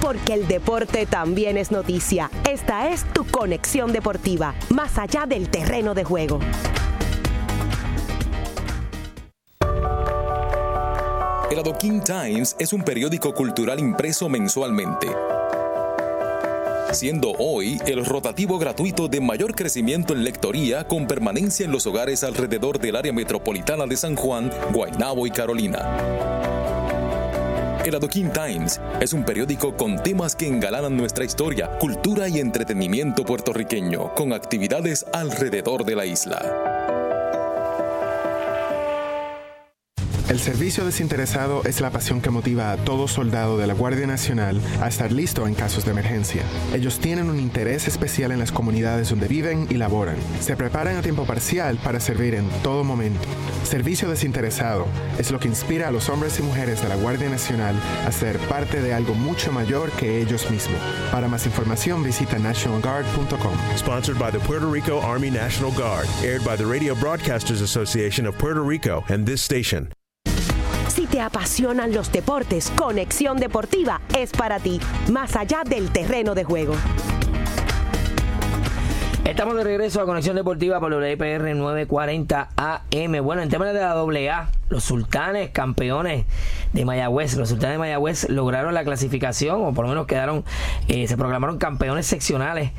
porque 0.00 0.32
el 0.34 0.46
deporte 0.46 1.06
también 1.06 1.58
es 1.58 1.70
noticia. 1.70 2.30
Esta 2.48 2.88
es 2.88 3.04
tu 3.12 3.26
conexión 3.26 3.92
deportiva, 3.92 4.54
más 4.70 4.96
allá 4.96 5.26
del 5.26 5.48
terreno 5.50 5.92
de 5.92 6.04
juego. 6.04 6.38
El 11.50 11.58
Adoquin 11.58 12.02
Times 12.02 12.54
es 12.58 12.72
un 12.72 12.82
periódico 12.82 13.34
cultural 13.34 13.80
impreso 13.80 14.28
mensualmente 14.28 15.08
siendo 16.92 17.32
hoy 17.38 17.80
el 17.86 18.04
rotativo 18.04 18.58
gratuito 18.58 19.08
de 19.08 19.20
mayor 19.20 19.54
crecimiento 19.54 20.14
en 20.14 20.24
lectoría 20.24 20.84
con 20.84 21.06
permanencia 21.06 21.64
en 21.64 21.72
los 21.72 21.86
hogares 21.86 22.24
alrededor 22.24 22.78
del 22.78 22.96
área 22.96 23.12
metropolitana 23.12 23.86
de 23.86 23.96
San 23.96 24.16
Juan, 24.16 24.50
Guaynabo 24.72 25.26
y 25.26 25.30
Carolina. 25.30 25.96
El 27.84 27.94
Adoquin 27.94 28.32
Times 28.32 28.80
es 29.00 29.12
un 29.12 29.24
periódico 29.24 29.74
con 29.76 30.02
temas 30.02 30.36
que 30.36 30.46
engalanan 30.46 30.96
nuestra 30.96 31.24
historia, 31.24 31.70
cultura 31.78 32.28
y 32.28 32.38
entretenimiento 32.38 33.24
puertorriqueño, 33.24 34.14
con 34.14 34.32
actividades 34.32 35.06
alrededor 35.12 35.84
de 35.84 35.96
la 35.96 36.04
isla. 36.04 36.77
El 40.28 40.40
servicio 40.40 40.84
desinteresado 40.84 41.62
es 41.64 41.80
la 41.80 41.88
pasión 41.88 42.20
que 42.20 42.28
motiva 42.28 42.70
a 42.70 42.76
todo 42.76 43.08
soldado 43.08 43.56
de 43.56 43.66
la 43.66 43.72
Guardia 43.72 44.06
Nacional 44.06 44.60
a 44.78 44.86
estar 44.86 45.10
listo 45.10 45.46
en 45.46 45.54
casos 45.54 45.86
de 45.86 45.92
emergencia. 45.92 46.42
Ellos 46.74 46.98
tienen 46.98 47.30
un 47.30 47.40
interés 47.40 47.88
especial 47.88 48.30
en 48.32 48.38
las 48.38 48.52
comunidades 48.52 49.08
donde 49.08 49.26
viven 49.26 49.66
y 49.70 49.74
laboran. 49.74 50.16
Se 50.40 50.54
preparan 50.54 50.98
a 50.98 51.00
tiempo 51.00 51.24
parcial 51.24 51.78
para 51.82 51.98
servir 51.98 52.34
en 52.34 52.46
todo 52.62 52.84
momento. 52.84 53.26
Servicio 53.64 54.10
desinteresado 54.10 54.86
es 55.18 55.30
lo 55.30 55.40
que 55.40 55.48
inspira 55.48 55.88
a 55.88 55.90
los 55.90 56.10
hombres 56.10 56.38
y 56.38 56.42
mujeres 56.42 56.82
de 56.82 56.90
la 56.90 56.96
Guardia 56.96 57.30
Nacional 57.30 57.74
a 58.06 58.12
ser 58.12 58.36
parte 58.50 58.82
de 58.82 58.92
algo 58.92 59.14
mucho 59.14 59.50
mayor 59.50 59.90
que 59.92 60.20
ellos 60.20 60.50
mismos. 60.50 60.78
Para 61.10 61.28
más 61.28 61.46
información 61.46 62.02
visita 62.02 62.38
nationalguard.com. 62.38 63.56
Sponsored 63.78 64.18
by 64.18 64.30
the 64.30 64.40
Puerto 64.40 64.70
Rico 64.70 65.00
Army 65.00 65.30
National 65.30 65.72
Guard, 65.72 66.06
aired 66.22 66.44
by 66.44 66.54
the 66.54 66.66
Radio 66.66 66.94
Broadcasters 66.94 67.62
Association 67.62 68.26
of 68.26 68.36
Puerto 68.36 68.62
Rico 68.62 69.02
and 69.08 69.24
this 69.24 69.40
station. 69.40 69.88
Te 71.18 71.22
apasionan 71.22 71.92
los 71.92 72.12
deportes, 72.12 72.70
Conexión 72.76 73.38
Deportiva 73.38 74.00
es 74.16 74.30
para 74.30 74.60
ti, 74.60 74.80
más 75.10 75.34
allá 75.34 75.64
del 75.64 75.90
terreno 75.90 76.36
de 76.36 76.44
juego. 76.44 76.76
Estamos 79.28 79.56
de 79.56 79.62
regreso 79.62 80.00
a 80.00 80.06
Conexión 80.06 80.36
Deportiva 80.36 80.80
por 80.80 80.90
WIPR 80.90 81.54
940 81.54 82.48
AM. 82.56 83.22
Bueno, 83.22 83.42
en 83.42 83.50
temas 83.50 83.74
de 83.74 83.80
la 83.80 83.92
AA, 83.92 84.50
los 84.70 84.84
sultanes 84.84 85.50
campeones 85.50 86.24
de 86.72 86.84
Mayagüez, 86.86 87.36
los 87.36 87.50
sultanes 87.50 87.74
de 87.74 87.78
Mayagüez 87.78 88.30
lograron 88.30 88.72
la 88.72 88.84
clasificación, 88.84 89.62
o 89.62 89.74
por 89.74 89.84
lo 89.84 89.90
menos 89.90 90.06
quedaron, 90.06 90.44
eh, 90.88 91.06
se 91.08 91.18
proclamaron 91.18 91.58
campeones 91.58 92.06
seccionales 92.06 92.70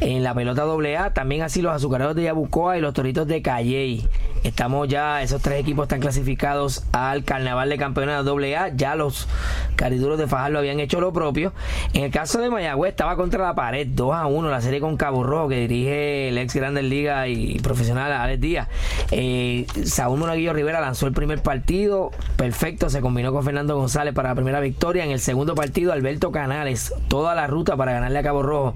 en 0.00 0.22
la 0.22 0.32
pelota 0.32 0.62
AA. 0.62 1.12
También 1.12 1.42
así 1.42 1.60
los 1.60 1.72
azucareros 1.72 2.14
de 2.14 2.22
Yabucoa 2.22 2.78
y 2.78 2.80
los 2.80 2.94
toritos 2.94 3.26
de 3.26 3.42
Calley. 3.42 4.08
Estamos 4.44 4.86
ya, 4.86 5.22
esos 5.22 5.42
tres 5.42 5.60
equipos 5.60 5.86
están 5.86 5.98
clasificados 5.98 6.84
al 6.92 7.24
Carnaval 7.24 7.68
de 7.68 7.78
Campeones 7.78 8.24
de 8.24 8.56
AA. 8.56 8.68
Ya 8.76 8.94
los 8.94 9.26
cariduros 9.74 10.18
de 10.18 10.28
Fajardo 10.28 10.58
habían 10.58 10.78
hecho 10.78 11.00
lo 11.00 11.12
propio. 11.12 11.52
En 11.94 12.04
el 12.04 12.12
caso 12.12 12.40
de 12.40 12.48
Mayagüez, 12.48 12.90
estaba 12.90 13.16
contra 13.16 13.42
la 13.42 13.56
pared, 13.56 13.88
2 13.90 14.14
a 14.14 14.26
1, 14.26 14.48
la 14.48 14.60
serie 14.60 14.78
con 14.78 14.96
Cabo 14.96 15.24
Rojo 15.24 15.48
que 15.48 15.56
dirige 15.66 15.95
el 15.96 16.38
ex 16.38 16.54
Grandes 16.54 16.84
Liga 16.84 17.28
y 17.28 17.58
profesional 17.60 18.12
Alex 18.12 18.40
Díaz. 18.40 18.68
Eh, 19.10 19.66
Saúl 19.84 20.18
Monaguillo 20.18 20.52
Rivera 20.52 20.80
lanzó 20.80 21.06
el 21.06 21.12
primer 21.12 21.42
partido, 21.42 22.10
perfecto, 22.36 22.90
se 22.90 23.00
combinó 23.00 23.32
con 23.32 23.44
Fernando 23.44 23.76
González 23.76 24.14
para 24.14 24.30
la 24.30 24.34
primera 24.34 24.60
victoria. 24.60 25.04
En 25.04 25.10
el 25.10 25.20
segundo 25.20 25.54
partido, 25.54 25.92
Alberto 25.92 26.32
Canales, 26.32 26.92
toda 27.08 27.34
la 27.34 27.46
ruta 27.46 27.76
para 27.76 27.92
ganarle 27.92 28.18
a 28.18 28.22
Cabo 28.22 28.42
Rojo. 28.42 28.74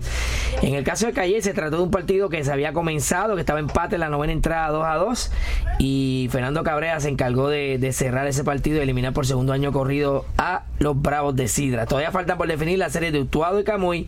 En 0.62 0.74
el 0.74 0.84
caso 0.84 1.06
de 1.06 1.12
Calle, 1.12 1.40
se 1.42 1.54
trató 1.54 1.78
de 1.78 1.82
un 1.82 1.90
partido 1.90 2.28
que 2.28 2.44
se 2.44 2.52
había 2.52 2.72
comenzado, 2.72 3.34
que 3.34 3.40
estaba 3.40 3.60
empate 3.60 3.96
en 3.96 4.00
la 4.00 4.08
novena 4.08 4.32
entrada 4.32 4.68
2 4.68 4.84
a 4.84 4.94
2 4.96 5.32
y 5.78 6.28
Fernando 6.30 6.62
Cabrera 6.62 7.00
se 7.00 7.08
encargó 7.08 7.48
de, 7.48 7.90
cerrar 7.92 8.26
ese 8.26 8.44
partido 8.44 8.78
y 8.78 8.80
eliminar 8.80 9.12
por 9.12 9.26
segundo 9.26 9.52
año 9.52 9.72
corrido 9.72 10.24
a 10.36 10.64
los 10.78 11.00
Bravos 11.00 11.36
de 11.36 11.48
Sidra. 11.48 11.86
Todavía 11.86 12.10
falta 12.10 12.36
por 12.36 12.48
definir 12.48 12.78
la 12.78 12.90
serie 12.90 13.10
de 13.12 13.20
Utuado 13.20 13.60
y 13.60 13.64
Camuy 13.64 14.06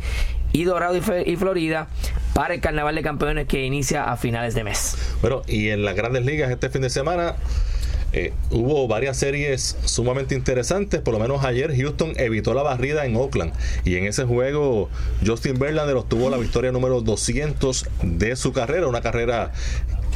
y 0.53 0.65
Dorado 0.65 0.97
y, 0.97 1.37
Florida 1.37 1.89
para 2.35 2.55
el 2.55 2.61
Carnaval 2.61 2.95
de 2.95 3.03
Campeones 3.03 3.47
que 3.47 3.65
inicia 3.65 4.05
a 4.05 4.17
finales 4.17 4.55
de 4.55 4.65
mes. 4.65 4.97
Bueno, 5.21 5.43
y 5.47 5.69
en 5.69 5.85
las 5.85 5.95
grandes 5.97 6.25
ligas 6.25 6.51
este 6.51 6.71
fin 6.71 6.83
de 6.83 6.91
semana 6.91 7.37
eh, 8.13 8.33
hubo 8.51 8.87
varias 8.89 9.17
series 9.17 9.77
sumamente 9.85 10.35
interesantes. 10.35 11.01
Por 11.01 11.15
lo 11.15 11.21
menos 11.21 11.45
ayer 11.45 11.75
Houston 11.75 12.13
evitó 12.17 12.55
la 12.55 12.63
barrida 12.63 13.07
en 13.07 13.17
Oakland. 13.17 13.53
Y 13.85 13.97
en 13.97 14.05
ese 14.05 14.25
juego 14.25 14.91
Justin 15.27 15.59
Verlander 15.59 15.97
obtuvo 15.97 16.29
la 16.31 16.37
victoria 16.37 16.73
número 16.73 17.01
200 17.01 17.87
de 18.03 18.37
su 18.37 18.53
carrera. 18.53 18.87
Una 18.87 19.01
carrera 19.01 19.53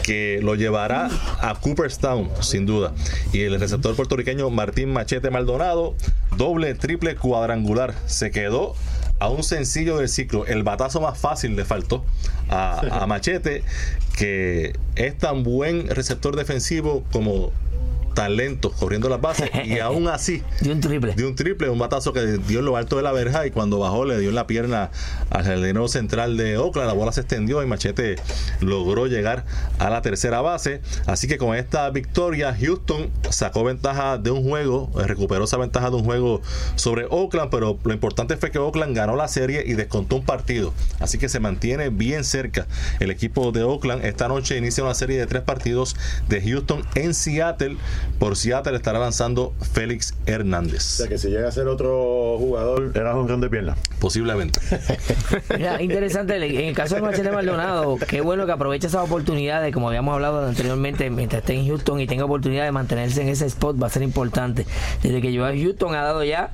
que 0.02 0.40
lo 0.42 0.54
llevará 0.54 1.08
a 1.40 1.54
Cooperstown, 1.60 2.30
sin 2.40 2.66
duda. 2.66 2.92
Y 3.32 3.42
el 3.42 3.58
receptor 3.58 3.96
puertorriqueño 3.96 4.50
Martín 4.50 4.92
Machete 4.92 5.30
Maldonado, 5.30 5.96
doble, 6.36 6.74
triple, 6.74 7.16
cuadrangular. 7.16 7.94
Se 8.06 8.30
quedó 8.30 8.74
a 9.18 9.28
un 9.28 9.42
sencillo 9.42 9.98
del 9.98 10.08
ciclo. 10.08 10.46
El 10.46 10.62
batazo 10.62 11.00
más 11.00 11.18
fácil 11.18 11.56
le 11.56 11.64
faltó 11.64 12.04
a, 12.48 13.02
a 13.02 13.06
Machete, 13.06 13.62
que 14.16 14.78
es 14.94 15.18
tan 15.18 15.42
buen 15.42 15.88
receptor 15.88 16.36
defensivo 16.36 17.04
como 17.12 17.52
talentos 18.16 18.72
corriendo 18.72 19.10
las 19.10 19.20
bases 19.20 19.50
y 19.66 19.78
aún 19.80 20.08
así 20.08 20.42
de 20.62 20.72
un 20.72 20.80
triple. 20.80 21.12
de 21.12 21.26
un 21.26 21.34
triple 21.34 21.68
un 21.68 21.78
batazo 21.78 22.14
que 22.14 22.38
dio 22.38 22.60
en 22.60 22.64
lo 22.64 22.78
alto 22.78 22.96
de 22.96 23.02
la 23.02 23.12
verja 23.12 23.46
y 23.46 23.50
cuando 23.50 23.78
bajó 23.78 24.06
le 24.06 24.18
dio 24.18 24.30
en 24.30 24.34
la 24.34 24.46
pierna 24.46 24.90
al 25.28 25.44
jardinero 25.44 25.86
central 25.86 26.38
de 26.38 26.56
Oakland. 26.56 26.88
La 26.88 26.94
bola 26.94 27.12
se 27.12 27.20
extendió 27.20 27.62
y 27.62 27.66
Machete 27.66 28.16
logró 28.60 29.06
llegar 29.06 29.44
a 29.78 29.90
la 29.90 30.00
tercera 30.00 30.40
base. 30.40 30.80
Así 31.04 31.28
que 31.28 31.36
con 31.36 31.54
esta 31.54 31.90
victoria 31.90 32.56
Houston 32.58 33.10
sacó 33.28 33.64
ventaja 33.64 34.16
de 34.16 34.30
un 34.30 34.48
juego 34.48 34.90
recuperó 34.94 35.44
esa 35.44 35.58
ventaja 35.58 35.90
de 35.90 35.96
un 35.96 36.04
juego 36.04 36.40
sobre 36.76 37.06
Oakland 37.10 37.50
pero 37.50 37.78
lo 37.84 37.92
importante 37.92 38.38
fue 38.38 38.50
que 38.50 38.58
Oakland 38.58 38.96
ganó 38.96 39.14
la 39.14 39.28
serie 39.28 39.62
y 39.66 39.74
descontó 39.74 40.16
un 40.16 40.24
partido. 40.24 40.72
Así 41.00 41.18
que 41.18 41.28
se 41.28 41.38
mantiene 41.38 41.90
bien 41.90 42.24
cerca 42.24 42.66
el 42.98 43.10
equipo 43.10 43.52
de 43.52 43.62
Oakland. 43.62 44.06
Esta 44.06 44.26
noche 44.28 44.56
inicia 44.56 44.82
una 44.82 44.94
serie 44.94 45.18
de 45.18 45.26
tres 45.26 45.42
partidos 45.42 45.96
de 46.30 46.40
Houston 46.40 46.82
en 46.94 47.12
Seattle 47.12 47.76
por 48.18 48.36
Seattle 48.36 48.76
estará 48.76 48.98
lanzando 48.98 49.54
Félix 49.72 50.14
Hernández. 50.26 50.76
O 50.76 50.96
sea 50.98 51.08
que 51.08 51.18
si 51.18 51.28
llega 51.28 51.48
a 51.48 51.52
ser 51.52 51.68
otro 51.68 52.36
jugador, 52.38 52.92
era 52.94 53.14
un 53.14 53.26
gran 53.26 53.40
de 53.40 53.50
pierna. 53.50 53.76
Posiblemente. 53.98 54.60
Mira, 55.56 55.82
interesante, 55.82 56.36
en 56.36 56.68
el 56.68 56.74
caso 56.74 56.94
de 56.94 57.02
Machete 57.02 57.30
Maldonado, 57.30 57.96
qué 58.08 58.20
bueno 58.20 58.46
que 58.46 58.52
aproveche 58.52 58.86
esas 58.86 59.04
oportunidades, 59.04 59.72
como 59.72 59.88
habíamos 59.88 60.14
hablado 60.14 60.46
anteriormente, 60.46 61.10
mientras 61.10 61.42
esté 61.42 61.54
en 61.54 61.66
Houston 61.66 62.00
y 62.00 62.06
tenga 62.06 62.24
oportunidad 62.24 62.64
de 62.64 62.72
mantenerse 62.72 63.22
en 63.22 63.28
ese 63.28 63.46
spot, 63.46 63.80
va 63.82 63.86
a 63.86 63.90
ser 63.90 64.02
importante. 64.02 64.66
Desde 65.02 65.20
que 65.20 65.32
yo 65.32 65.44
a 65.44 65.52
Houston 65.52 65.94
ha 65.94 66.02
dado 66.02 66.24
ya 66.24 66.52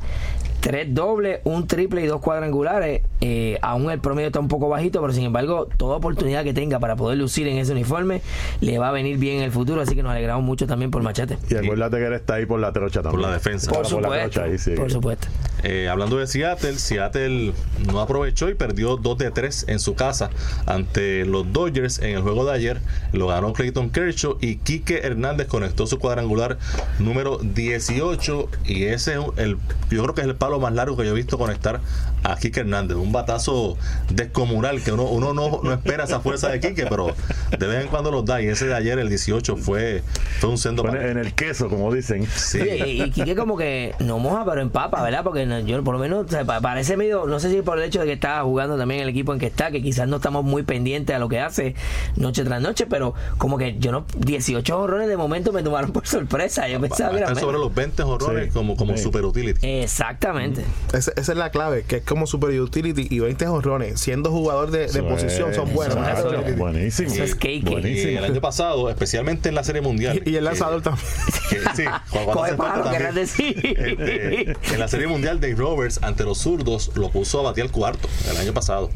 tres 0.62 0.94
dobles, 0.94 1.40
un 1.42 1.66
triple 1.66 2.02
y 2.02 2.06
dos 2.06 2.20
cuadrangulares. 2.20 3.02
Eh, 3.20 3.58
aún 3.62 3.90
el 3.90 3.98
promedio 3.98 4.28
está 4.28 4.38
un 4.38 4.46
poco 4.46 4.68
bajito, 4.68 5.00
pero 5.00 5.12
sin 5.12 5.24
embargo, 5.24 5.68
toda 5.76 5.96
oportunidad 5.96 6.44
que 6.44 6.54
tenga 6.54 6.78
para 6.78 6.94
poder 6.94 7.18
lucir 7.18 7.48
en 7.48 7.58
ese 7.58 7.72
uniforme 7.72 8.22
le 8.60 8.78
va 8.78 8.88
a 8.88 8.92
venir 8.92 9.18
bien 9.18 9.38
en 9.38 9.42
el 9.42 9.50
futuro. 9.50 9.80
Así 9.80 9.96
que 9.96 10.04
nos 10.04 10.12
alegramos 10.12 10.44
mucho 10.44 10.68
también 10.68 10.92
por 10.92 11.02
Machete. 11.02 11.36
Y 11.50 11.56
acuérdate 11.56 11.96
que 11.96 12.06
él 12.06 12.12
está 12.12 12.34
ahí 12.34 12.46
por 12.46 12.60
la 12.60 12.72
trocha 12.72 13.02
también. 13.02 13.20
Por 13.20 13.28
la 13.28 13.34
defensa. 13.34 13.72
Por, 13.72 13.86
supuesto, 13.86 14.40
por 14.76 14.90
supuesto. 14.90 15.26
Eh, 15.64 15.88
hablando 15.88 16.16
de 16.16 16.28
Seattle, 16.28 16.78
Seattle 16.78 17.52
no 17.90 18.00
aprovechó 18.00 18.48
y 18.48 18.54
perdió 18.54 18.96
2 18.96 19.18
de 19.18 19.30
3 19.32 19.64
en 19.68 19.80
su 19.80 19.94
casa 19.94 20.30
ante 20.66 21.24
los 21.24 21.52
Dodgers 21.52 21.98
en 21.98 22.10
el 22.10 22.22
juego 22.22 22.44
de 22.44 22.52
ayer. 22.52 22.80
Lo 23.12 23.26
ganó 23.26 23.52
Clayton 23.52 23.90
Kershaw 23.90 24.38
y 24.40 24.56
Quique 24.56 25.00
Hernández 25.02 25.48
conectó 25.48 25.88
su 25.88 25.98
cuadrangular 25.98 26.58
número 27.00 27.38
18 27.38 28.48
y 28.64 28.84
ese 28.84 29.14
es 29.14 29.18
el, 29.38 29.58
yo 29.90 30.02
creo 30.04 30.14
que 30.14 30.20
es 30.20 30.26
el 30.28 30.36
palo 30.36 30.51
más 30.58 30.72
largo 30.72 30.96
que 30.96 31.04
yo 31.04 31.12
he 31.12 31.14
visto 31.14 31.38
conectar 31.38 31.80
a 32.22 32.36
Kike 32.36 32.60
Hernández. 32.60 32.96
Un 32.96 33.12
batazo 33.12 33.76
descomunal 34.10 34.82
que 34.82 34.92
uno, 34.92 35.04
uno 35.04 35.32
no, 35.32 35.60
no 35.62 35.72
espera 35.72 36.04
esa 36.04 36.20
fuerza 36.20 36.48
de 36.48 36.60
Kike, 36.60 36.86
pero 36.86 37.14
de 37.58 37.66
vez 37.66 37.82
en 37.82 37.88
cuando 37.88 38.10
los 38.10 38.24
da. 38.24 38.40
Y 38.42 38.46
ese 38.46 38.66
de 38.66 38.74
ayer, 38.74 38.98
el 38.98 39.08
18, 39.08 39.56
fue, 39.56 40.02
fue 40.40 40.50
un 40.50 40.58
sendo. 40.58 40.86
en 40.88 41.18
el 41.18 41.34
queso, 41.34 41.68
como 41.68 41.92
dicen. 41.92 42.26
Sí. 42.26 42.60
y, 42.60 43.10
Kike 43.10 43.34
como 43.34 43.56
que 43.56 43.94
no 44.00 44.18
moja, 44.18 44.44
pero 44.44 44.60
empapa, 44.60 45.02
¿verdad? 45.02 45.22
Porque 45.24 45.46
yo 45.66 45.82
por 45.82 45.94
lo 45.94 46.00
menos 46.00 46.26
parece 46.46 46.96
medio, 46.96 47.26
no 47.26 47.40
sé 47.40 47.50
si 47.50 47.62
por 47.62 47.78
el 47.78 47.84
hecho 47.84 48.00
de 48.00 48.06
que 48.06 48.12
está 48.12 48.42
jugando 48.42 48.76
también 48.76 49.00
el 49.00 49.08
equipo 49.08 49.32
en 49.32 49.38
que 49.38 49.46
está, 49.46 49.70
que 49.70 49.82
quizás 49.82 50.08
no 50.08 50.16
estamos 50.16 50.44
muy 50.44 50.62
pendientes 50.62 51.14
a 51.14 51.18
lo 51.18 51.28
que 51.28 51.40
hace 51.40 51.74
noche 52.16 52.44
tras 52.44 52.60
noche, 52.60 52.86
pero 52.86 53.14
como 53.38 53.58
que 53.58 53.78
yo 53.78 53.92
no, 53.92 54.04
18 54.18 54.78
horrones 54.78 55.08
de 55.08 55.16
momento 55.16 55.52
me 55.52 55.62
tomaron 55.62 55.92
por 55.92 56.06
sorpresa. 56.06 56.68
Yo 56.68 56.80
pensaba 56.80 57.16
que 57.18 57.34
sobre 57.36 57.58
los 57.58 57.74
20 57.74 58.02
horrones 58.02 58.52
como, 58.52 58.76
como 58.76 58.96
super 58.96 59.24
utility. 59.24 59.66
Exactamente. 59.66 60.64
Esa, 60.92 61.12
es 61.16 61.28
la 61.28 61.50
clave, 61.50 61.84
que 61.84 61.96
es 61.96 62.02
como 62.12 62.26
super 62.26 62.50
utility 62.60 63.06
y 63.10 63.18
20 63.20 63.46
jonrones, 63.46 63.98
siendo 64.00 64.30
jugador 64.30 64.70
de, 64.70 64.86
posición, 65.02 65.50
es, 65.50 65.56
son 65.56 65.72
buenos. 65.72 65.96
Buenísimo. 66.56 67.10
Eso 67.12 67.24
es 67.24 67.34
cake. 67.34 67.62
Y 67.66 67.70
Buenísimo. 67.70 68.18
el 68.18 68.24
año 68.24 68.40
pasado, 68.42 68.90
especialmente 68.90 69.48
en 69.48 69.54
la 69.54 69.64
Serie 69.64 69.80
Mundial. 69.80 70.16
Y, 70.24 70.30
y 70.30 70.34
el 70.34 70.40
que- 70.40 70.40
lanzador 70.42 70.82
también. 70.82 71.06
que- 71.48 71.58
sí, 71.74 71.84
Coge 72.32 72.54
palo, 72.54 72.90
querrás 72.90 73.14
decir. 73.14 73.56
Este, 73.64 74.50
en 74.74 74.78
la 74.78 74.88
Serie 74.88 75.06
Mundial, 75.06 75.40
Dave 75.40 75.54
Roberts 75.54 76.00
ante 76.02 76.24
los 76.24 76.38
zurdos 76.38 76.90
lo 76.94 77.10
puso 77.10 77.40
a 77.40 77.42
batear 77.44 77.70
cuarto 77.70 78.08
el 78.30 78.36
año 78.36 78.52
pasado. 78.52 78.90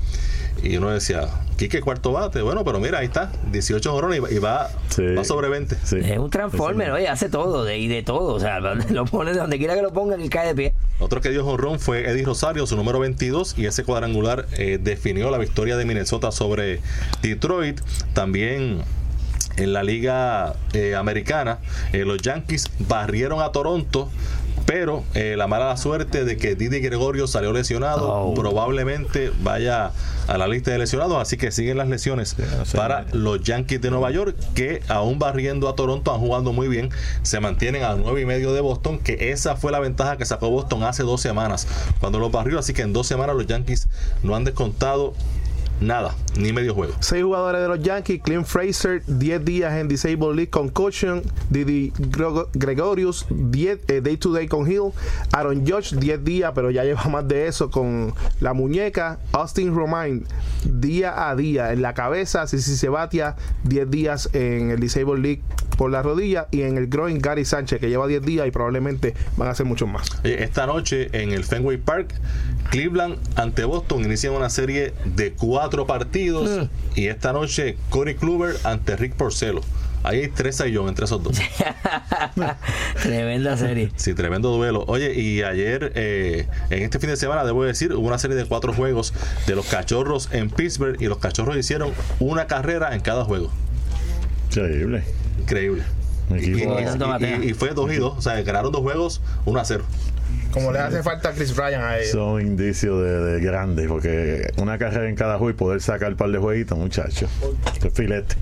Y 0.66 0.76
uno 0.76 0.90
decía, 0.90 1.28
Quique 1.56 1.80
cuarto 1.80 2.12
bate. 2.12 2.42
Bueno, 2.42 2.64
pero 2.64 2.78
mira, 2.80 2.98
ahí 2.98 3.06
está, 3.06 3.32
18 3.50 3.90
jorrones 3.90 4.20
y 4.30 4.38
va- 4.38 4.68
Sí. 4.88 5.02
sobre 5.24 5.48
20. 5.48 5.76
Sí. 5.84 5.98
Es 6.02 6.18
un 6.18 6.28
transformer, 6.30 6.90
oye, 6.90 7.08
hace 7.08 7.28
todo, 7.28 7.64
de, 7.64 7.78
y 7.78 7.88
de 7.88 8.02
todo. 8.02 8.34
O 8.34 8.40
sea, 8.40 8.60
lo 8.90 9.04
pone 9.06 9.32
de 9.32 9.38
donde 9.38 9.58
quiera 9.58 9.74
que 9.74 9.82
lo 9.82 9.92
pongan 9.92 10.20
y 10.22 10.28
cae 10.28 10.48
de 10.48 10.54
pie. 10.54 10.74
Otro 10.98 11.20
que 11.20 11.30
dio 11.30 11.44
jonrón 11.44 11.80
fue 11.80 12.08
Eddie 12.10 12.24
Rosario, 12.24 12.66
su 12.66 12.76
número 12.76 12.98
22, 12.98 13.54
y 13.58 13.66
ese 13.66 13.84
cuadrangular 13.84 14.46
eh, 14.58 14.78
definió 14.82 15.30
la 15.30 15.38
victoria 15.38 15.76
de 15.76 15.84
Minnesota 15.84 16.30
sobre 16.32 16.80
Detroit. 17.22 17.80
También 18.12 18.82
en 19.56 19.72
la 19.72 19.82
liga 19.82 20.54
eh, 20.74 20.94
americana, 20.94 21.58
eh, 21.92 22.04
los 22.04 22.18
Yankees 22.20 22.64
barrieron 22.80 23.40
a 23.40 23.52
Toronto. 23.52 24.10
Pero 24.66 25.04
eh, 25.14 25.36
la 25.38 25.46
mala 25.46 25.76
suerte 25.76 26.24
de 26.24 26.36
que 26.36 26.56
Didi 26.56 26.80
Gregorio 26.80 27.28
salió 27.28 27.52
lesionado, 27.52 28.08
Oh. 28.12 28.34
probablemente 28.34 29.32
vaya 29.42 29.92
a 30.26 30.38
la 30.38 30.48
lista 30.48 30.72
de 30.72 30.78
lesionados, 30.78 31.16
así 31.22 31.36
que 31.36 31.52
siguen 31.52 31.78
las 31.78 31.88
lesiones 31.88 32.34
para 32.74 33.06
los 33.12 33.40
Yankees 33.42 33.80
de 33.80 33.90
Nueva 33.90 34.10
York, 34.10 34.36
que 34.54 34.82
aún 34.88 35.20
barriendo 35.20 35.68
a 35.68 35.76
Toronto, 35.76 36.12
han 36.12 36.18
jugando 36.20 36.52
muy 36.52 36.66
bien, 36.66 36.90
se 37.22 37.38
mantienen 37.38 37.84
a 37.84 37.94
nueve 37.94 38.22
y 38.22 38.26
medio 38.26 38.52
de 38.52 38.60
Boston, 38.60 38.98
que 38.98 39.30
esa 39.30 39.54
fue 39.54 39.70
la 39.70 39.78
ventaja 39.78 40.16
que 40.16 40.24
sacó 40.24 40.50
Boston 40.50 40.82
hace 40.82 41.04
dos 41.04 41.20
semanas, 41.20 41.68
cuando 42.00 42.18
los 42.18 42.32
barrió, 42.32 42.58
así 42.58 42.72
que 42.72 42.82
en 42.82 42.92
dos 42.92 43.06
semanas 43.06 43.36
los 43.36 43.46
Yankees 43.46 43.86
no 44.24 44.34
han 44.34 44.42
descontado 44.42 45.14
nada, 45.80 46.14
ni 46.38 46.52
medio 46.52 46.74
juego. 46.74 46.94
Seis 47.00 47.22
jugadores 47.22 47.60
de 47.62 47.68
los 47.68 47.82
Yankees, 47.82 48.20
Clint 48.22 48.46
Fraser, 48.46 49.02
10 49.06 49.44
días 49.44 49.74
en 49.74 49.88
Disabled 49.88 50.34
League 50.34 50.50
Concussion, 50.50 51.22
Didi 51.50 51.92
Grego- 51.98 52.48
Gregorius, 52.54 53.26
10 53.30 53.80
eh, 53.88 54.00
day 54.00 54.16
to 54.16 54.32
day 54.32 54.46
con 54.48 54.70
Hill, 54.70 54.92
Aaron 55.32 55.66
Judge, 55.66 55.94
10 55.96 56.24
días, 56.24 56.52
pero 56.54 56.70
ya 56.70 56.84
lleva 56.84 57.04
más 57.04 57.26
de 57.28 57.46
eso 57.46 57.70
con 57.70 58.14
la 58.40 58.52
muñeca, 58.54 59.18
Austin 59.32 59.74
Romain, 59.74 60.24
día 60.64 61.28
a 61.28 61.36
día 61.36 61.72
en 61.72 61.82
la 61.82 61.94
cabeza, 61.94 62.46
si 62.46 62.58
se 62.60 62.88
batia, 62.88 63.36
10 63.64 63.90
días 63.90 64.30
en 64.32 64.70
el 64.70 64.80
Disabled 64.80 65.22
League 65.22 65.42
por 65.76 65.90
la 65.90 66.00
rodilla 66.02 66.48
y 66.50 66.62
en 66.62 66.78
el 66.78 66.86
groin 66.86 67.18
Gary 67.18 67.44
Sánchez, 67.44 67.80
que 67.80 67.88
lleva 67.90 68.06
10 68.06 68.22
días 68.22 68.46
y 68.46 68.50
probablemente 68.50 69.14
van 69.36 69.48
a 69.48 69.54
ser 69.54 69.66
muchos 69.66 69.86
más. 69.88 70.08
Oye, 70.24 70.42
Esta 70.42 70.66
noche 70.66 71.10
en 71.12 71.32
el 71.32 71.44
Fenway 71.44 71.76
Park, 71.76 72.14
Cleveland 72.70 73.18
ante 73.36 73.64
Boston 73.64 74.04
inician 74.04 74.32
una 74.32 74.48
serie 74.48 74.94
de 75.04 75.32
cuatro 75.32 75.65
partidos. 75.86 76.68
Y 76.94 77.06
esta 77.08 77.32
noche, 77.32 77.76
Corey 77.90 78.14
Kluber 78.14 78.56
ante 78.64 78.96
Rick 78.96 79.14
Porcelo. 79.14 79.60
Ahí 80.02 80.20
hay 80.20 80.28
tres 80.28 80.56
sayón 80.56 80.88
entre 80.88 81.04
esos 81.06 81.20
dos. 81.22 81.36
Tremenda 83.02 83.56
serie. 83.56 83.90
Sí, 83.96 84.14
tremendo 84.14 84.50
duelo. 84.50 84.84
Oye, 84.86 85.14
y 85.18 85.42
ayer, 85.42 85.92
eh, 85.94 86.46
en 86.70 86.82
este 86.82 86.98
fin 86.98 87.10
de 87.10 87.16
semana, 87.16 87.44
debo 87.44 87.64
decir, 87.64 87.92
hubo 87.92 88.06
una 88.06 88.18
serie 88.18 88.36
de 88.36 88.44
cuatro 88.44 88.72
juegos 88.72 89.12
de 89.46 89.54
los 89.56 89.66
cachorros 89.66 90.28
en 90.32 90.50
Pittsburgh. 90.50 90.96
Y 91.00 91.06
los 91.06 91.18
cachorros 91.18 91.56
hicieron 91.56 91.90
una 92.20 92.46
carrera 92.46 92.94
en 92.94 93.00
cada 93.00 93.24
juego. 93.24 93.50
Increíble. 94.50 95.02
Increíble. 95.40 95.82
Y, 96.30 96.50
y- 97.44 97.50
y 97.50 97.54
fue 97.54 97.70
2 97.70 97.92
y 97.92 97.96
2. 97.96 98.18
O 98.18 98.22
sea, 98.22 98.40
ganaron 98.42 98.72
dos 98.72 98.82
juegos 98.82 99.20
1 99.44 99.60
a 99.60 99.64
0. 99.64 99.84
Como 100.52 100.72
le 100.72 100.78
hace 100.78 101.02
falta 101.02 101.30
a 101.30 101.32
Chris 101.32 101.54
Bryan 101.54 101.82
a 101.82 101.98
ellos. 101.98 102.12
son 102.12 102.40
indicios 102.40 103.02
de, 103.02 103.20
de 103.20 103.40
grandes, 103.40 103.88
porque 103.88 104.50
una 104.56 104.78
carrera 104.78 105.08
en 105.08 105.14
cada 105.14 105.36
juego 105.36 105.50
y 105.50 105.54
poder 105.54 105.82
sacar 105.82 106.12
un 106.12 106.16
par 106.16 106.30
de 106.30 106.38
jueguitos, 106.38 106.78
muchachos. 106.78 107.30
Este 107.72 107.90
filete. 107.90 108.36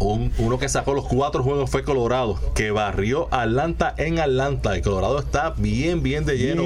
Un- 0.00 0.32
uno 0.38 0.58
que 0.60 0.68
sacó 0.68 0.94
los 0.94 1.06
cuatro 1.08 1.42
juegos 1.42 1.68
fue 1.70 1.82
Colorado, 1.82 2.38
que 2.54 2.70
barrió 2.70 3.26
Atlanta 3.32 3.94
en 3.96 4.20
Atlanta. 4.20 4.78
Y 4.78 4.82
Colorado 4.82 5.18
está 5.18 5.54
bien, 5.56 6.02
bien 6.04 6.24
de 6.24 6.38
lleno 6.38 6.62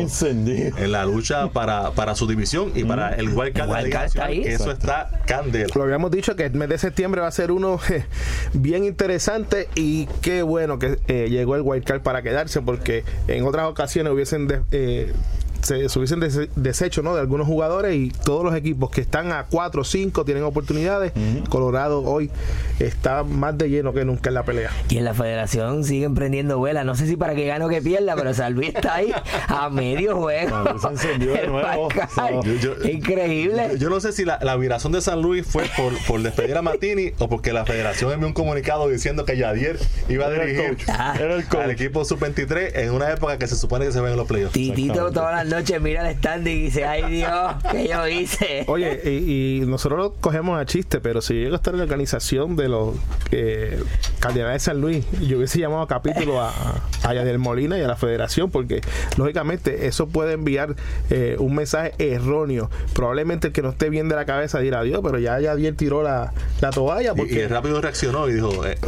en 0.77 0.93
la 0.93 1.07
lucha 1.07 1.49
para, 1.51 1.93
para 1.93 2.15
su 2.15 2.27
división 2.27 2.73
y 2.75 2.85
para 2.85 3.15
el 3.15 3.31
wild 3.31 3.55
card. 3.55 3.69
de 3.69 3.73
la 3.73 3.81
El 3.81 3.87
wild 3.87 4.05
está 4.05 4.25
ahí. 4.27 4.43
Eso 4.45 4.71
está 4.71 5.23
candela. 5.27 5.73
Lo 5.75 5.83
habíamos 5.85 6.11
dicho 6.11 6.37
que 6.37 6.45
el 6.45 6.53
mes 6.55 6.69
de 6.69 6.77
septiembre 6.77 7.23
va 7.23 7.29
a 7.29 7.33
ser 7.33 7.53
uno 7.53 7.79
je, 7.79 8.05
bien 8.53 8.85
interesante 8.85 9.69
y 9.75 10.07
qué 10.21 10.43
bueno 10.43 10.79
que 10.79 10.99
eh, 11.09 11.29
llegó 11.31 11.57
el 11.57 11.63
wild 11.63 11.85
card 11.85 12.03
para 12.03 12.21
quedarse 12.23 12.61
porque 12.61 13.03
en 13.29 13.47
otras 13.47 13.67
ocasiones 13.67 14.13
hubiesen 14.13 14.47
de- 14.47 14.61
eh, 14.73 15.13
se, 15.63 15.89
se 15.89 15.99
hubiesen 15.99 16.21
des- 16.21 16.49
deshecho 16.57 17.03
¿no? 17.03 17.15
de 17.15 17.21
algunos 17.21 17.47
jugadores 17.47 17.95
y 17.97 18.11
todos 18.11 18.45
los 18.45 18.55
equipos 18.55 18.91
que 18.91 19.01
están 19.01 19.33
a 19.33 19.47
4 19.51 19.81
o 19.81 19.85
5 19.85 20.25
tienen 20.25 20.43
oportunidades. 20.45 21.13
Colorado 21.49 22.03
hoy 22.03 22.31
está 22.81 23.23
más 23.23 23.57
de 23.59 23.69
lleno 23.71 23.93
que 23.93 24.05
nunca 24.05 24.31
en 24.31 24.35
la 24.35 24.43
pelea. 24.45 24.71
Y 24.89 24.99
en 24.99 25.05
la 25.05 25.15
federación 25.15 25.85
siguen 25.85 26.15
prendiendo 26.15 26.61
velas. 26.61 26.85
No 26.85 26.95
sé 26.95 27.07
si 27.07 27.17
para 27.17 27.35
que 27.35 27.47
gane 27.47 27.65
o 27.65 27.69
que 27.69 27.81
pierda, 27.83 28.15
pero 28.17 28.35
San 28.35 28.55
Luis 28.55 28.75
está 28.75 28.95
ahí 28.97 29.13
a 29.49 29.69
medio 29.71 30.17
juego. 30.17 30.51
San 30.51 30.65
Luis 30.65 30.83
se 30.83 30.89
encendió 30.89 31.33
de 31.33 31.39
El 31.43 31.51
nuevo. 31.53 31.89
Pascal. 31.89 32.41
Yo- 32.45 32.55
yo- 32.55 32.89
Increíble. 32.89 33.69
Yo, 33.73 33.77
yo 33.77 33.91
no 33.91 34.01
sé 34.01 34.13
si 34.13 34.25
la, 34.25 34.39
la 34.43 34.57
viración 34.57 34.93
de 34.93 35.01
San 35.01 35.21
Luis 35.23 35.47
fue 35.47 35.65
por, 35.77 35.93
por 36.07 36.23
despedir 36.23 36.57
a 36.57 36.63
Matini 36.63 37.13
o 37.19 37.29
porque 37.29 37.53
la 37.53 37.65
federación 37.65 38.13
envió 38.13 38.27
un 38.29 38.35
comunicado 38.35 38.89
diciendo 38.89 39.25
que 39.25 39.37
Yadier 39.37 39.79
iba 40.09 40.27
a 40.27 40.29
el 40.29 40.41
dirigir 40.41 40.77
coach. 40.87 41.21
El 41.21 41.45
coach. 41.47 41.61
al 41.61 41.71
equipo 41.71 42.05
sub-23 42.05 42.71
en 42.77 42.91
una 42.93 43.11
época 43.11 43.39
que 43.39 43.47
se 43.47 43.57
supone 43.57 43.87
que 43.87 43.93
se 43.93 44.01
ven 44.01 44.13
en 44.13 44.17
los 44.17 44.27
playoffs. 44.27 44.53
Titito 44.53 45.11
todas 45.11 45.35
las 45.35 45.47
noches 45.53 45.81
mira 45.81 46.09
el 46.11 46.17
standing 46.17 46.57
y 46.57 46.63
dice, 46.65 46.85
ay 46.85 47.11
Dios, 47.11 47.55
¿qué 47.71 47.89
yo 47.89 48.09
hice? 48.09 48.65
Oye, 48.67 49.01
y, 49.05 49.59
y 49.59 49.67
nosotros 49.67 49.99
lo 49.99 50.13
cogemos 50.15 50.61
a 50.61 50.67
chiste, 50.67 51.01
pero 51.01 51.21
si 51.21 51.35
yo 51.35 51.41
llego 51.43 51.55
a 51.55 51.57
estar 51.57 51.75
en 51.75 51.79
la 51.79 51.85
organización 51.85 52.57
de 52.57 52.69
los 52.69 52.95
eh, 53.31 53.83
Cardenales 54.21 54.63
de 54.63 54.65
San 54.67 54.81
Luis, 54.81 55.05
yo 55.21 55.37
hubiese 55.39 55.59
llamado 55.59 55.83
a 55.83 55.89
capítulo 55.89 56.41
a, 56.41 56.51
a 57.05 57.39
Molina 57.39 57.79
y 57.79 57.83
a 57.83 57.87
la 57.89 57.97
federación, 57.97 58.51
porque 58.51 58.81
lógicamente 59.17 59.87
eso 59.87 60.07
puede 60.09 60.33
enviar 60.35 60.75
eh, 61.11 61.37
un 61.39 61.55
mensaje 61.55 61.93
erróneo. 61.99 62.71
Probablemente 62.95 63.49
el 63.49 63.53
que 63.53 63.63
no 63.63 63.71
esté 63.71 63.91
bien 63.91 64.09
de 64.09 64.17
la 64.17 64.25
cabeza 64.25 64.59
dirá 64.61 64.81
adiós, 64.81 65.01
pero 65.03 65.19
ya 65.19 65.39
Yadier 65.41 65.75
tiró 65.77 66.03
la, 66.03 66.33
la 66.61 66.71
toalla 66.71 67.11
Y, 67.11 67.13
y 67.13 67.17
porque 67.17 67.49
rápido 67.49 67.81
reaccionó 67.81 68.29
y 68.29 68.35
dijo, 68.35 68.65
eh, 68.67 68.79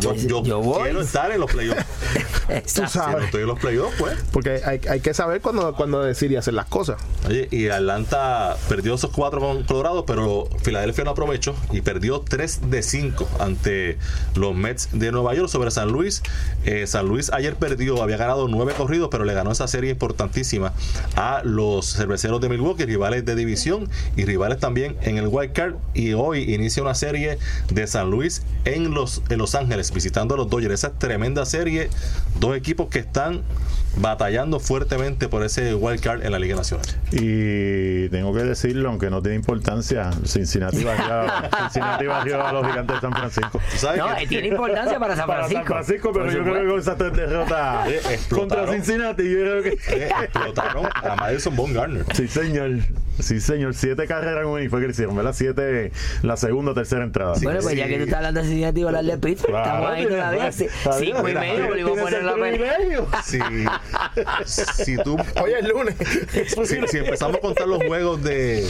yo, 0.00 0.14
yo 0.14 0.42
Yo 0.44 0.60
voy. 0.60 0.82
quiero 0.84 1.00
estar 1.00 1.30
en 1.32 1.40
los 1.40 1.50
playoffs. 1.50 1.84
tú 2.48 2.54
Si 2.66 2.80
no 2.82 2.88
sabes. 2.88 3.24
estoy 3.24 3.42
en 3.42 3.48
los 3.48 3.58
playoffs, 3.58 3.96
pues. 3.98 4.16
Porque 4.32 4.60
hay, 4.64 4.80
hay 4.88 5.00
que 5.00 5.14
saber 5.14 5.40
cuándo, 5.40 5.74
cuándo 5.74 6.02
decir 6.12 6.32
y 6.32 6.36
hacer 6.36 6.54
las 6.54 6.66
cosas. 6.66 7.00
Oye, 7.26 7.48
y 7.50 7.68
Atlanta 7.68 8.56
perdió 8.68 8.94
esos 8.94 9.10
cuatro 9.10 9.40
con 9.40 9.62
Colorado, 9.64 10.06
pero 10.06 10.48
Filadelfia 10.62 11.04
no 11.04 11.10
aprovechó 11.10 11.54
y 11.70 11.80
perdió 11.80 12.20
3 12.20 12.70
de 12.70 12.82
5 12.82 13.28
ante 13.40 13.98
los 14.34 14.54
Mets 14.54 14.88
de 14.92 15.12
Nueva 15.12 15.34
York 15.34 15.48
sobre 15.48 15.70
San 15.70 15.90
Luis. 15.90 16.22
Eh, 16.64 16.86
San 16.86 17.06
Luis 17.06 17.30
ayer 17.32 17.56
perdió, 17.56 18.02
había 18.02 18.16
ganado 18.16 18.48
nueve 18.48 18.74
corridos, 18.76 19.08
pero 19.10 19.24
le 19.24 19.34
ganó 19.34 19.52
esa 19.52 19.66
serie 19.68 19.90
importantísima 19.90 20.72
a 21.16 21.42
los 21.44 21.92
cerveceros 21.92 22.40
de 22.40 22.48
Milwaukee, 22.48 22.84
rivales 22.84 23.24
de 23.24 23.34
división 23.34 23.88
y 24.16 24.24
rivales 24.24 24.58
también 24.58 24.96
en 25.02 25.18
el 25.18 25.28
Wild 25.28 25.52
Card. 25.52 25.74
Y 25.94 26.12
hoy 26.12 26.54
inicia 26.54 26.82
una 26.82 26.94
serie 26.94 27.38
de 27.70 27.86
San 27.86 28.10
Luis 28.10 28.42
en 28.64 28.92
Los, 28.92 29.22
en 29.28 29.38
los 29.38 29.54
Ángeles, 29.54 29.92
visitando 29.92 30.34
a 30.34 30.38
los 30.38 30.48
Dodgers. 30.48 30.74
Esa 30.74 30.92
tremenda 30.92 31.44
serie, 31.46 31.88
dos 32.40 32.56
equipos 32.56 32.88
que 32.88 33.00
están 33.00 33.42
batallando 33.96 34.58
fuertemente 34.60 35.28
por 35.28 35.42
ese 35.44 35.74
wild 35.74 36.00
card 36.00 36.24
en 36.24 36.32
la 36.32 36.38
Liga 36.38 36.56
Nacional. 36.56 36.86
Y 37.10 38.08
tengo 38.08 38.32
que 38.34 38.42
decirlo, 38.42 38.88
aunque 38.88 39.10
no 39.10 39.20
tiene 39.22 39.36
importancia, 39.36 40.10
Cincinnati 40.24 40.82
barrió, 40.84 41.30
Cincinnati 41.62 42.06
barrió 42.06 42.46
a 42.46 42.52
los 42.52 42.66
gigantes 42.66 42.96
de 42.96 43.00
San 43.00 43.12
Francisco. 43.12 43.60
¿Tú 43.70 43.76
sabes 43.78 43.98
No, 44.00 44.14
que- 44.16 44.22
eh, 44.22 44.26
tiene 44.26 44.48
importancia 44.48 44.98
para 44.98 45.16
San 45.16 45.26
Para 45.26 45.40
Francisco. 45.46 45.62
San 45.74 45.84
Francisco, 45.84 46.10
pero 46.12 46.30
yo 46.32 46.42
creo 46.42 46.54
que 46.62 46.68
con 46.70 46.78
esas 46.80 46.98
tres 46.98 47.12
derrotas 47.12 47.88
Eh, 47.92 48.20
contra 48.30 48.66
Cincinnati, 48.66 49.24
yo 49.30 49.38
creo 49.40 49.62
que. 49.62 49.68
Eh, 49.88 50.10
explotaron 50.22 50.86
a 50.94 51.16
Madison 51.16 51.54
Bumgarner. 51.54 52.04
Sí, 52.14 52.26
señor. 52.28 52.78
Sí, 53.20 53.40
señor. 53.40 53.74
Siete 53.74 54.06
carreras 54.06 54.42
en 54.42 54.46
un 54.48 54.70
fue 54.70 54.80
que 54.80 54.86
le 54.86 54.92
hicieron, 54.92 55.14
¿verdad? 55.14 55.34
Siete, 55.36 55.92
la 56.22 56.36
segunda 56.36 56.70
o 56.72 56.74
tercera 56.74 57.04
entrada. 57.04 57.34
Bueno, 57.42 57.60
pues 57.62 57.76
ya 57.76 57.86
que 57.86 57.96
tú 57.98 58.04
estás 58.04 58.16
hablando 58.18 58.40
de 58.40 58.46
Cincinnati, 58.46 58.82
voy 58.82 58.94
a 58.94 58.98
hablar 58.98 59.18
de 59.20 59.28
Pittsburgh. 59.28 59.50
Claro, 59.52 59.68
Estamos 59.68 59.90
ahí 59.90 60.06
todavía. 60.06 60.52
Sí. 60.52 60.66
Cinco 60.98 61.28
y 61.28 61.34
medio, 61.34 61.54
pero 61.68 61.78
iba 61.78 61.90
a 61.90 61.92
Tienes 61.92 62.02
poner 62.04 62.20
el 62.20 62.26
la 62.26 62.34
pelea. 62.34 62.74
privilegio. 62.76 63.06
Si, 64.44 64.96
tú 64.98 65.16
Hoy 65.42 65.52
es 65.58 65.68
lunes. 65.68 65.94
si, 66.66 66.86
si 66.88 66.98
empezamos 66.98 67.36
a 67.36 67.40
contar 67.40 67.66
los 67.68 67.82
juegos 67.84 68.22
de 68.22 68.66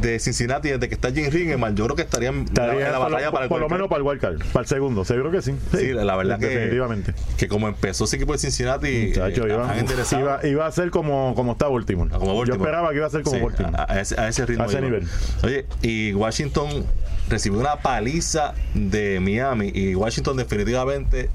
de 0.00 0.18
Cincinnati 0.18 0.68
desde 0.70 0.88
que 0.88 0.94
está 0.94 1.10
Jim 1.12 1.30
Ringeman, 1.30 1.76
yo 1.76 1.84
creo 1.84 1.96
que 1.96 2.02
estarían 2.02 2.34
en 2.34 2.44
la- 2.54 2.64
Estaría 2.64 2.86
en 2.86 2.92
la 2.92 2.98
batalla 2.98 3.26
lo, 3.26 3.32
para 3.32 3.44
el 3.44 3.48
por 3.48 3.60
lo 3.60 3.68
menos 3.68 3.88
para 3.88 3.98
el 3.98 4.02
wildcard, 4.06 4.38
para 4.52 4.62
el 4.62 4.66
segundo, 4.66 5.04
seguro 5.04 5.30
que 5.30 5.40
sí. 5.40 5.54
Sí, 5.74 5.92
la 5.92 6.16
verdad 6.16 6.38
que 6.38 6.46
definitivamente. 6.46 7.14
que 7.38 7.48
como 7.48 7.68
empezó 7.68 8.04
ese 8.04 8.16
equipo 8.16 8.32
de 8.32 8.38
Cincinnati 8.38 9.06
Muchacho, 9.08 9.46
eh, 9.46 10.48
iba, 10.50 10.66
a 10.66 10.72
ser 10.72 10.90
como, 10.90 11.34
como 11.34 11.52
está 11.52 11.68
Baltimore. 11.68 12.10
Como 12.10 12.36
Baltimore. 12.36 12.46
Yo 12.48 12.54
esperaba 12.54 12.90
que 12.90 12.96
iba 12.96 13.06
a 13.06 13.10
ser 13.10 13.22
como 13.22 13.36
Sí, 13.36 13.42
Baltimore. 13.42 13.76
a, 13.78 13.92
a 13.92 14.00
ese, 14.00 14.20
a 14.20 14.28
ese 14.28 14.44
ritmo. 14.46 14.64
A 14.64 14.66
ese 14.66 14.78
iba. 14.78 14.84
nivel. 14.86 15.08
Oye, 15.42 15.66
y 15.82 16.12
Washington 16.14 16.84
recibió 17.28 17.58
una 17.58 17.76
paliza 17.76 18.54
de 18.74 19.18
Miami 19.20 19.70
y 19.74 19.94
Washington 19.94 20.36
definitivamente 20.36 21.30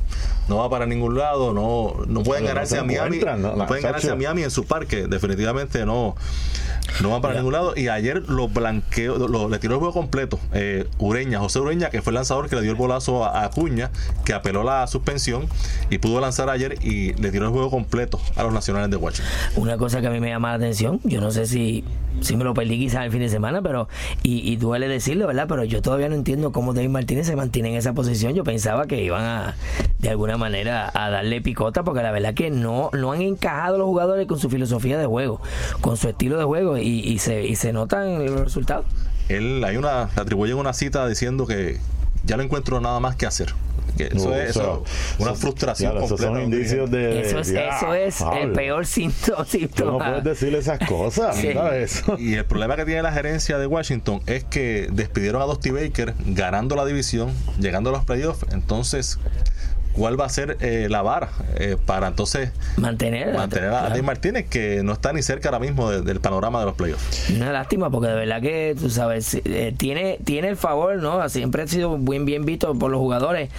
no 0.47 0.57
va 0.57 0.69
para 0.69 0.85
ningún 0.85 1.17
lado, 1.17 1.53
no, 1.53 2.05
no 2.07 2.23
pueden 2.23 2.45
ganarse 2.45 2.75
se 2.75 2.81
a 2.81 2.83
Miami, 2.83 3.19
no, 3.19 3.65
pueden 3.67 3.83
ganarse 3.83 4.11
a 4.11 4.15
Miami 4.15 4.43
en 4.43 4.51
su 4.51 4.65
parque, 4.65 5.07
definitivamente 5.07 5.85
no 5.85 6.15
No 7.01 7.09
van 7.09 7.21
para 7.21 7.35
ningún 7.35 7.53
lado. 7.53 7.73
Y 7.75 7.87
ayer 7.87 8.23
los 8.27 8.51
blanqueó, 8.53 9.17
lo, 9.27 9.49
le 9.49 9.59
tiró 9.59 9.75
el 9.75 9.79
juego 9.79 9.93
completo. 9.93 10.39
Eh, 10.53 10.87
Ureña, 10.97 11.39
José 11.39 11.59
Ureña, 11.59 11.89
que 11.89 12.01
fue 12.01 12.11
el 12.11 12.15
lanzador 12.15 12.49
que 12.49 12.55
le 12.55 12.61
dio 12.61 12.71
el 12.71 12.77
bolazo 12.77 13.23
a, 13.23 13.41
a 13.41 13.45
Acuña, 13.45 13.91
que 14.25 14.33
apeló 14.33 14.63
la 14.63 14.85
suspensión 14.87 15.47
y 15.89 15.97
pudo 15.97 16.19
lanzar 16.19 16.49
ayer 16.49 16.77
y 16.83 17.13
le 17.13 17.31
tiró 17.31 17.45
el 17.45 17.51
juego 17.51 17.69
completo 17.69 18.19
a 18.35 18.43
los 18.43 18.53
nacionales 18.53 18.89
de 18.89 18.97
Washington. 18.97 19.31
Una 19.55 19.77
cosa 19.77 20.01
que 20.01 20.07
a 20.07 20.11
mí 20.11 20.19
me 20.19 20.29
llama 20.29 20.49
la 20.49 20.55
atención, 20.55 20.99
yo 21.03 21.21
no 21.21 21.31
sé 21.31 21.45
si, 21.45 21.83
si 22.21 22.35
me 22.35 22.43
lo 22.43 22.53
perdí 22.53 22.77
quizás 22.77 23.05
el 23.05 23.11
fin 23.11 23.19
de 23.21 23.29
semana, 23.29 23.61
pero 23.61 23.87
y, 24.23 24.51
y 24.51 24.55
duele 24.55 24.87
decirlo, 24.87 25.27
¿verdad? 25.27 25.45
Pero 25.47 25.63
yo 25.63 25.81
todavía 25.81 26.09
no 26.09 26.15
entiendo 26.15 26.51
cómo 26.51 26.73
David 26.73 26.89
Martínez 26.89 27.27
se 27.27 27.35
mantiene 27.35 27.69
en 27.69 27.75
esa 27.75 27.93
posición. 27.93 28.33
Yo 28.33 28.43
pensaba 28.43 28.87
que 28.87 29.03
iban 29.03 29.23
a, 29.23 29.55
de 29.99 30.09
alguna 30.09 30.37
manera, 30.37 30.91
a 30.93 31.09
darle 31.09 31.41
picota, 31.41 31.83
porque 31.83 32.01
la 32.01 32.11
verdad 32.11 32.33
que 32.33 32.49
no, 32.49 32.89
no 32.93 33.11
han 33.11 33.21
encajado 33.21 33.77
los 33.77 33.87
jugadores 33.87 34.27
con 34.27 34.39
su 34.39 34.49
filosofía 34.49 34.97
de 34.97 35.05
juego, 35.05 35.41
con 35.81 35.97
su 35.97 36.09
estilo 36.09 36.37
de 36.37 36.45
juego, 36.45 36.77
y, 36.81 36.99
y 36.99 37.19
se, 37.19 37.43
y 37.45 37.55
se 37.55 37.73
notan 37.73 38.25
los 38.25 38.39
resultados. 38.41 38.85
Él, 39.29 39.63
hay 39.63 39.77
una, 39.77 40.09
le 40.15 40.21
atribuyen 40.21 40.57
una 40.57 40.73
cita 40.73 41.07
diciendo 41.07 41.45
que 41.45 41.77
ya 42.25 42.35
no 42.37 42.43
encuentro 42.43 42.79
nada 42.81 42.99
más 42.99 43.15
que 43.15 43.25
hacer. 43.25 43.53
Que 43.97 44.05
eso 44.07 44.29
No, 44.29 44.35
es 44.35 44.51
eso- 44.51 44.61
eso, 44.61 44.83
una 45.19 45.31
eso- 45.31 45.41
frustración 45.41 45.91
claro, 45.91 46.05
esos 46.05 46.21
son 46.21 46.41
indicios 46.41 46.89
de. 46.91 47.21
Eso 47.21 47.39
es, 47.39 47.51
ya, 47.51 47.69
eso 47.77 47.93
es 47.93 48.21
el 48.41 48.51
peor 48.53 48.85
síntoma. 48.85 49.45
Tú 49.75 49.85
no 49.85 49.97
puedes 49.97 50.23
decirle 50.23 50.59
esas 50.59 50.79
cosas, 50.87 51.35
Sí. 51.35 51.53
¿sabes? 51.53 52.03
Y 52.17 52.35
el 52.35 52.45
problema 52.45 52.75
que 52.75 52.85
tiene 52.85 53.01
la 53.01 53.11
gerencia 53.11 53.57
de 53.57 53.65
Washington 53.67 54.21
es 54.27 54.43
que 54.43 54.87
despidieron 54.91 55.41
a 55.41 55.45
Dusty 55.45 55.71
Baker 55.71 56.13
ganando 56.27 56.75
la 56.75 56.85
división, 56.85 57.33
llegando 57.59 57.89
a 57.89 57.93
los 57.93 58.05
playoffs. 58.05 58.45
Entonces, 58.51 59.17
¿cuál 59.93 60.19
va 60.19 60.25
a 60.25 60.29
ser 60.29 60.57
eh, 60.61 60.87
la 60.89 61.01
vara 61.01 61.29
eh, 61.57 61.77
para 61.85 62.07
entonces 62.07 62.51
Mantener, 62.77 63.33
mantener 63.35 63.69
a. 63.69 63.89
Dave 63.89 64.01
Martínez, 64.01 64.47
que 64.49 64.81
no 64.83 64.93
está 64.93 65.13
ni 65.13 65.21
cerca 65.21 65.49
ahora 65.49 65.59
mismo 65.59 65.89
de- 65.89 66.01
del 66.01 66.19
panorama 66.19 66.59
de 66.59 66.65
los 66.67 66.75
playoffs? 66.75 67.29
Una 67.29 67.51
lástima 67.51 67.89
porque 67.89 68.07
de 68.09 68.15
verdad 68.15 68.41
que 68.41 68.75
tú 68.79 68.89
sabes 68.89 69.35
eh, 69.45 69.73
tiene 69.77 70.19
tiene 70.23 70.49
el 70.49 70.57
favor 70.57 70.97
no 70.97 71.27
siempre 71.29 71.63
ha 71.63 71.67
sido 71.67 71.97
bien 71.97 72.25
bien 72.25 72.45
visto 72.45 72.73
por 72.75 72.91
los 72.91 72.99
jugadores 72.99 73.49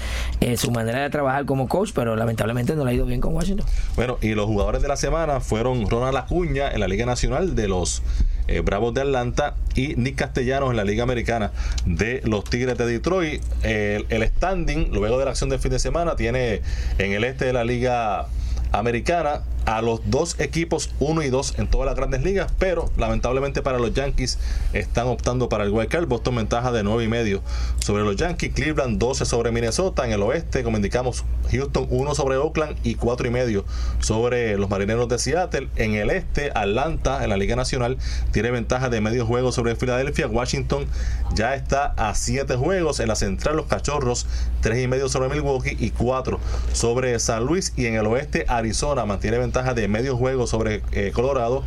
su 0.57 0.71
manera 0.71 1.03
de 1.03 1.11
trabajar 1.11 1.45
como 1.45 1.69
coach 1.69 1.91
pero 1.95 2.17
lamentablemente 2.17 2.75
no 2.75 2.85
le 2.85 2.91
ha 2.91 2.95
ido 2.95 3.07
bien 3.07 3.21
con 3.21 3.35
Washington 3.35 3.67
Bueno, 3.97 4.19
y 4.21 4.35
los 4.35 4.47
jugadores 4.47 4.83
de 4.83 4.89
la 4.89 4.97
semana 4.97 5.41
fueron 5.41 5.89
Ronald 5.89 6.17
Acuña 6.17 6.71
en 6.71 6.81
la 6.81 6.89
Liga 6.89 7.07
Nacional 7.07 7.55
de 7.55 7.69
los 7.69 8.03
eh, 8.49 8.61
Bravos 8.61 8.95
de 8.95 9.03
Atlanta 9.03 9.55
y 9.75 9.95
Nick 9.97 10.17
Castellanos 10.17 10.71
en 10.71 10.77
la 10.77 10.85
Liga 10.85 11.03
Americana 11.03 11.53
de 11.87 12.21
los 12.25 12.45
Tigres 12.45 12.77
de 12.79 12.87
Detroit. 12.87 13.43
El, 13.63 14.07
el 14.09 14.23
standing, 14.27 14.91
luego 14.93 15.19
de 15.19 15.25
la 15.25 15.31
acción 15.33 15.51
del 15.51 15.61
fin 15.61 15.71
de 15.71 15.79
semana, 15.79 16.17
tiene 16.17 16.63
en 16.99 17.13
el 17.13 17.25
este 17.25 17.47
de 17.47 17.53
la 17.53 17.65
Liga 17.65 18.27
Americana 18.73 19.43
a 19.67 19.83
los 19.83 20.01
dos 20.07 20.39
equipos 20.41 20.91
1 21.01 21.23
y 21.23 21.31
2 21.31 21.59
en 21.59 21.69
todas 21.69 21.87
las 21.87 21.97
grandes 21.97 22.23
ligas, 22.23 22.53
pero 22.59 22.91
lamentablemente 22.97 23.63
para 23.63 23.79
los 23.79 23.93
Yankees 23.93 24.39
están 24.73 25.07
optando 25.07 25.49
para 25.49 25.65
el 25.65 25.71
wild. 25.71 25.91
Boston 26.07 26.37
ventaja 26.37 26.73
de 26.73 26.83
9 26.83 27.05
y 27.05 27.09
medio 27.09 27.43
sobre 27.79 28.05
los 28.05 28.17
Yankees, 28.17 28.53
Cleveland 28.55 28.99
12 28.99 29.25
sobre 29.25 29.51
Minnesota 29.53 30.07
en 30.07 30.13
el 30.13 30.23
oeste, 30.23 30.63
como 30.63 30.77
indicamos, 30.77 31.25
Houston 31.51 31.87
1 31.91 32.15
sobre 32.15 32.37
Oakland 32.37 32.77
y 32.85 32.95
4 32.95 33.27
y 33.27 33.31
medio 33.31 33.65
sobre 34.01 34.57
los 34.57 34.71
Marineros 34.71 35.09
de 35.09 35.19
Seattle. 35.19 35.69
En 35.77 35.95
el 35.95 36.11
este, 36.11 36.51
Atlanta 36.55 37.23
en 37.25 37.31
la 37.31 37.37
Liga 37.37 37.57
Nacional 37.57 37.99
tiene 38.33 38.51
ventaja 38.51 38.89
de 38.89 39.01
medio 39.01 39.27
juego 39.27 39.53
sobre 39.53 39.77
Filadelfia. 39.77 40.27
Washington 40.29 40.87
ya 41.35 41.55
está 41.55 41.95
a 41.97 42.15
7 42.15 42.57
juegos. 42.57 43.01
En 43.01 43.09
la 43.09 43.17
central, 43.17 43.57
los 43.57 43.67
Cachorros 43.67 44.27
3 44.63 44.85
y 44.85 44.89
medio 44.89 45.09
sobre 45.09 45.29
Milwaukee 45.29 45.77
y 45.79 45.91
4 45.91 46.39
sobre 46.73 47.19
San 47.19 47.45
Luis. 47.45 47.73
Y 47.77 47.87
en 47.87 47.95
el 47.95 48.07
oeste, 48.07 48.45
Arizona 48.49 49.05
mantiene 49.05 49.39
ventaja 49.39 49.50
de 49.51 49.89
medio 49.89 50.17
juego 50.17 50.47
sobre 50.47 50.83
eh, 50.93 51.11
Colorado 51.13 51.65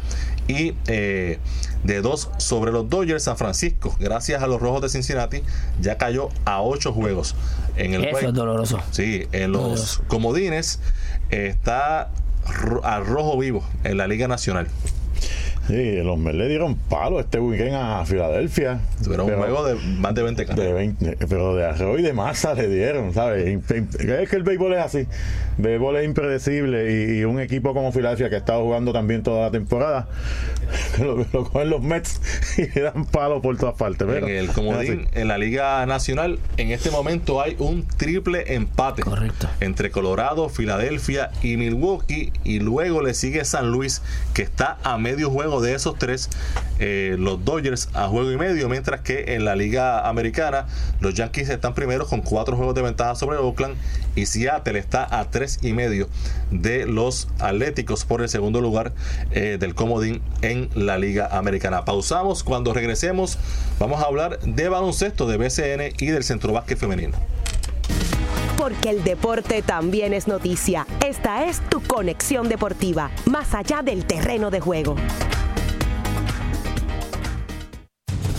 y 0.48 0.74
eh, 0.88 1.40
de 1.84 2.02
2 2.02 2.30
sobre 2.38 2.72
los 2.72 2.90
Dodgers. 2.90 3.24
San 3.24 3.38
Francisco, 3.38 3.96
gracias 4.00 4.42
a 4.42 4.48
los 4.48 4.62
Rojos 4.62 4.82
de 4.82 4.90
Cincinnati, 4.90 5.44
ya 5.82 5.98
cayó 5.98 6.30
a 6.46 6.62
8 6.62 6.94
juegos 6.94 7.36
en 7.76 7.94
el 7.94 8.04
eso 8.06 8.12
juego. 8.12 8.28
es 8.30 8.34
doloroso 8.34 8.80
Sí, 8.92 9.28
en 9.32 9.52
los 9.52 9.62
Doloroso. 9.62 10.04
comodines 10.08 10.80
eh, 11.30 11.48
está 11.48 12.10
al 12.84 13.06
rojo 13.06 13.38
vivo 13.38 13.64
en 13.84 13.98
la 13.98 14.08
Liga 14.08 14.28
Nacional. 14.28 14.68
Sí, 15.68 15.96
los 16.04 16.18
Mets 16.18 16.36
le 16.38 16.50
dieron 16.50 16.76
palo 16.76 17.20
este 17.22 17.40
weekend 17.40 17.76
a 17.76 18.06
Filadelfia. 18.06 18.82
Tuvieron 19.02 19.30
un 19.32 19.38
juego 19.38 19.64
de 19.66 19.76
más 19.76 20.14
de 20.14 20.24
20 20.24 20.46
carreras. 20.46 20.68
de 20.68 20.74
20, 20.74 21.18
pero 21.30 21.56
de 21.56 21.66
arroz 21.66 22.00
y 22.00 22.04
de 22.04 22.12
masa 22.14 22.54
le 22.54 22.68
dieron, 22.68 23.14
¿sabes? 23.14 23.48
Es 23.48 24.30
que 24.30 24.36
el 24.36 24.44
béisbol 24.44 24.74
es 24.74 24.80
así. 24.80 24.98
El 25.58 25.64
béisbol 25.64 25.98
es 25.98 26.06
impredecible 26.06 26.92
y, 26.92 27.20
y 27.20 27.24
un 27.24 27.40
equipo 27.40 27.74
como 27.74 27.92
Filadelfia 27.94 28.30
que 28.30 28.36
ha 28.36 28.40
estado 28.40 28.62
jugando 28.64 28.92
también 28.92 29.24
toda 29.24 29.46
la 29.46 29.52
temporada, 29.52 30.08
lo, 31.00 31.18
lo 31.32 31.44
cogen 31.50 31.70
los 31.70 31.82
Mets 31.82 32.20
y 32.58 32.68
le 32.78 32.82
dan 32.82 33.06
palo 33.06 33.42
por 33.42 33.58
todas 33.58 33.76
partes. 33.76 34.06
Pero, 34.06 34.28
en 34.28 34.36
el 34.36 34.48
comodín, 34.50 35.08
en 35.14 35.28
la 35.30 35.38
Liga 35.38 35.86
Nacional, 35.86 36.40
en 36.58 36.72
este 36.72 36.92
momento 36.92 37.42
hay 37.42 37.56
un 37.60 37.88
triple 37.88 38.54
empate 38.56 39.02
Correcto. 39.04 39.48
entre 39.62 39.92
Colorado, 39.92 40.50
Filadelfia 40.50 41.32
y 41.42 41.56
Milwaukee. 41.56 42.34
Y 42.44 42.60
luego 42.60 43.02
le 43.02 43.14
sigue 43.14 43.46
San 43.46 43.72
Luis, 43.72 44.02
que 44.34 44.42
está 44.42 44.78
a 44.84 44.98
medio 44.98 45.30
juego 45.30 45.53
de 45.62 45.76
esos 45.76 45.98
tres. 45.98 46.30
eh, 46.80 47.16
los 47.18 47.44
Dodgers 47.46 47.90
a 47.94 48.08
juego 48.08 48.32
y 48.32 48.38
medio, 48.38 48.68
mientras 48.70 49.02
que 49.02 49.36
en 49.36 49.46
la 49.46 49.56
Liga 49.56 50.08
Americana, 50.08 50.66
los 51.00 51.14
Yankees 51.14 51.50
están 51.50 51.74
primeros 51.74 52.08
con 52.08 52.22
cuatro 52.22 52.56
juegos 52.58 52.76
de 52.76 52.82
ventaja 52.82 53.16
sobre 53.16 53.38
Oakland. 53.38 53.76
Y 54.16 54.26
Seattle 54.26 54.78
está 54.78 55.08
a 55.20 55.30
tres 55.30 55.60
y 55.62 55.74
medio 55.74 56.08
de 56.52 56.86
los 56.86 57.28
Atléticos 57.40 58.06
por 58.06 58.22
el 58.22 58.30
segundo 58.30 58.62
lugar 58.62 58.94
eh, 59.32 59.58
del 59.60 59.76
comodín 59.76 60.22
en 60.42 60.70
la 60.76 60.98
Liga 60.98 61.28
Americana. 61.32 61.86
Pausamos. 61.86 62.44
Cuando 62.44 62.74
regresemos, 62.74 63.38
vamos 63.80 64.02
a 64.02 64.06
hablar 64.06 64.40
de 64.42 64.70
baloncesto, 64.70 65.28
de 65.28 65.38
BCN 65.38 65.96
y 65.98 66.08
del 66.08 66.24
centro 66.24 66.54
básquet 66.54 66.78
femenino. 66.78 67.18
Porque 68.58 68.92
el 68.92 69.04
deporte 69.04 69.62
también 69.62 70.14
es 70.14 70.28
noticia. 70.28 70.86
Esta 71.06 71.46
es 71.46 71.60
tu 71.70 71.82
conexión 71.82 72.48
deportiva, 72.50 73.12
más 73.26 73.54
allá 73.54 73.82
del 73.82 74.06
terreno 74.06 74.52
de 74.52 74.60
juego. 74.60 74.96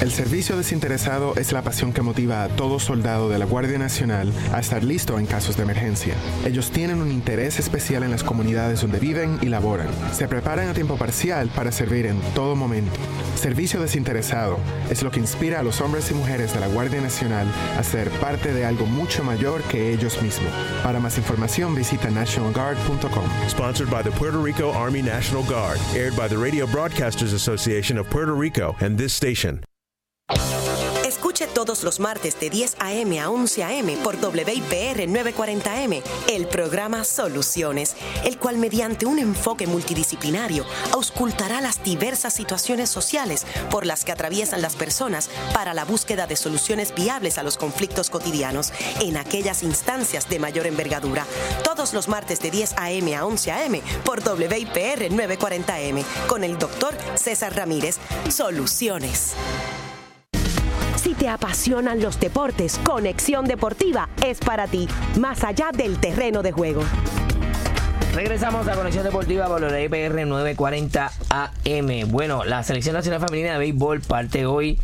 El 0.04 0.12
servicio 0.12 0.54
desinteresado 0.58 1.34
es 1.34 1.50
la 1.52 1.62
pasión 1.62 1.94
que 1.94 2.02
motiva 2.02 2.44
a 2.44 2.48
todo 2.48 2.78
soldado 2.78 3.30
de 3.30 3.38
la 3.38 3.46
Guardia 3.46 3.78
Nacional 3.78 4.30
a 4.52 4.60
estar 4.60 4.84
listo 4.84 5.18
en 5.18 5.24
casos 5.24 5.56
de 5.56 5.62
emergencia. 5.62 6.12
Ellos 6.44 6.70
tienen 6.70 7.00
un 7.00 7.10
interés 7.10 7.58
especial 7.58 8.02
en 8.02 8.10
las 8.10 8.22
comunidades 8.22 8.82
donde 8.82 8.98
viven 8.98 9.38
y 9.40 9.46
laboran. 9.46 9.88
Se 10.12 10.28
preparan 10.28 10.68
a 10.68 10.74
tiempo 10.74 10.98
parcial 10.98 11.48
para 11.56 11.72
servir 11.72 12.04
en 12.04 12.20
todo 12.34 12.54
momento. 12.54 12.92
Servicio 13.34 13.80
desinteresado 13.80 14.58
es 14.90 15.02
lo 15.02 15.10
que 15.10 15.20
inspira 15.20 15.60
a 15.60 15.62
los 15.62 15.80
hombres 15.80 16.10
y 16.10 16.14
mujeres 16.14 16.52
de 16.52 16.60
la 16.60 16.68
Guardia 16.68 17.00
Nacional 17.00 17.46
a 17.78 17.82
ser 17.82 18.10
parte 18.10 18.52
de 18.52 18.66
algo 18.66 18.84
mucho 18.84 19.24
mayor 19.24 19.62
que 19.62 19.90
ellos 19.90 20.20
mismos. 20.20 20.52
Para 20.82 21.00
más 21.00 21.16
información 21.16 21.74
visita 21.74 22.10
nationalguard.com. 22.10 23.24
Sponsored 23.48 23.90
by 23.90 24.02
the 24.02 24.10
Puerto 24.18 24.38
Rico 24.38 24.70
Army 24.74 25.00
National 25.00 25.42
Guard, 25.44 25.78
aired 25.94 26.14
by 26.14 26.28
the 26.28 26.36
Radio 26.36 26.66
Broadcasters 26.66 27.32
Association 27.32 27.96
of 27.96 28.06
Puerto 28.10 28.34
Rico 28.34 28.76
and 28.80 28.98
this 28.98 29.14
station. 29.14 29.64
Todos 31.54 31.84
los 31.84 32.00
martes 32.00 32.40
de 32.40 32.50
10 32.50 32.76
a.m. 32.80 33.20
a 33.20 33.30
11 33.30 33.62
a.m. 33.62 33.96
por 33.98 34.16
WIPR 34.16 35.06
940M 35.06 36.02
el 36.28 36.48
programa 36.48 37.04
Soluciones, 37.04 37.94
el 38.24 38.38
cual 38.38 38.58
mediante 38.58 39.06
un 39.06 39.20
enfoque 39.20 39.68
multidisciplinario 39.68 40.66
auscultará 40.92 41.60
las 41.60 41.82
diversas 41.84 42.34
situaciones 42.34 42.90
sociales 42.90 43.46
por 43.70 43.86
las 43.86 44.04
que 44.04 44.10
atraviesan 44.10 44.62
las 44.62 44.74
personas 44.74 45.30
para 45.52 45.74
la 45.74 45.84
búsqueda 45.84 46.26
de 46.26 46.34
soluciones 46.34 46.92
viables 46.92 47.38
a 47.38 47.44
los 47.44 47.56
conflictos 47.56 48.10
cotidianos 48.10 48.72
en 49.00 49.16
aquellas 49.16 49.62
instancias 49.62 50.28
de 50.28 50.40
mayor 50.40 50.66
envergadura. 50.66 51.24
Todos 51.62 51.94
los 51.94 52.08
martes 52.08 52.40
de 52.40 52.50
10 52.50 52.74
a.m. 52.76 53.14
a 53.14 53.24
11 53.24 53.52
a.m. 53.52 53.82
por 54.04 54.18
WIPR 54.18 55.08
940M 55.08 56.02
con 56.26 56.42
el 56.42 56.58
doctor 56.58 56.96
César 57.14 57.54
Ramírez. 57.54 57.98
Soluciones. 58.28 59.34
Si 61.04 61.12
te 61.12 61.28
apasionan 61.28 62.00
los 62.00 62.18
deportes, 62.18 62.80
Conexión 62.82 63.44
Deportiva 63.44 64.08
es 64.24 64.38
para 64.38 64.66
ti, 64.66 64.88
más 65.20 65.44
allá 65.44 65.68
del 65.70 65.98
terreno 65.98 66.42
de 66.42 66.50
juego. 66.50 66.82
Regresamos 68.14 68.66
a 68.68 68.74
Conexión 68.74 69.04
Deportiva 69.04 69.46
por 69.46 69.60
la 69.60 69.82
IPR 69.82 70.26
940 70.26 71.12
AM. 71.28 72.08
Bueno, 72.10 72.44
la 72.46 72.62
Selección 72.62 72.94
Nacional 72.94 73.20
Femenina 73.20 73.52
de 73.52 73.58
Béisbol 73.58 74.00
parte 74.00 74.46
hoy 74.46 74.78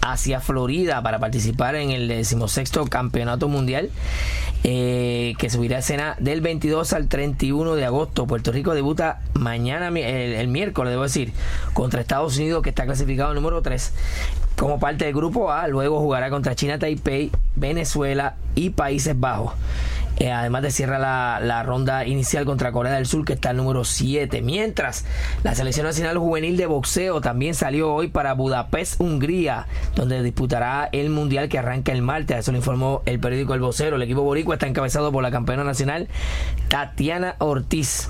hacia 0.00 0.40
Florida 0.40 1.02
para 1.02 1.18
participar 1.18 1.74
en 1.74 1.90
el 1.90 2.08
decimosexto 2.08 2.84
Campeonato 2.86 3.48
Mundial 3.48 3.90
eh, 4.64 5.34
que 5.38 5.50
subirá 5.50 5.76
a 5.76 5.80
escena 5.80 6.16
del 6.18 6.40
22 6.40 6.92
al 6.92 7.08
31 7.08 7.74
de 7.76 7.84
agosto. 7.84 8.26
Puerto 8.26 8.52
Rico 8.52 8.74
debuta 8.74 9.20
mañana, 9.34 9.88
el, 9.88 9.96
el 9.96 10.48
miércoles, 10.48 10.90
debo 10.90 11.04
decir, 11.04 11.32
contra 11.72 12.00
Estados 12.00 12.36
Unidos 12.36 12.62
que 12.62 12.70
está 12.70 12.84
clasificado 12.84 13.32
número 13.34 13.62
3 13.62 13.92
como 14.56 14.80
parte 14.80 15.04
del 15.04 15.14
grupo 15.14 15.52
A. 15.52 15.68
Luego 15.68 16.00
jugará 16.00 16.30
contra 16.30 16.54
China 16.54 16.78
Taipei, 16.78 17.30
Venezuela 17.54 18.36
y 18.54 18.70
Países 18.70 19.18
Bajos. 19.18 19.52
Eh, 20.18 20.32
además 20.32 20.62
de 20.62 20.70
cierra 20.70 20.98
la, 20.98 21.62
ronda 21.62 22.06
inicial 22.06 22.44
contra 22.44 22.72
Corea 22.72 22.94
del 22.94 23.06
Sur, 23.06 23.24
que 23.24 23.34
está 23.34 23.50
el 23.50 23.58
número 23.58 23.84
7. 23.84 24.40
Mientras 24.42 25.04
la 25.42 25.54
selección 25.54 25.86
nacional 25.86 26.18
juvenil 26.18 26.56
de 26.56 26.66
boxeo 26.66 27.20
también 27.20 27.54
salió 27.54 27.92
hoy 27.92 28.08
para 28.08 28.32
Budapest, 28.34 29.00
Hungría, 29.00 29.66
donde 29.94 30.22
disputará 30.22 30.88
el 30.92 31.10
mundial 31.10 31.48
que 31.48 31.58
arranca 31.58 31.92
el 31.92 32.02
martes. 32.02 32.38
Eso 32.38 32.52
lo 32.52 32.58
informó 32.58 33.02
el 33.04 33.20
periódico 33.20 33.54
El 33.54 33.60
Vocero. 33.60 33.96
El 33.96 34.02
equipo 34.02 34.22
boricua 34.22 34.54
está 34.54 34.66
encabezado 34.66 35.12
por 35.12 35.22
la 35.22 35.30
campeona 35.30 35.64
nacional 35.64 36.08
Tatiana 36.68 37.36
Ortiz 37.38 38.08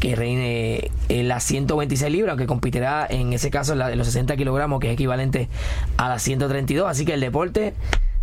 que 0.00 0.14
reine 0.14 0.90
en 1.08 1.28
las 1.28 1.44
126 1.44 2.10
libras, 2.12 2.30
aunque 2.32 2.46
competirá 2.46 3.06
en 3.08 3.32
ese 3.32 3.50
caso 3.50 3.72
en, 3.72 3.98
los 3.98 4.06
60 4.06 4.36
kilogramos, 4.36 4.80
que 4.80 4.88
es 4.88 4.94
equivalente 4.94 5.48
a 5.96 6.08
las 6.08 6.22
132. 6.22 6.88
Así 6.88 7.04
que 7.04 7.14
el 7.14 7.20
deporte 7.20 7.74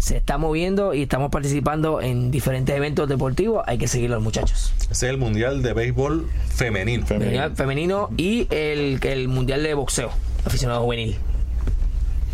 se 0.04 0.18
está 0.18 0.38
moviendo 0.38 0.94
y 0.94 1.04
estamos 1.04 1.32
participando 1.32 2.02
en 2.02 2.30
diferentes 2.30 2.76
eventos 2.76 3.08
deportivos. 3.08 3.64
Hay 3.68 3.78
que 3.78 3.88
seguirlo 3.88 4.18
los 4.18 4.24
muchachos. 4.24 4.74
Ese 4.82 4.92
es 4.92 5.04
el 5.04 5.18
Mundial 5.18 5.64
de 5.64 5.72
Béisbol 5.72 6.28
Femenino. 6.50 7.06
Femenino, 7.06 7.56
femenino 7.56 8.10
y 8.18 8.46
el, 8.50 9.00
el 9.02 9.30
Mundial 9.30 9.64
de 9.64 9.74
Boxeo, 9.74 10.10
aficionado 10.44 10.84
juvenil. 10.84 11.16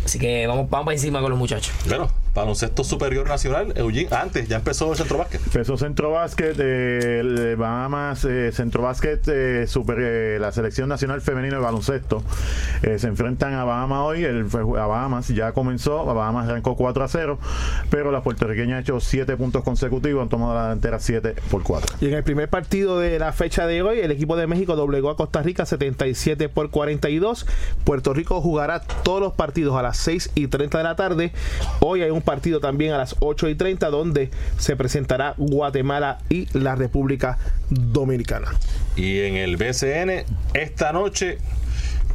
Así 0.04 0.18
que 0.18 0.48
vamos, 0.48 0.68
vamos 0.68 0.94
encima 0.94 1.20
con 1.20 1.30
los 1.30 1.38
muchachos. 1.38 1.72
Claro, 1.86 2.10
baloncesto 2.34 2.84
superior 2.84 3.28
nacional, 3.28 3.72
Eugene, 3.76 4.08
antes 4.10 4.48
ya 4.48 4.56
empezó 4.56 4.90
el 4.92 4.96
centro 4.96 5.18
básquet. 5.18 5.40
Empezó 5.44 5.76
centro 5.76 6.12
básquet, 6.12 6.56
eh, 6.58 7.56
Bahamas, 7.58 8.24
eh, 8.24 8.52
centro 8.52 8.82
básquet, 8.82 9.26
eh, 9.28 9.66
super, 9.66 9.98
eh, 10.00 10.38
la 10.38 10.52
selección 10.52 10.88
nacional 10.88 11.20
femenina 11.20 11.56
de 11.56 11.62
baloncesto 11.62 12.22
eh, 12.82 12.98
se 12.98 13.08
enfrentan 13.08 13.54
a 13.54 13.64
Bahamas 13.64 14.00
hoy, 14.00 14.24
el, 14.24 14.46
a 14.78 14.86
Bahamas 14.86 15.28
ya 15.28 15.52
comenzó, 15.52 16.08
a 16.08 16.12
Bahamas 16.12 16.48
arrancó 16.48 16.76
4 16.76 17.04
a 17.04 17.08
0, 17.08 17.38
pero 17.90 18.12
la 18.12 18.22
puertorriqueña 18.22 18.76
ha 18.76 18.80
hecho 18.80 19.00
7 19.00 19.36
puntos 19.36 19.64
consecutivos, 19.64 20.22
han 20.22 20.28
tomado 20.28 20.54
la 20.54 20.62
delantera 20.64 21.00
7 21.00 21.34
por 21.50 21.62
4. 21.62 21.96
Y 22.00 22.08
en 22.08 22.14
el 22.14 22.22
primer 22.22 22.48
partido 22.48 22.98
de 22.98 23.18
la 23.18 23.32
fecha 23.32 23.66
de 23.66 23.82
hoy, 23.82 24.00
el 24.00 24.10
equipo 24.10 24.36
de 24.36 24.46
México 24.46 24.76
doblegó 24.76 25.10
a 25.10 25.16
Costa 25.16 25.42
Rica 25.42 25.66
77 25.66 26.48
por 26.48 26.70
42. 26.70 27.46
Puerto 27.84 28.14
Rico 28.14 28.40
jugará 28.40 28.80
todos 28.80 29.20
los 29.20 29.32
partidos 29.32 29.76
a 29.76 29.82
las 29.82 29.96
6 29.98 30.30
y 30.34 30.46
30 30.46 30.78
de 30.78 30.84
la 30.84 30.96
tarde. 30.96 31.32
Hoy 31.80 32.02
hay 32.02 32.10
un 32.10 32.19
partido 32.22 32.60
también 32.60 32.92
a 32.92 32.98
las 32.98 33.16
8 33.20 33.48
y 33.48 33.54
30 33.54 33.90
donde 33.90 34.30
se 34.58 34.76
presentará 34.76 35.34
Guatemala 35.36 36.18
y 36.28 36.46
la 36.58 36.74
República 36.74 37.38
Dominicana. 37.70 38.48
Y 38.96 39.20
en 39.20 39.36
el 39.36 39.56
BCN, 39.56 40.24
esta 40.54 40.92
noche, 40.92 41.38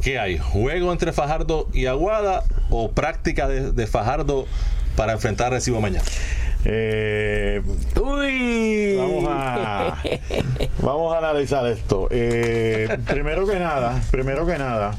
¿qué 0.02 0.18
hay? 0.18 0.38
¿Juego 0.38 0.92
entre 0.92 1.12
Fajardo 1.12 1.68
y 1.72 1.86
Aguada 1.86 2.44
o 2.70 2.90
práctica 2.92 3.48
de, 3.48 3.72
de 3.72 3.86
Fajardo 3.86 4.46
para 4.96 5.12
enfrentar 5.12 5.52
Recibo 5.52 5.80
mañana? 5.80 6.04
Eh, 6.68 7.62
Uy. 8.00 8.96
Vamos 8.96 9.24
a, 9.28 10.02
vamos 10.82 11.14
a 11.14 11.18
analizar 11.18 11.64
esto. 11.66 12.08
Eh, 12.10 12.88
primero 13.06 13.46
que 13.46 13.58
nada, 13.60 14.02
primero 14.10 14.44
que 14.44 14.58
nada, 14.58 14.96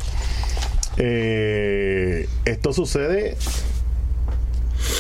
eh, 0.96 2.30
esto 2.46 2.72
sucede 2.72 3.36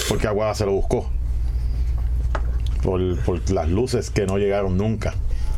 porque 0.08 0.28
Aguada 0.28 0.55
se 0.55 0.66
lo 0.66 0.74
buscó. 0.74 1.10
Por, 2.84 3.20
por, 3.20 3.49
las 3.49 3.70
luces 3.70 4.10
que 4.10 4.26
no 4.26 4.38
llegaron 4.38 4.78
nunca 4.78 5.14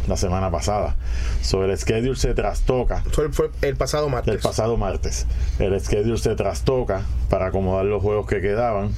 la 0.08 0.18
semana 0.18 0.50
pasada. 0.52 0.95
Sobre 1.41 1.72
el 1.72 1.78
schedule 1.78 2.16
se 2.16 2.34
trastoca. 2.34 3.04
Fue, 3.12 3.30
fue, 3.30 3.52
el 3.62 3.76
pasado 3.76 4.10
martes. 4.10 4.34
El 4.34 4.39
pasado 4.39 4.78
martes. 4.78 5.28
El 5.60 5.80
schedule 5.80 6.18
se 6.18 6.36
trastoca 6.36 7.04
para 7.30 7.47
acomodar 7.47 7.86
los 7.86 8.02
juegos 8.02 8.26
que 8.28 8.41
quedaban. 8.41 8.91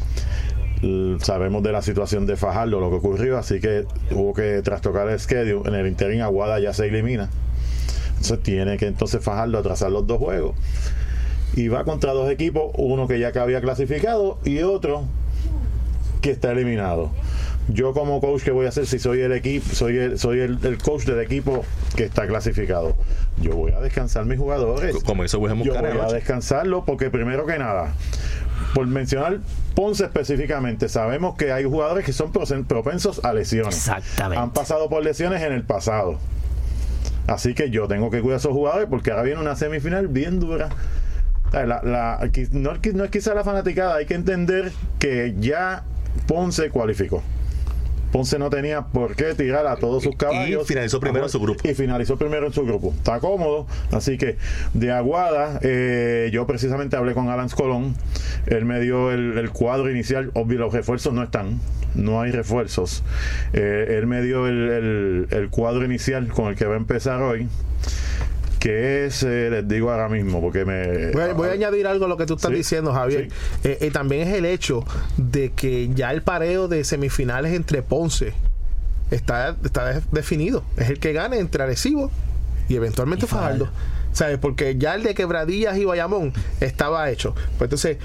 Sabemos 1.22 1.62
de 1.62 1.72
la 1.72 1.84
situación 1.84 2.26
de 2.26 2.38
Fajardo, 2.38 2.80
lo 2.80 2.90
que 2.90 2.96
ocurrió, 2.96 3.38
así 3.38 3.60
que 3.60 3.86
hubo 4.10 4.34
que 4.34 4.62
trastocar 4.64 5.08
el 5.10 5.20
schedule. 5.20 5.68
En 5.70 5.76
el 5.76 5.88
interín 5.88 6.22
Aguada 6.22 6.60
ya 6.60 6.74
se 6.74 6.88
elimina. 6.88 7.30
Entonces 8.10 8.42
tiene 8.42 8.78
que 8.78 8.88
entonces 8.88 9.24
Fajardo 9.24 9.60
atrasar 9.60 9.92
los 9.92 10.08
dos 10.08 10.18
juegos. 10.18 10.56
Y 11.54 11.68
va 11.68 11.84
contra 11.84 12.14
dos 12.14 12.32
equipos, 12.32 12.72
uno 12.78 13.08
que 13.08 13.20
ya 13.20 13.32
había 13.42 13.60
clasificado 13.60 14.40
y 14.46 14.62
otro 14.62 15.04
que 16.22 16.32
está 16.32 16.52
eliminado. 16.52 17.12
Yo 17.68 17.94
como 17.94 18.20
coach 18.20 18.44
que 18.44 18.52
voy 18.52 18.66
a 18.66 18.70
hacer 18.70 18.86
si 18.86 19.00
soy 19.00 19.22
el 19.22 19.32
equipo, 19.32 19.66
soy 19.74 19.98
el, 19.98 20.20
soy 20.20 20.40
el, 20.40 20.58
el, 20.64 20.78
coach 20.78 21.04
del 21.04 21.20
equipo 21.20 21.64
que 21.96 22.06
está 22.06 22.28
clasificado. 22.28 22.96
Yo 23.40 23.56
voy 23.56 23.72
a 23.72 23.80
descansar 23.80 24.26
mis 24.26 24.40
jugadores. 24.40 24.96
Como 25.04 25.24
eso 25.24 25.40
Yo 25.64 25.74
voy 25.74 26.00
a 26.00 26.12
descansarlo 26.12 26.86
porque 26.86 27.10
primero 27.10 27.46
que 27.46 27.58
nada, 27.60 27.94
por 28.74 28.88
mencionar 28.88 29.40
Ponce 29.76 30.04
específicamente, 30.04 30.90
sabemos 30.90 31.36
que 31.38 31.52
hay 31.54 31.64
jugadores 31.64 32.06
que 32.06 32.14
son 32.14 32.32
propensos 32.32 33.24
a 33.24 33.34
lesiones. 33.34 33.76
Exactamente. 33.76 34.42
Han 34.42 34.52
pasado 34.52 34.90
por 34.90 35.04
lesiones 35.04 35.42
en 35.44 35.54
el 35.54 35.64
pasado. 35.64 36.20
Así 37.28 37.54
que 37.54 37.70
yo 37.70 37.88
tengo 37.88 38.10
que 38.10 38.22
cuidar 38.22 38.36
a 38.36 38.38
esos 38.40 38.52
jugadores 38.52 38.88
porque 38.90 39.12
ahora 39.12 39.24
viene 39.24 39.40
una 39.40 39.56
semifinal 39.56 40.08
bien 40.08 40.40
dura. 40.40 40.70
La, 41.54 41.66
la, 41.66 42.20
no, 42.52 42.74
no 42.94 43.04
es 43.04 43.12
quizá 43.12 43.34
la 43.34 43.44
fanaticada, 43.44 43.96
hay 43.96 44.06
que 44.06 44.14
entender 44.14 44.72
que 45.00 45.36
ya 45.38 45.84
Ponce 46.28 46.70
cualificó. 46.70 47.24
Ponce 48.12 48.38
no 48.38 48.50
tenía 48.50 48.82
por 48.82 49.16
qué 49.16 49.34
tirar 49.36 49.66
a 49.68 49.78
todos 49.78 50.04
sus 50.04 50.16
caballos. 50.18 50.64
Y 50.64 50.68
finalizó 50.68 51.00
primero 51.00 51.26
en 51.26 51.30
su 51.30 51.40
grupo. 51.40 51.68
Y 51.68 51.74
finalizó 51.74 52.18
primero 52.18 52.48
en 52.48 52.54
su 52.54 52.66
grupo. 52.66 52.94
Está 52.96 53.20
cómodo. 53.20 53.68
Así 53.92 54.18
que 54.18 54.38
de 54.74 54.92
Aguada, 54.92 55.60
eh, 55.62 56.30
yo 56.34 56.46
precisamente 56.46 56.98
hablé 56.98 57.14
con 57.14 57.30
Alan 57.30 57.48
Colón. 57.50 57.96
Él 58.48 58.66
me 58.66 58.82
dio 58.82 59.12
el, 59.12 59.38
el, 59.38 59.50
cuadro 59.52 59.90
inicial. 59.90 60.32
Obvio, 60.34 60.60
los 60.60 60.74
refuerzos 60.74 61.14
no 61.14 61.24
están. 61.24 61.60
No 61.96 62.20
hay 62.20 62.32
refuerzos. 62.32 63.04
Eh, 63.54 63.98
él 63.98 64.08
me 64.08 64.22
dio 64.22 64.46
el, 64.48 64.70
el, 64.70 65.28
el 65.32 65.50
cuadro 65.50 65.86
inicial 65.86 66.28
con 66.28 66.48
el 66.48 66.56
que 66.56 66.66
va 66.66 66.74
a 66.74 66.78
empezar 66.78 67.22
hoy 67.22 67.48
que 68.62 69.08
es, 69.08 69.24
eh, 69.24 69.50
les 69.50 69.68
digo 69.68 69.90
ahora 69.90 70.08
mismo, 70.08 70.40
porque 70.40 70.66
me... 70.66 71.10
Voy, 71.12 71.34
voy 71.34 71.50
a, 71.50 71.54
añadir 71.54 71.88
algo 71.88 72.06
a 72.06 72.08
lo 72.08 72.16
que 72.16 72.28
tú 72.28 72.36
estás 72.36 72.52
¿Sí? 72.52 72.58
diciendo, 72.58 72.94
Javier. 72.94 73.30
Sí. 73.32 73.70
Eh, 73.70 73.78
eh, 73.82 73.90
también 73.92 74.28
es 74.28 74.36
el 74.36 74.46
hecho 74.46 74.86
de 75.18 75.52
que 75.52 75.90
ya 75.96 76.12
el 76.12 76.22
pareo 76.22 76.68
de 76.68 76.84
semifinales 76.84 77.54
entre 77.54 77.82
Ponce 77.82 78.34
está, 79.10 79.58
está 79.64 79.86
de- 79.96 80.02
definido. 80.12 80.64
Es 80.78 80.92
el 80.92 81.00
que 81.00 81.12
gane 81.12 81.40
entre 81.40 81.64
Arecibo 81.64 82.12
y 82.70 82.76
eventualmente 82.76 83.26
Y 83.26 83.28
Fajardo. 83.28 83.66
Fajardo. 83.66 83.82
¿Sabes? 84.14 84.38
Porque 84.38 84.76
ya 84.78 84.94
el 84.94 85.02
de 85.02 85.16
Quebradillas 85.16 85.76
y 85.78 85.86
Bayamón 85.86 86.32
estaba 86.60 87.10
hecho. 87.10 87.34
Pues 87.58 87.62
entonces, 87.64 87.98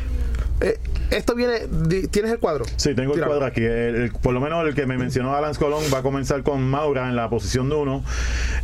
eh, 0.60 0.78
esto 1.10 1.34
viene... 1.34 1.60
di- 1.70 2.08
¿Tienes 2.08 2.32
el 2.32 2.38
cuadro? 2.38 2.64
Sí, 2.76 2.94
tengo 2.94 3.14
el 3.14 3.22
cuadro 3.24 3.44
aquí. 3.44 3.60
El- 3.62 3.94
el- 3.96 4.12
por 4.12 4.32
lo 4.34 4.40
menos 4.40 4.66
el 4.66 4.74
que 4.74 4.86
me 4.86 4.96
mencionó 4.98 5.34
Alan 5.36 5.54
Colón 5.54 5.82
va 5.92 5.98
a 5.98 6.02
comenzar 6.02 6.42
con 6.42 6.62
Maura 6.68 7.08
en 7.08 7.16
la 7.16 7.28
posición 7.28 7.70
1, 7.70 8.04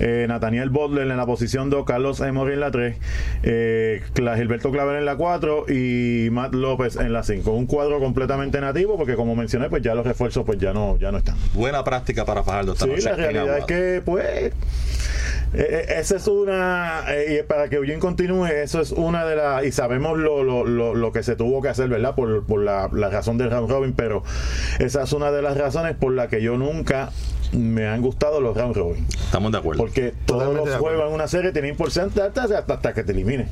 eh, 0.01 0.27
Nathaniel 0.29 0.71
Butler 0.71 1.09
en 1.11 1.17
la 1.17 1.27
posición 1.27 1.71
2, 1.71 1.85
Carlos 1.87 2.21
Emory 2.21 2.55
en 2.55 2.61
la 2.61 2.71
3, 2.71 2.97
eh, 3.43 4.03
Gilberto 4.15 4.71
Claver 4.71 4.97
en 4.97 5.05
la 5.05 5.17
4 5.17 5.67
y 5.69 6.29
Matt 6.31 6.55
López 6.55 6.97
en 6.97 7.13
la 7.13 7.23
5. 7.23 7.51
Un 7.53 7.67
cuadro 7.67 8.01
completamente 8.01 8.61
nativo 8.61 8.97
porque 8.97 9.15
como 9.15 9.37
mencioné, 9.37 9.69
pues 9.69 9.83
ya 9.83 9.95
los 9.95 10.07
refuerzos 10.07 10.45
pues 10.45 10.59
ya 10.59 10.73
no, 10.73 10.99
ya 10.99 11.13
no 11.13 11.19
están. 11.19 11.37
Buena 11.55 11.85
práctica 11.85 12.25
para 12.25 12.43
Fajardo 12.43 12.73
esta 12.73 12.85
Sí, 12.87 12.91
noche 12.91 13.03
la 13.11 13.17
realidad 13.17 13.59
es 13.59 13.65
que, 13.67 14.03
pues, 14.05 14.53
eh, 15.55 15.87
eh, 15.89 15.95
esa 15.99 16.17
es 16.17 16.27
una, 16.29 17.05
eh, 17.09 17.41
y 17.41 17.47
para 17.47 17.69
que 17.69 17.77
Eugene 17.77 17.99
continúe, 17.99 18.47
eso 18.47 18.81
es 18.81 18.93
una 18.93 19.25
de 19.25 19.37
las, 19.37 19.65
y 19.65 19.73
sabemos 19.73 20.19
lo, 20.19 20.43
lo, 20.43 20.65
lo, 20.65 20.95
lo 20.95 21.13
que 21.13 21.23
se 21.23 21.37
tuvo 21.37 21.61
que 21.61 21.69
hacer, 21.69 21.89
¿verdad? 21.89 22.15
Por, 22.15 22.45
por 22.45 22.61
la, 22.63 22.89
la 22.93 23.11
razón 23.11 23.39
del 23.39 23.51
round 23.51 23.71
robin, 23.71 23.93
pero 23.93 24.23
esa 24.79 25.03
es 25.03 25.13
una 25.13 25.31
de 25.31 25.43
las 25.43 25.57
razones 25.57 25.97
por 25.97 26.13
la 26.13 26.29
que 26.29 26.43
yo 26.43 26.57
nunca 26.57 27.11
me 27.53 27.87
han 27.87 28.01
gustado 28.01 28.41
los 28.41 28.57
round 28.57 28.77
robin. 28.77 29.07
Estamos 29.09 29.53
de 29.53 29.59
acuerdo. 29.59 29.83
Porque 29.83 30.15
todos 30.25 30.45
Totalmente 30.45 30.71
los 30.71 30.81
juegos 30.81 31.09
en 31.09 31.15
una 31.15 31.29
serie 31.29 31.53
tienen 31.53 31.77
hasta, 31.81 32.25
hasta, 32.25 32.75
hasta 32.75 32.95
que 32.95 33.05
te 33.05 33.13
elimine. 33.13 33.49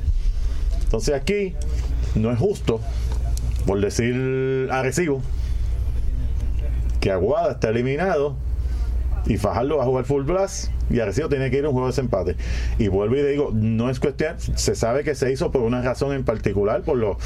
Entonces 0.83 1.13
aquí 1.13 1.55
no 2.15 2.31
es 2.31 2.39
justo, 2.39 2.81
por 3.65 3.79
decir 3.79 4.67
agresivo, 4.71 5.21
que 6.99 7.11
Aguada 7.11 7.53
está 7.53 7.69
eliminado 7.69 8.35
y 9.25 9.37
Fajardo 9.37 9.77
va 9.77 9.83
a 9.83 9.85
jugar 9.85 10.05
full 10.05 10.23
blast 10.23 10.71
y 10.89 10.99
Arecibo 10.99 11.29
tiene 11.29 11.49
que 11.49 11.57
ir 11.57 11.65
a 11.65 11.69
un 11.69 11.73
juego 11.73 11.87
de 11.87 11.91
desempate. 11.91 12.35
Y 12.77 12.87
vuelvo 12.87 13.15
y 13.15 13.21
digo, 13.23 13.51
no 13.53 13.89
es 13.89 13.99
cuestión, 13.99 14.35
se 14.39 14.75
sabe 14.75 15.03
que 15.03 15.15
se 15.15 15.31
hizo 15.31 15.51
por 15.51 15.61
una 15.61 15.81
razón 15.81 16.13
en 16.13 16.23
particular, 16.23 16.81
por 16.81 16.97
lo 16.97 17.17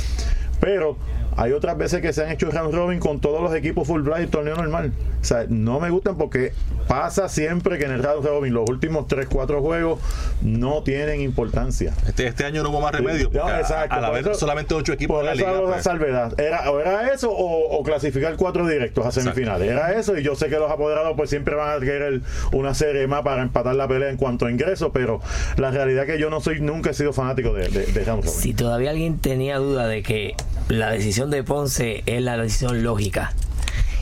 pero 0.60 0.98
hay 1.38 1.52
otras 1.52 1.78
veces 1.78 2.02
que 2.02 2.14
se 2.14 2.24
han 2.24 2.32
hecho 2.32 2.50
round 2.50 2.74
robin 2.74 3.00
con 3.00 3.20
todos 3.20 3.42
los 3.42 3.54
equipos 3.54 3.88
full 3.88 4.02
blast 4.02 4.24
y 4.24 4.28
torneo 4.28 4.56
normal. 4.56 4.92
O 5.22 5.24
sea, 5.26 5.46
no 5.50 5.80
me 5.80 5.90
gustan 5.90 6.18
porque 6.18 6.54
pasa 6.88 7.28
siempre 7.30 7.78
que 7.78 7.86
en 7.86 7.92
el 7.92 8.04
round 8.04 8.26
robin 8.26 8.54
los 8.54 8.70
últimos 8.70 9.08
3, 9.08 9.28
4 9.30 9.62
juegos 9.62 10.00
no 10.42 10.84
tienen 10.84 11.22
importancia. 11.22 11.94
Este, 12.08 12.28
este 12.28 12.46
año 12.46 12.64
no 12.64 12.70
hubo 12.70 12.82
más 12.82 12.94
remedio. 12.94 13.30
No, 13.34 13.46
a- 13.48 13.60
exacto, 13.60 13.96
por 13.96 14.06
haber 14.06 14.22
eso- 14.22 14.34
solamente 14.36 14.74
ocho 14.76 14.94
equipos 14.94 15.16
Por 15.16 15.22
en 15.22 15.26
la 15.26 15.34
eso 15.34 15.46
liga. 15.52 15.62
la 15.62 15.68
pues, 15.74 15.84
salvedad. 15.84 16.40
Era, 16.40 16.72
o 16.72 16.80
era 16.80 17.12
eso 17.14 17.32
o, 17.32 17.78
o 17.80 17.84
clasificar 17.84 18.36
cuatro 18.36 18.68
directos 18.68 19.06
a 19.06 19.12
semifinales. 19.12 19.70
Era 19.70 19.94
eso 20.00 20.18
y 20.18 20.24
yo 20.24 20.36
sé 20.36 20.48
que 20.50 20.58
los 20.58 20.72
apoderados 20.72 21.14
pues 21.16 21.30
siempre 21.30 21.56
van 21.56 21.76
a 21.78 21.80
querer 21.80 22.22
una 22.54 22.74
serie 22.74 23.08
más 23.08 23.24
para 23.24 23.42
empatar 23.42 23.76
la 23.76 23.88
pelea 23.88 24.10
en 24.10 24.18
cuanto 24.18 24.46
a 24.46 24.52
ingresos, 24.52 24.92
pero 24.94 25.22
la 25.58 25.72
realidad 25.72 26.04
es 26.08 26.12
que 26.16 26.20
yo 26.20 26.30
no 26.30 26.40
soy, 26.42 26.62
nunca 26.62 26.92
he 26.92 26.94
sido 26.94 27.14
fanático 27.14 27.54
de, 27.54 27.68
de, 27.70 27.86
de 27.88 28.04
round 28.06 28.24
robin. 28.26 28.40
Si 28.40 28.54
todavía 28.54 28.92
alguien 28.92 29.18
tenía 29.20 29.58
duda 29.58 29.88
de 29.88 30.04
que 30.04 30.36
la 30.70 30.92
decisión 30.92 31.25
de 31.30 31.44
Ponce 31.44 32.04
es 32.06 32.22
la 32.22 32.38
decisión 32.38 32.84
lógica, 32.84 33.34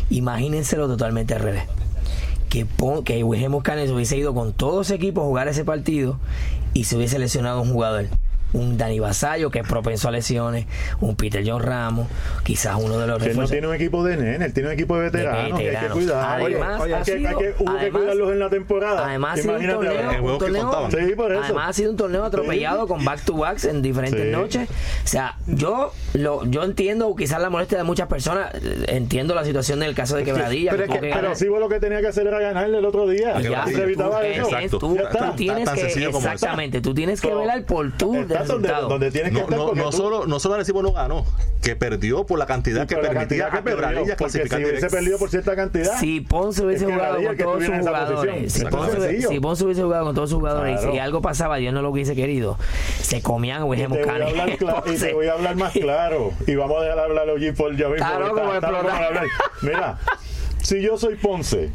imagínenselo 0.09 0.88
totalmente 0.88 1.34
al 1.34 1.41
revés. 1.41 1.63
que, 2.49 2.65
pon- 2.67 3.03
que 3.03 3.24
Wilhelm 3.24 3.53
Buscanes 3.53 3.89
hubiese 3.89 4.15
ido 4.15 4.34
con 4.36 4.53
todo 4.53 4.82
ese 4.82 4.95
equipo 4.95 5.21
a 5.21 5.26
jugar 5.26 5.47
ese 5.47 5.65
partido 5.65 6.19
y 6.76 6.84
se 6.84 6.95
hubiese 6.95 7.17
lesionado 7.17 7.61
un 7.61 7.71
jugador. 7.74 8.05
Un 8.54 8.78
Dani 8.78 8.99
Basayo 8.99 9.49
que 9.51 9.60
es 9.60 9.68
propenso 9.68 10.08
a 10.08 10.12
lesiones, 10.12 10.66
un 11.01 11.16
Peter 11.16 11.43
John 11.45 11.62
Ramos, 11.62 12.08
quizás 12.43 12.76
uno 12.80 12.99
de 12.99 13.08
los 13.08 13.22
Que 13.22 13.34
no 13.34 13.47
tiene 13.47 13.68
un 13.68 13.74
equipo 13.76 14.04
de 14.04 14.16
nene, 14.18 14.45
él 14.45 14.54
tiene 14.54 14.70
un 14.70 14.74
equipo 14.76 14.95
de 14.97 15.04
veteranos, 15.06 15.39
que 15.45 15.51
hay 15.51 15.58
que 15.58 15.64
veteranos. 15.66 15.93
cuidar. 15.97 16.41
Además, 16.41 16.82
Oye, 16.82 16.93
ha 16.93 16.97
hay 16.97 17.04
que, 17.04 17.18
sido- 17.18 17.30
hay 17.30 17.36
que- 17.36 17.54
hubo 17.60 17.72
que 17.74 17.80
además- 17.80 17.99
cuidarlos 18.01 18.32
en 18.32 18.39
la 18.39 18.49
temporada. 18.49 19.08
Además, 19.08 19.39
ha 19.39 19.41
sido 19.41 19.54
un 19.56 19.66
torneo, 19.68 19.91
un 20.22 20.38
que 20.39 20.45
torneo-. 20.45 20.89
Sí, 20.91 21.16
por 21.16 21.32
eso. 21.32 21.41
además 21.43 21.70
ha 21.70 21.74
sido 21.74 21.91
un 21.91 21.97
torneo 21.97 22.24
atropellado 22.24 22.88
con 22.88 23.04
back 23.04 23.22
to 23.26 23.36
backs 23.36 23.66
en 23.66 23.82
diferentes 23.82 24.22
Sí. 24.24 24.30
noches. 24.32 24.70
O 24.70 25.08
sea, 25.08 25.38
yo 25.47 25.91
lo, 26.14 26.45
yo 26.45 26.64
entiendo 26.64 27.16
quizás 27.16 27.41
la 27.41 27.49
molestia 27.49 27.78
de 27.80 27.84
muchas 27.84 28.08
personas, 28.08 28.51
entiendo 28.88 29.34
la 29.36 29.45
situación 29.45 29.80
del 29.80 29.95
caso 29.95 30.16
de 30.16 30.24
Quebradilla. 30.24 30.72
pero 30.72 30.84
que 30.86 30.93
que- 30.93 30.99
que 31.10 31.14
Pero 31.14 31.36
sí, 31.36 31.47
vos 31.47 31.60
lo 31.60 31.70
que 31.70 31.80
tenía 31.80 32.01
que 32.01 32.08
hacer 32.08 32.28
era 32.28 32.39
ganarle 32.39 32.78
el 32.78 32.86
otro 32.86 33.08
día. 33.08 33.39
Ya, 33.41 33.64
Y 33.66 33.70
sí, 33.70 33.76
se 33.76 33.84
evitaba 33.84 34.20
tú, 34.22 34.26
eso. 34.26 34.78
tú- 34.80 34.80
tú 34.80 34.97
tienes 35.36 35.66
Tan 35.66 35.76
que 35.76 35.82
exactamente, 36.08 36.82
tú 36.82 36.93
tienes 36.93 37.20
que 37.22 37.34
velar 37.34 37.64
por 37.64 37.91
tu 37.97 38.14
Estás 38.44 38.62
donde, 38.62 38.70
donde 38.89 39.12
tienes 39.12 39.32
que 39.32 39.38
No, 39.39 39.44
estar 39.44 39.58
no, 39.58 39.74
no 39.74 39.89
tú- 39.89 39.98
solo, 39.98 40.26
no 40.26 40.39
solo 40.39 40.56
Arecibo 40.56 40.82
no 40.84 40.91
ganó, 40.94 41.26
que 41.62 41.76
perdió 41.76 42.26
por 42.26 42.38
la 42.39 42.46
cantidad 42.46 42.82
Sí, 42.82 42.88
que 42.88 42.96
permitía 42.98 43.50
cantidad 43.50 43.86
a 44.12 44.16
clasificar 44.16 44.60
si 44.60 44.66
hubiese 44.66 44.89
perdido 44.89 45.18
por 45.18 45.30
cierta 45.30 45.56
cantidad. 45.56 45.98
Si 46.00 46.22
Ponce 46.22 46.66
hubiese 46.66 46.86
jugado 46.86 47.24
con 47.24 47.38
todos 47.38 47.64
sus 47.64 47.76
jugadores, 47.80 48.54
si. 48.54 48.66
Ponce, 48.66 49.22
si 49.28 49.39
Ponce 49.39 49.64
hubiese 49.66 49.84
jugado 49.84 50.06
con 50.06 50.16
todos 50.16 50.30
sus 50.30 50.39
jugadores 50.39 50.80
Claro. 50.80 50.96
y 50.96 51.00
algo 51.00 51.22
pasaba, 51.22 51.58
Dios 51.58 51.74
no 51.74 51.82
lo 51.82 51.89
hubiese 51.89 52.16
querido, 52.16 52.58
se 53.02 53.22
comían 53.22 53.62
a 53.62 53.66
Y 53.66 53.70
Wilhelm 53.70 53.91
te, 53.94 54.00
voy 54.04 54.10
a 54.10 54.12
Buscanes. 54.14 54.30
hablar 54.41 54.58
cla- 54.58 54.94
y 54.94 54.98
te 54.98 55.14
voy 55.14 55.28
a 55.28 55.34
hablar 55.34 55.56
más 55.56 55.74
claro. 55.74 56.32
Y 56.48 56.56
vamos 56.56 56.78
a 56.80 56.84
dejar 56.84 57.00
hablar 57.00 57.30
a 57.30 57.34
Oji 57.34 57.52
por 57.54 57.76
ya 57.76 57.88
mismo. 57.89 58.06
Para 58.08 58.28
hablar. 58.28 59.24
Mira, 59.62 59.98
si 60.62 60.82
yo 60.82 60.98
soy 60.98 61.16
Ponce, 61.16 61.70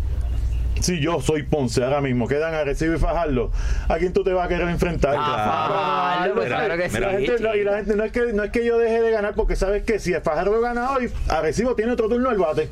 si 0.81 1.01
yo 1.01 1.21
soy 1.21 1.43
Ponce 1.45 1.83
ahora 1.85 2.01
mismo, 2.01 2.27
quedan 2.29 2.55
a 2.55 2.65
Recibo 2.65 2.95
y 2.95 2.99
Fajardo, 2.99 3.51
¿a 3.89 3.97
quién 3.97 4.13
tú 4.13 4.23
te 4.25 4.33
vas 4.33 4.47
a 4.47 4.49
querer 4.49 4.69
enfrentar? 4.69 5.15
Ah, 5.19 6.15
Fajardo, 6.17 6.35
pues 6.35 6.47
Mira, 6.47 6.59
claro 6.59 6.77
que 6.81 6.87
Y 6.87 6.91
sí. 6.91 6.99
la 7.01 7.11
gente, 7.11 7.41
no, 7.41 7.55
y 7.55 7.65
la 7.65 7.77
gente 7.77 7.97
no 7.97 8.05
es 8.05 8.13
que 8.13 8.33
no 8.33 8.45
es 8.45 8.51
que 8.51 8.65
yo 8.65 8.79
deje 8.79 9.01
de 9.01 9.11
ganar 9.11 9.35
porque 9.35 9.57
sabes 9.57 9.83
que 9.85 9.99
si 9.99 10.13
el 10.13 10.23
Fajardo 10.23 10.61
gana 10.61 10.91
hoy, 10.93 11.11
Arecibo 11.29 11.75
tiene 11.75 11.93
otro 11.93 12.09
turno 12.09 12.31
al 12.31 12.39
bate 12.39 12.69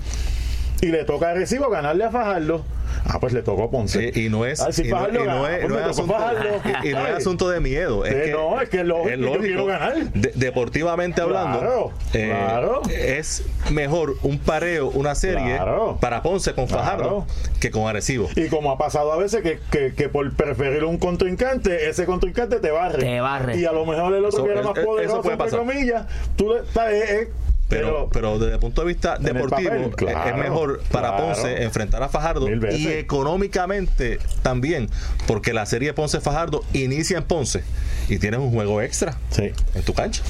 y 0.81 0.87
le 0.87 1.05
toca 1.05 1.29
a 1.29 1.31
Arecibo 1.31 1.69
ganarle 1.71 2.05
a 2.05 2.11
Fajardo. 2.11 2.65
Ah, 3.05 3.19
pues 3.21 3.33
le 3.33 3.43
tocó 3.43 3.65
a 3.65 3.71
Ponce. 3.71 4.13
Sí, 4.13 4.27
y 4.27 4.29
no 4.29 4.45
es, 4.47 4.61
asunto, 4.61 4.91
Fajardo. 4.97 5.19
y- 5.19 5.23
y 5.23 5.29
no 5.29 5.49
es 5.49 6.93
¿sabes? 6.95 7.17
asunto 7.17 7.49
de 7.49 7.61
miedo. 7.61 8.05
Es 8.05 8.13
Sí, 8.15 8.21
que, 8.21 8.33
no, 8.33 8.61
es 8.61 8.69
que 8.69 8.81
es 8.81 8.87
lógico, 8.87 9.17
yo 9.35 9.39
quiero 9.41 9.67
ganar. 9.67 9.95
De- 10.13 10.33
deportivamente 10.35 11.21
hablando, 11.21 11.59
Claro, 11.61 11.93
eh, 12.15 12.29
claro. 12.35 12.83
es 12.91 13.45
mejor 13.71 14.17
un 14.23 14.39
pareo, 14.39 14.89
una 14.89 15.15
serie 15.15 15.57
Claro. 15.57 15.99
para 16.01 16.23
Ponce 16.23 16.55
con 16.55 16.69
Fajardo 16.69 17.25
Claro. 17.25 17.27
que 17.61 17.71
con 17.71 17.87
Arecibo. 17.89 18.29
Y 18.37 18.49
como 18.49 18.71
ha 18.73 18.79
pasado 18.79 19.13
a 19.13 19.17
veces 19.17 19.43
que, 19.43 19.59
que, 19.71 19.95
que 19.95 20.09
por 20.09 20.33
preferir 20.35 20.85
un 20.85 20.99
contrincante, 20.99 21.89
ese 21.89 22.07
contrincante 22.07 22.61
te 22.61 22.71
barre. 22.71 22.99
Te 22.99 23.21
barre. 23.21 23.57
Y 23.57 23.65
a 23.65 23.73
lo 23.73 23.85
mejor 23.87 24.15
el 24.15 24.25
otro 24.25 24.39
Eso- 24.39 24.45
que 24.45 24.53
era 24.53 24.63
más 24.63 24.73
es- 24.73 24.79
eso 24.79 24.87
poderoso, 24.87 25.23
puede 25.23 25.35
entre 25.35 25.45
pasar. 25.47 25.59
comillas, 25.61 26.07
tú 26.37 26.53
le 26.53 26.61
estás... 26.61 26.93
eh, 26.93 27.21
eh, 27.23 27.29
Pero, 27.69 28.09
pero 28.13 28.39
desde 28.39 28.55
el 28.55 28.61
punto 28.61 28.83
de 28.83 28.87
vista 28.87 29.19
deportivo, 29.19 29.71
papel, 29.71 29.85
es- 29.91 29.95
claro, 29.97 30.31
es 30.31 30.37
mejor 30.43 30.81
para 30.93 31.09
claro. 31.17 31.25
Ponce 31.27 31.63
enfrentar 31.65 32.01
a 32.03 32.09
Fajardo 32.09 32.49
y 32.49 32.87
económicamente 32.89 34.19
también, 34.43 34.89
porque 35.27 35.53
la 35.53 35.67
serie 35.67 35.93
Ponce-Fajardo 35.93 36.63
inicia 36.73 37.19
en 37.19 37.25
Ponce 37.25 37.65
y 38.09 38.19
tienes 38.19 38.41
un 38.41 38.53
juego 38.53 38.81
extra 38.83 39.17
Sí. 39.31 39.51
en 39.75 39.83
tu 39.83 39.95
cancha. 39.95 40.23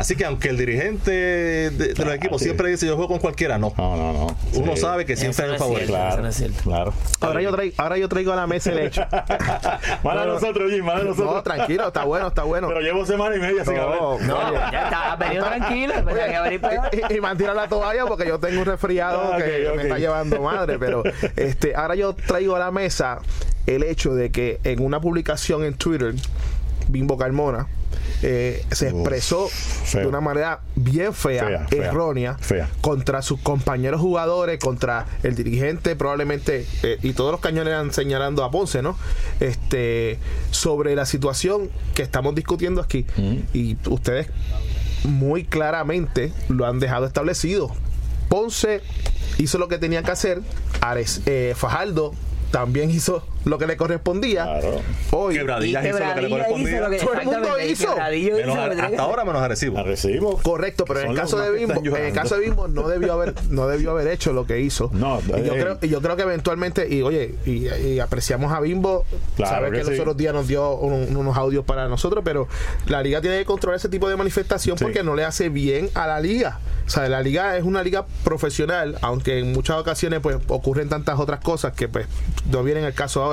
Así 0.00 0.16
que 0.16 0.24
aunque 0.24 0.48
el 0.48 0.56
dirigente 0.56 1.10
de, 1.10 1.70
de 1.70 1.94
los 1.94 2.06
Ah, 2.08 2.14
equipos 2.14 2.40
siempre 2.40 2.70
dice 2.70 2.86
yo 2.86 2.96
juego 2.96 3.08
con 3.10 3.18
cualquiera, 3.18 3.58
no. 3.58 3.74
No, 3.76 3.96
no, 3.96 4.12
no. 4.14 4.36
Uno 4.54 4.74
Sí. 4.74 4.80
sabe 4.80 5.04
que 5.04 5.14
siempre 5.14 5.52
es 5.52 5.58
favorito. 5.58 5.88
cierto. 5.88 5.94
Eso 5.94 6.06
Claro, 6.08 6.22
no 6.22 6.28
es 6.28 6.36
cierto. 6.36 6.62
claro. 6.62 6.94
Ahora 7.20 7.42
yo, 7.42 7.52
traigo, 7.52 7.74
ahora 7.76 7.98
yo 7.98 8.08
traigo 8.08 8.32
a 8.32 8.36
la 8.36 8.46
mesa 8.46 8.72
el 8.72 8.78
hecho. 8.78 9.02
Mala 10.02 10.22
No, 10.24 10.26
no. 10.28 10.32
nosotros, 10.34 10.70
Jim, 10.72 10.84
mala 10.84 11.04
nosotros. 11.04 11.34
No, 11.34 11.42
tranquilo, 11.42 11.88
está 11.88 12.04
bueno, 12.04 12.28
está 12.28 12.44
bueno. 12.44 12.68
Pero 12.68 12.80
llevo 12.80 13.04
semana 13.04 13.36
y 13.36 13.40
media 13.40 13.62
sin 13.64 13.74
No. 13.74 14.18
No, 14.20 14.52
ya 14.72 14.84
está, 14.84 15.12
has 15.12 15.18
venido 15.18 15.44
tranquilo, 15.44 15.94
a 15.94 16.50
y, 17.12 17.16
y 17.16 17.20
me 17.20 17.28
han 17.28 17.36
tirado 17.36 17.56
la 17.56 17.68
toalla 17.68 18.06
porque 18.06 18.26
yo 18.26 18.38
tengo 18.40 18.60
un 18.60 18.66
resfriado 18.66 19.34
Ah, 19.34 19.36
que 19.36 19.70
me 19.76 19.82
está 19.82 19.98
llevando 19.98 20.40
madre. 20.40 20.78
Pero 20.78 21.02
este, 21.36 21.74
ahora 21.76 21.94
yo 21.94 22.14
traigo 22.14 22.56
a 22.56 22.58
la 22.58 22.70
mesa 22.70 23.18
el 23.66 23.82
hecho 23.82 24.14
de 24.14 24.30
que 24.32 24.60
en 24.64 24.82
una 24.82 24.98
publicación 24.98 25.62
en 25.64 25.74
Twitter, 25.74 26.14
Bimbo 26.88 27.18
Carmona 27.18 27.68
eh, 28.22 28.64
se 28.70 28.88
expresó 28.88 29.48
de 29.92 30.06
una 30.06 30.20
manera 30.20 30.60
bien 30.76 31.14
fea, 31.14 31.66
errónea, 31.70 32.36
fea. 32.38 32.68
contra 32.80 33.22
sus 33.22 33.40
compañeros 33.40 34.00
jugadores, 34.00 34.58
contra 34.58 35.06
el 35.22 35.34
dirigente, 35.34 35.96
probablemente, 35.96 36.66
eh, 36.82 36.98
y 37.02 37.12
todos 37.12 37.32
los 37.32 37.40
cañones 37.40 37.72
eran 37.72 37.92
señalando 37.92 38.44
a 38.44 38.50
Ponce, 38.50 38.82
¿no? 38.82 38.96
Este, 39.40 40.18
sobre 40.50 40.94
la 40.94 41.06
situación 41.06 41.70
que 41.94 42.02
estamos 42.02 42.34
discutiendo 42.34 42.80
aquí. 42.80 43.06
Y 43.52 43.76
ustedes 43.88 44.28
muy 45.04 45.44
claramente 45.44 46.32
lo 46.48 46.66
han 46.66 46.78
dejado 46.78 47.06
establecido. 47.06 47.70
Ponce 48.28 48.82
hizo 49.38 49.58
lo 49.58 49.68
que 49.68 49.78
tenía 49.78 50.02
que 50.02 50.10
hacer, 50.10 50.40
Ares, 50.80 51.22
eh, 51.26 51.54
Fajardo 51.56 52.12
también 52.50 52.90
hizo 52.90 53.24
lo 53.44 53.58
que 53.58 53.66
le 53.66 53.76
correspondía. 53.76 54.44
Claro. 54.44 54.80
Hoy, 55.12 55.34
Quebradilla 55.36 55.82
Y 55.84 55.88
hizo 55.88 55.98
lo 55.98 56.14
que 56.14 56.20
le 56.22 56.28
correspondía. 56.30 56.70
hizo 56.76 56.80
lo 56.84 56.90
que- 56.90 56.96
Todo 56.98 57.14
el 57.14 57.24
mundo 57.26 57.48
hizo. 57.60 57.96
Menos 57.96 58.74
hizo 58.74 58.82
hasta 58.84 59.02
ahora 59.02 59.24
menos 59.24 59.42
Arecibo. 59.42 59.78
A 59.78 59.82
recibo. 59.82 60.38
Correcto, 60.42 60.84
pero 60.84 61.00
en 61.00 61.10
el 61.10 61.16
caso 61.16 61.38
de 61.38 61.50
Bimbo, 61.52 61.80
en 61.96 62.04
el 62.06 62.12
caso 62.12 62.36
de 62.36 62.42
Bimbo 62.44 62.68
no 62.68 62.88
debió 62.88 63.12
haber, 63.14 63.34
no 63.50 63.66
debió 63.66 63.92
haber 63.92 64.08
hecho 64.08 64.32
lo 64.32 64.46
que 64.46 64.60
hizo. 64.60 64.90
No, 64.92 65.20
y 65.20 65.30
yo 65.44 65.54
eh, 65.54 65.60
creo, 65.60 65.78
y 65.82 65.88
yo 65.88 66.00
creo 66.02 66.16
que 66.16 66.22
eventualmente, 66.22 66.88
y 66.92 67.02
oye, 67.02 67.34
y, 67.46 67.68
y 67.68 68.00
apreciamos 68.00 68.52
a 68.52 68.60
Bimbo, 68.60 69.04
Claro 69.36 69.54
sabes 69.56 69.70
que 69.72 69.78
que, 69.78 69.84
sí. 69.84 69.90
los 69.92 70.00
otros 70.00 70.16
días 70.16 70.34
nos 70.34 70.46
dio 70.48 70.74
un- 70.76 71.16
unos 71.16 71.36
audios 71.36 71.64
para 71.64 71.88
nosotros, 71.88 72.22
pero 72.24 72.48
la 72.86 73.02
liga 73.02 73.20
tiene 73.20 73.38
que 73.38 73.44
controlar 73.44 73.76
ese 73.78 73.88
tipo 73.88 74.08
de 74.08 74.16
manifestación 74.16 74.76
Sí. 74.78 74.84
porque 74.84 75.02
no 75.02 75.14
le 75.14 75.24
hace 75.24 75.48
bien 75.48 75.88
a 75.94 76.06
la 76.06 76.20
liga. 76.20 76.60
O 76.86 76.90
sea, 76.90 77.08
la 77.08 77.22
liga 77.22 77.56
es 77.56 77.64
una 77.64 77.82
liga 77.82 78.04
profesional, 78.24 78.98
aunque 79.02 79.38
en 79.38 79.52
muchas 79.52 79.76
ocasiones 79.76 80.20
pues 80.20 80.36
ocurren 80.48 80.88
tantas 80.88 81.18
otras 81.20 81.40
cosas 81.40 81.72
que 81.72 81.88
pues 81.88 82.06
no 82.50 82.62
vienen 82.64 82.84
al 82.84 82.94
caso 82.94 83.22
ahora. 83.22 83.29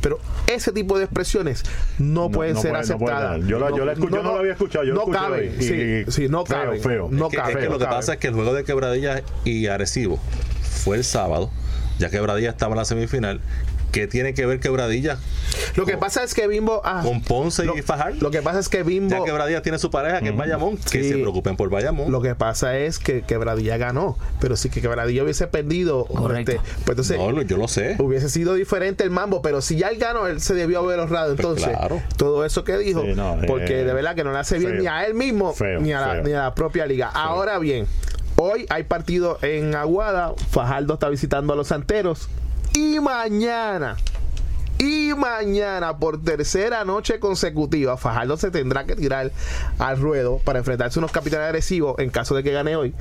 Pero 0.00 0.18
ese 0.46 0.72
tipo 0.72 0.98
de 0.98 1.04
expresiones 1.04 1.62
no, 1.98 2.30
pueden 2.30 2.54
no 2.54 2.60
ser 2.62 2.70
puede- 2.72 2.86
no 2.88 2.98
puede 2.98 3.12
aceptadas. 3.14 3.40
dar. 3.40 3.48
Yo 3.48 3.58
la- 3.58 3.70
yo 3.76 3.84
la 3.84 3.92
escuché, 3.92 4.16
yo 4.16 4.22
no 4.22 4.32
la 4.34 4.38
había 4.40 4.52
escuchado, 4.52 4.84
yo 4.84 4.94
no 4.94 5.00
escuché 5.00 5.18
caben, 5.18 5.40
hoy. 5.40 5.56
Y- 5.58 6.04
sí, 6.06 6.12
sí, 6.12 6.28
no 6.28 6.44
feo, 6.46 6.56
caben. 6.64 6.80
feo. 6.82 7.08
No 7.10 7.26
Es 7.26 7.30
que, 7.30 7.36
caben. 7.36 7.56
es 7.58 7.64
que 7.64 7.70
lo 7.70 7.78
que 7.78 7.84
pasa 7.86 8.12
es 8.14 8.18
que 8.18 8.28
el 8.28 8.34
juego 8.34 8.52
de 8.54 8.64
Quebradilla 8.64 9.22
y 9.44 9.66
Arecibo 9.66 10.18
fue 10.62 10.96
el 10.96 11.04
sábado, 11.04 11.50
ya 11.98 12.10
Quebradilla 12.10 12.50
estaba 12.50 12.72
en 12.72 12.78
la 12.78 12.84
semifinal. 12.84 13.40
¿Qué 13.92 14.06
tiene 14.06 14.34
que 14.34 14.44
ver 14.44 14.60
Quebradilla 14.60 15.18
Lo 15.74 15.86
que 15.86 15.96
pasa 15.96 16.22
es 16.22 16.34
que 16.34 16.46
Bimbo. 16.48 16.82
ah, 16.84 17.00
con 17.02 17.22
Ponce 17.22 17.64
lo, 17.64 17.78
y 17.78 17.82
Fajardo? 17.82 18.18
lo 18.20 18.30
que 18.30 18.42
pasa 18.42 18.58
es 18.58 18.68
que 18.68 18.82
Bimbo. 18.82 19.16
Ya 19.16 19.24
Quebradilla 19.24 19.62
tiene 19.62 19.78
su 19.78 19.90
pareja, 19.90 20.20
que 20.20 20.28
es 20.30 20.36
Bayamón, 20.36 20.76
que 20.76 21.02
Sí. 21.02 21.08
se 21.10 21.14
preocupen 21.14 21.56
por 21.56 21.70
Bayamón. 21.70 22.12
Lo 22.12 22.20
que 22.20 22.34
pasa 22.34 22.76
es 22.76 22.98
que 22.98 23.22
Quebradilla 23.22 23.76
ganó. 23.78 24.18
Pero 24.40 24.56
si 24.56 24.68
que 24.68 24.80
Quebradilla 24.82 25.22
hubiese 25.22 25.46
perdido. 25.46 26.04
Correcto. 26.06 26.52
este, 26.52 26.62
pues 26.84 26.88
entonces. 26.90 27.18
no, 27.18 27.42
yo 27.42 27.56
lo 27.56 27.68
sé. 27.68 27.96
Hubiese 27.98 28.28
sido 28.28 28.54
diferente 28.54 29.02
el 29.04 29.10
mambo, 29.10 29.40
pero 29.40 29.62
si 29.62 29.76
ya 29.76 29.88
él 29.88 29.98
ganó, 29.98 30.26
él 30.26 30.40
se 30.40 30.52
debió 30.54 30.80
haber 30.80 31.00
ahorrado. 31.00 31.34
Pues 31.36 31.38
Entonces, 31.46 31.68
claro. 31.76 32.02
todo 32.18 32.44
eso 32.44 32.64
que 32.64 32.76
dijo, 32.78 33.02
Sí, 33.02 33.14
no, 33.14 33.38
porque 33.46 33.80
eh, 33.80 33.84
de 33.84 33.92
verdad 33.94 34.14
que 34.14 34.24
no 34.24 34.32
le 34.32 34.38
hace 34.38 34.58
bien 34.58 34.72
feo. 34.72 34.80
ni 34.80 34.86
a 34.88 35.06
él 35.06 35.14
mismo, 35.14 35.52
Feo, 35.54 35.80
ni, 35.80 35.92
a 35.92 36.00
la, 36.00 36.12
feo. 36.14 36.22
ni 36.24 36.32
a 36.32 36.42
la 36.42 36.54
propia 36.54 36.84
liga. 36.86 37.08
Ahora 37.08 37.58
bien, 37.58 37.86
hoy 38.36 38.66
hay 38.68 38.82
partido 38.84 39.38
en 39.42 39.74
Aguada. 39.74 40.34
Fajardo 40.50 40.94
está 40.94 41.08
visitando 41.08 41.52
a 41.52 41.56
los 41.56 41.68
santeros. 41.68 42.28
Y 42.76 43.00
mañana. 43.00 43.96
Y 44.78 45.14
mañana, 45.16 45.96
por 45.96 46.22
tercera 46.22 46.84
noche 46.84 47.18
consecutiva, 47.18 47.96
Fajardo 47.96 48.36
se 48.36 48.50
tendrá 48.50 48.84
que 48.84 48.94
tirar 48.94 49.32
al 49.78 49.98
ruedo 49.98 50.40
para 50.44 50.58
enfrentarse 50.58 50.98
a 50.98 51.00
unos 51.00 51.10
capitanes 51.10 51.46
agresivos 51.46 51.98
en 51.98 52.10
caso 52.10 52.34
de 52.34 52.42
que 52.42 52.52
gane 52.52 52.76
hoy, 52.76 52.92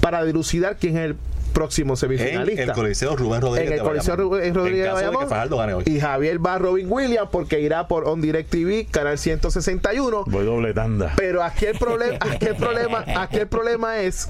para 0.00 0.22
dilucidar 0.24 0.76
quién 0.76 0.96
es 0.98 1.04
el 1.06 1.16
próximo 1.52 1.94
En 1.94 1.96
semifinalista. 1.96 2.62
el 2.62 2.72
Coliseo 2.72 3.16
Rubén 3.16 3.40
Rodríguez. 3.40 3.72
En 3.72 3.78
el 3.78 3.82
Coliseo. 3.82 4.14
Rubén 4.14 4.54
Rodríguez 4.54 4.78
En 4.78 4.84
de 4.84 4.88
caso 4.90 4.98
de 4.98 5.06
Bayamón. 5.06 5.24
que 5.24 5.28
Fajardo 5.30 5.56
gane 5.56 5.74
hoy. 5.74 5.84
Y 5.84 5.98
Javier 5.98 6.46
va 6.46 6.54
a 6.54 6.58
Robin 6.58 6.86
Williams 6.88 7.28
porque 7.32 7.60
irá 7.60 7.88
por 7.88 8.06
On 8.06 8.20
Direct 8.20 8.50
TV, 8.50 8.86
canal 8.88 9.18
161. 9.18 10.22
Voy 10.26 10.44
doble 10.44 10.72
tanda. 10.74 11.12
Pero 11.16 11.42
aquí 11.42 11.66
el 11.66 11.76
problema, 11.76 12.18
aquí 12.20 12.46
el 12.46 12.54
problema, 12.54 13.04
aquí 13.16 13.38
el 13.38 13.48
problema 13.48 13.98
es 13.98 14.28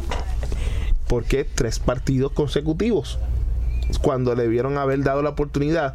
¿por 1.09 1.25
qué 1.25 1.45
tres 1.45 1.79
partidos 1.79 2.33
consecutivos? 2.33 3.19
Cuando 3.99 4.35
le 4.35 4.47
vieron 4.49 4.79
haber 4.79 5.03
dado 5.03 5.23
la 5.23 5.31
oportunidad 5.31 5.95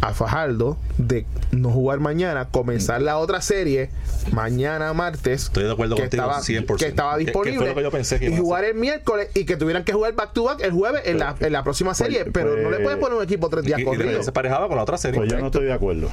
a 0.00 0.14
Fajardo 0.14 0.76
de 0.96 1.26
no 1.50 1.70
jugar 1.70 1.98
mañana, 1.98 2.48
comenzar 2.50 3.02
la 3.02 3.18
otra 3.18 3.40
serie 3.40 3.90
mañana 4.30 4.92
martes, 4.92 5.44
Estoy 5.46 5.64
de 5.64 5.72
acuerdo 5.72 5.96
que 5.96 6.02
contigo, 6.02 6.22
estaba, 6.22 6.40
100%. 6.40 6.76
que 6.76 6.86
estaba 6.86 7.18
que 7.18 7.24
disponible, 7.24 7.66
lo 7.66 7.74
que 7.74 7.82
yo 7.82 7.90
pensé 7.90 8.20
que 8.20 8.26
iba 8.26 8.34
y 8.36 8.38
jugar 8.38 8.64
el 8.64 8.74
miércoles 8.76 9.28
y 9.34 9.44
que 9.44 9.56
tuvieran 9.56 9.82
que 9.82 9.92
jugar 9.92 10.14
back 10.14 10.32
to 10.34 10.44
back 10.44 10.60
el 10.60 10.70
jueves 10.70 11.02
en 11.04 11.18
la, 11.18 11.34
en 11.40 11.52
la 11.52 11.64
próxima 11.64 11.94
serie, 11.94 12.20
pues, 12.26 12.32
pero 12.32 12.50
no 12.56 12.70
le 12.70 12.76
pues, 12.76 12.82
puedes 12.82 12.98
poner 13.00 13.18
un 13.18 13.24
equipo 13.24 13.48
tres 13.48 13.64
días 13.64 13.80
Y- 13.80 13.82
y 13.82 13.84
corridos. 13.86 14.24
se 14.24 14.30
parejaba 14.30 14.68
con 14.68 14.76
la 14.76 14.84
otra 14.84 14.98
serie. 14.98 15.18
Pues 15.18 15.32
yo 15.32 15.40
no 15.40 15.46
estoy 15.46 15.64
de 15.64 15.72
acuerdo. 15.72 16.08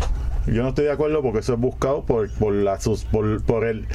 Yo 0.48 0.64
no 0.64 0.70
estoy 0.70 0.86
de 0.86 0.92
acuerdo 0.92 1.22
porque 1.22 1.40
eso 1.40 1.54
es 1.54 1.60
buscado 1.60 2.06
por, 2.06 2.32
por, 2.32 2.54
la, 2.54 2.80
sus- 2.80 3.04
por, 3.06 3.44
por 3.44 3.66
el 3.66 3.86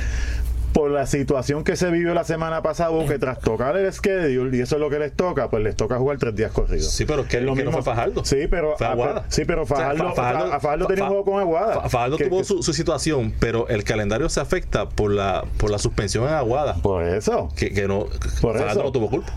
por 0.72 0.90
la 0.90 1.06
situación 1.06 1.64
que 1.64 1.74
se 1.76 1.90
vivió 1.90 2.14
la 2.14 2.24
semana 2.24 2.62
pasada, 2.62 2.90
hubo 2.90 3.06
que 3.06 3.18
tras 3.18 3.40
tocar 3.40 3.76
el 3.76 3.92
schedule, 3.92 4.56
y 4.56 4.60
eso 4.60 4.76
es 4.76 4.80
lo 4.80 4.88
que 4.90 4.98
les 4.98 5.12
toca, 5.14 5.50
pues 5.50 5.62
les 5.64 5.74
toca 5.76 5.98
jugar 5.98 6.18
tres 6.18 6.34
días 6.36 6.52
corridos. 6.52 6.90
Sí, 6.92 7.04
pero 7.04 7.26
que, 7.26 7.38
Es 7.38 7.42
lo 7.42 7.54
que 7.54 7.64
no 7.64 7.72
fue 7.72 7.82
Fajardo. 7.82 8.24
Sí, 8.24 8.46
pero, 8.48 8.76
Fue 8.76 8.86
ah, 8.86 8.92
Aguada. 8.92 9.24
sí, 9.28 9.42
pero 9.44 9.62
O 9.62 9.66
sea, 9.66 9.76
Fajardo, 9.76 10.04
Fa- 10.10 10.14
Fajardo- 10.14 10.52
a 10.52 10.60
Fajardo 10.60 10.86
tenía 10.86 11.04
un 11.04 11.08
juego 11.10 11.24
con 11.24 11.40
Aguada. 11.40 11.74
Fa- 11.82 11.88
Fajardo 11.88 12.16
Que- 12.18 12.24
tuvo 12.26 12.38
que- 12.38 12.44
su, 12.44 12.62
su 12.62 12.72
situación, 12.72 13.34
pero 13.40 13.68
el 13.68 13.82
calendario 13.84 14.28
se 14.28 14.40
afecta 14.40 14.88
por 14.88 15.10
la 15.12 15.44
por 15.58 15.70
la 15.70 15.78
suspensión 15.78 16.28
en 16.28 16.34
Aguada. 16.34 16.74
Por 16.76 17.02
eso. 17.04 17.48
Que, 17.56 17.72
que 17.72 17.88
no, 17.88 18.06
Por 18.40 18.54
Fajardo 18.56 18.70
eso. 18.72 18.82
no 18.84 18.92
tuvo 18.92 19.10
culpa. 19.10 19.32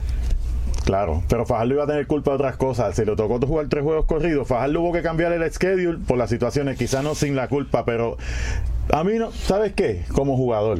Claro, 0.85 1.23
pero 1.29 1.45
Fajardo 1.45 1.75
iba 1.75 1.83
a 1.85 1.87
tener 1.87 2.05
culpa 2.07 2.31
de 2.31 2.35
otras 2.35 2.57
cosas. 2.57 2.93
Si 2.95 3.05
le 3.05 3.15
tocó 3.15 3.39
jugar 3.39 3.67
tres 3.69 3.83
juegos 3.83 4.05
corridos, 4.05 4.47
Fajardo 4.47 4.81
hubo 4.81 4.91
que 4.91 5.01
cambiar 5.01 5.31
el 5.31 5.49
schedule 5.51 5.97
por 6.05 6.17
las 6.17 6.29
situaciones, 6.29 6.77
quizás 6.77 7.03
no 7.03 7.15
sin 7.15 7.37
la 7.37 7.47
culpa, 7.47 7.85
pero 7.85 8.17
a 8.91 9.03
mí 9.05 9.13
no, 9.17 9.31
¿sabes 9.31 9.71
qué? 9.73 10.03
Como 10.13 10.35
jugador, 10.35 10.79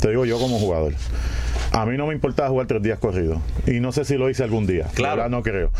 te 0.00 0.08
digo 0.10 0.24
yo 0.24 0.38
como 0.38 0.58
jugador, 0.58 0.92
a 1.72 1.84
mí 1.86 1.96
no 1.96 2.06
me 2.06 2.14
importaba 2.14 2.48
jugar 2.48 2.66
tres 2.66 2.82
días 2.82 2.98
corridos. 2.98 3.38
Y 3.66 3.80
no 3.80 3.92
sé 3.92 4.04
si 4.04 4.16
lo 4.16 4.30
hice 4.30 4.42
algún 4.44 4.66
día. 4.66 4.86
Claro. 4.94 5.16
La 5.16 5.22
verdad, 5.24 5.36
no 5.38 5.42
creo. 5.42 5.70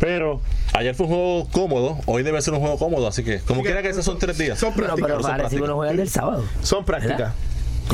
Pero 0.00 0.40
Ayer 0.72 0.94
fue 0.94 1.06
un 1.06 1.12
juego 1.12 1.48
cómodo, 1.52 1.98
hoy 2.06 2.22
debe 2.24 2.40
ser 2.42 2.54
un 2.54 2.60
juego 2.60 2.78
cómodo, 2.78 3.06
así 3.06 3.22
que 3.22 3.38
como 3.40 3.62
quiera 3.62 3.80
que 3.82 3.90
esos 3.90 4.04
son 4.04 4.18
tres 4.18 4.36
días. 4.38 4.58
Son 4.58 4.72
prácticas. 4.74 5.00
pero 5.02 5.14
son 5.14 5.22
para 5.22 5.34
Arecibo 5.34 5.66
prácticas. 5.66 5.68
no 5.68 5.74
juega 5.76 5.90
el 5.92 5.96
del 5.98 6.08
sábado. 6.08 6.44
Son 6.62 6.84
prácticas. 6.84 7.18
¿verdad? 7.18 7.34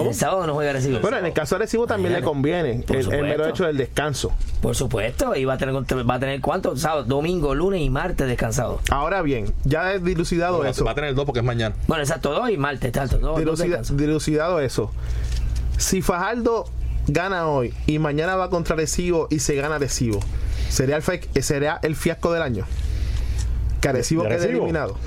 El 0.07 0.15
sábado 0.15 0.47
no 0.47 0.55
juega 0.55 0.71
Arecibo. 0.71 1.01
Bueno, 1.01 1.19
en 1.19 1.27
el 1.27 1.33
caso 1.33 1.57
de 1.57 1.65
Arecibo 1.65 1.87
también 1.87 2.15
le 2.15 2.23
conviene 2.23 2.75
Por 2.87 2.97
el, 2.97 3.13
el 3.13 3.23
mero 3.23 3.47
hecho 3.49 3.67
del 3.67 3.77
descanso. 3.77 4.33
Por 4.63 4.77
supuesto, 4.77 5.35
y 5.35 5.45
va 5.45 5.55
a 5.55 5.59
tener 5.59 5.75
va 5.75 6.15
a 6.15 6.21
tener 6.21 6.41
cuánto 6.41 6.77
sábado, 6.77 7.03
domingo, 7.03 7.55
lunes 7.57 7.83
y 7.83 7.91
martes 7.91 8.27
descansado. 8.29 8.81
Ahora 8.89 9.21
bien, 9.21 9.53
ya 9.65 9.93
he 9.93 9.99
dilucidado 9.99 10.59
Bueno, 10.59 10.71
eso. 10.71 10.85
Va 10.85 10.93
a 10.93 10.95
tener 10.95 11.15
dos 11.15 11.25
porque 11.27 11.41
es 11.41 11.45
mañana. 11.45 11.75
Bueno, 11.89 12.05
exacto, 12.05 12.31
dos 12.33 12.49
y 12.51 12.57
martes, 12.57 12.93
tanto, 12.93 13.19
dos, 13.19 13.39
Dilucida- 13.39 13.83
dilucidado 13.95 14.61
eso. 14.61 14.93
Si 15.81 16.03
Fajardo 16.03 16.67
gana 17.09 17.49
hoy 17.49 17.73
y 17.87 17.99
mañana 17.99 18.37
va 18.37 18.51
contra 18.51 18.75
Arecibo 18.75 19.29
y 19.31 19.39
se 19.39 19.55
gana 19.55 19.77
Arecibo, 19.77 20.21
¿sería 20.69 20.97
el, 20.97 21.43
sería 21.43 21.81
el 21.83 21.97
fiasco 21.97 22.31
del 22.33 22.43
año? 22.43 22.67
Que 23.81 23.89
Arecibo 23.89 24.25
¿De 24.25 24.29
quede 24.29 24.51
eliminado. 24.51 24.99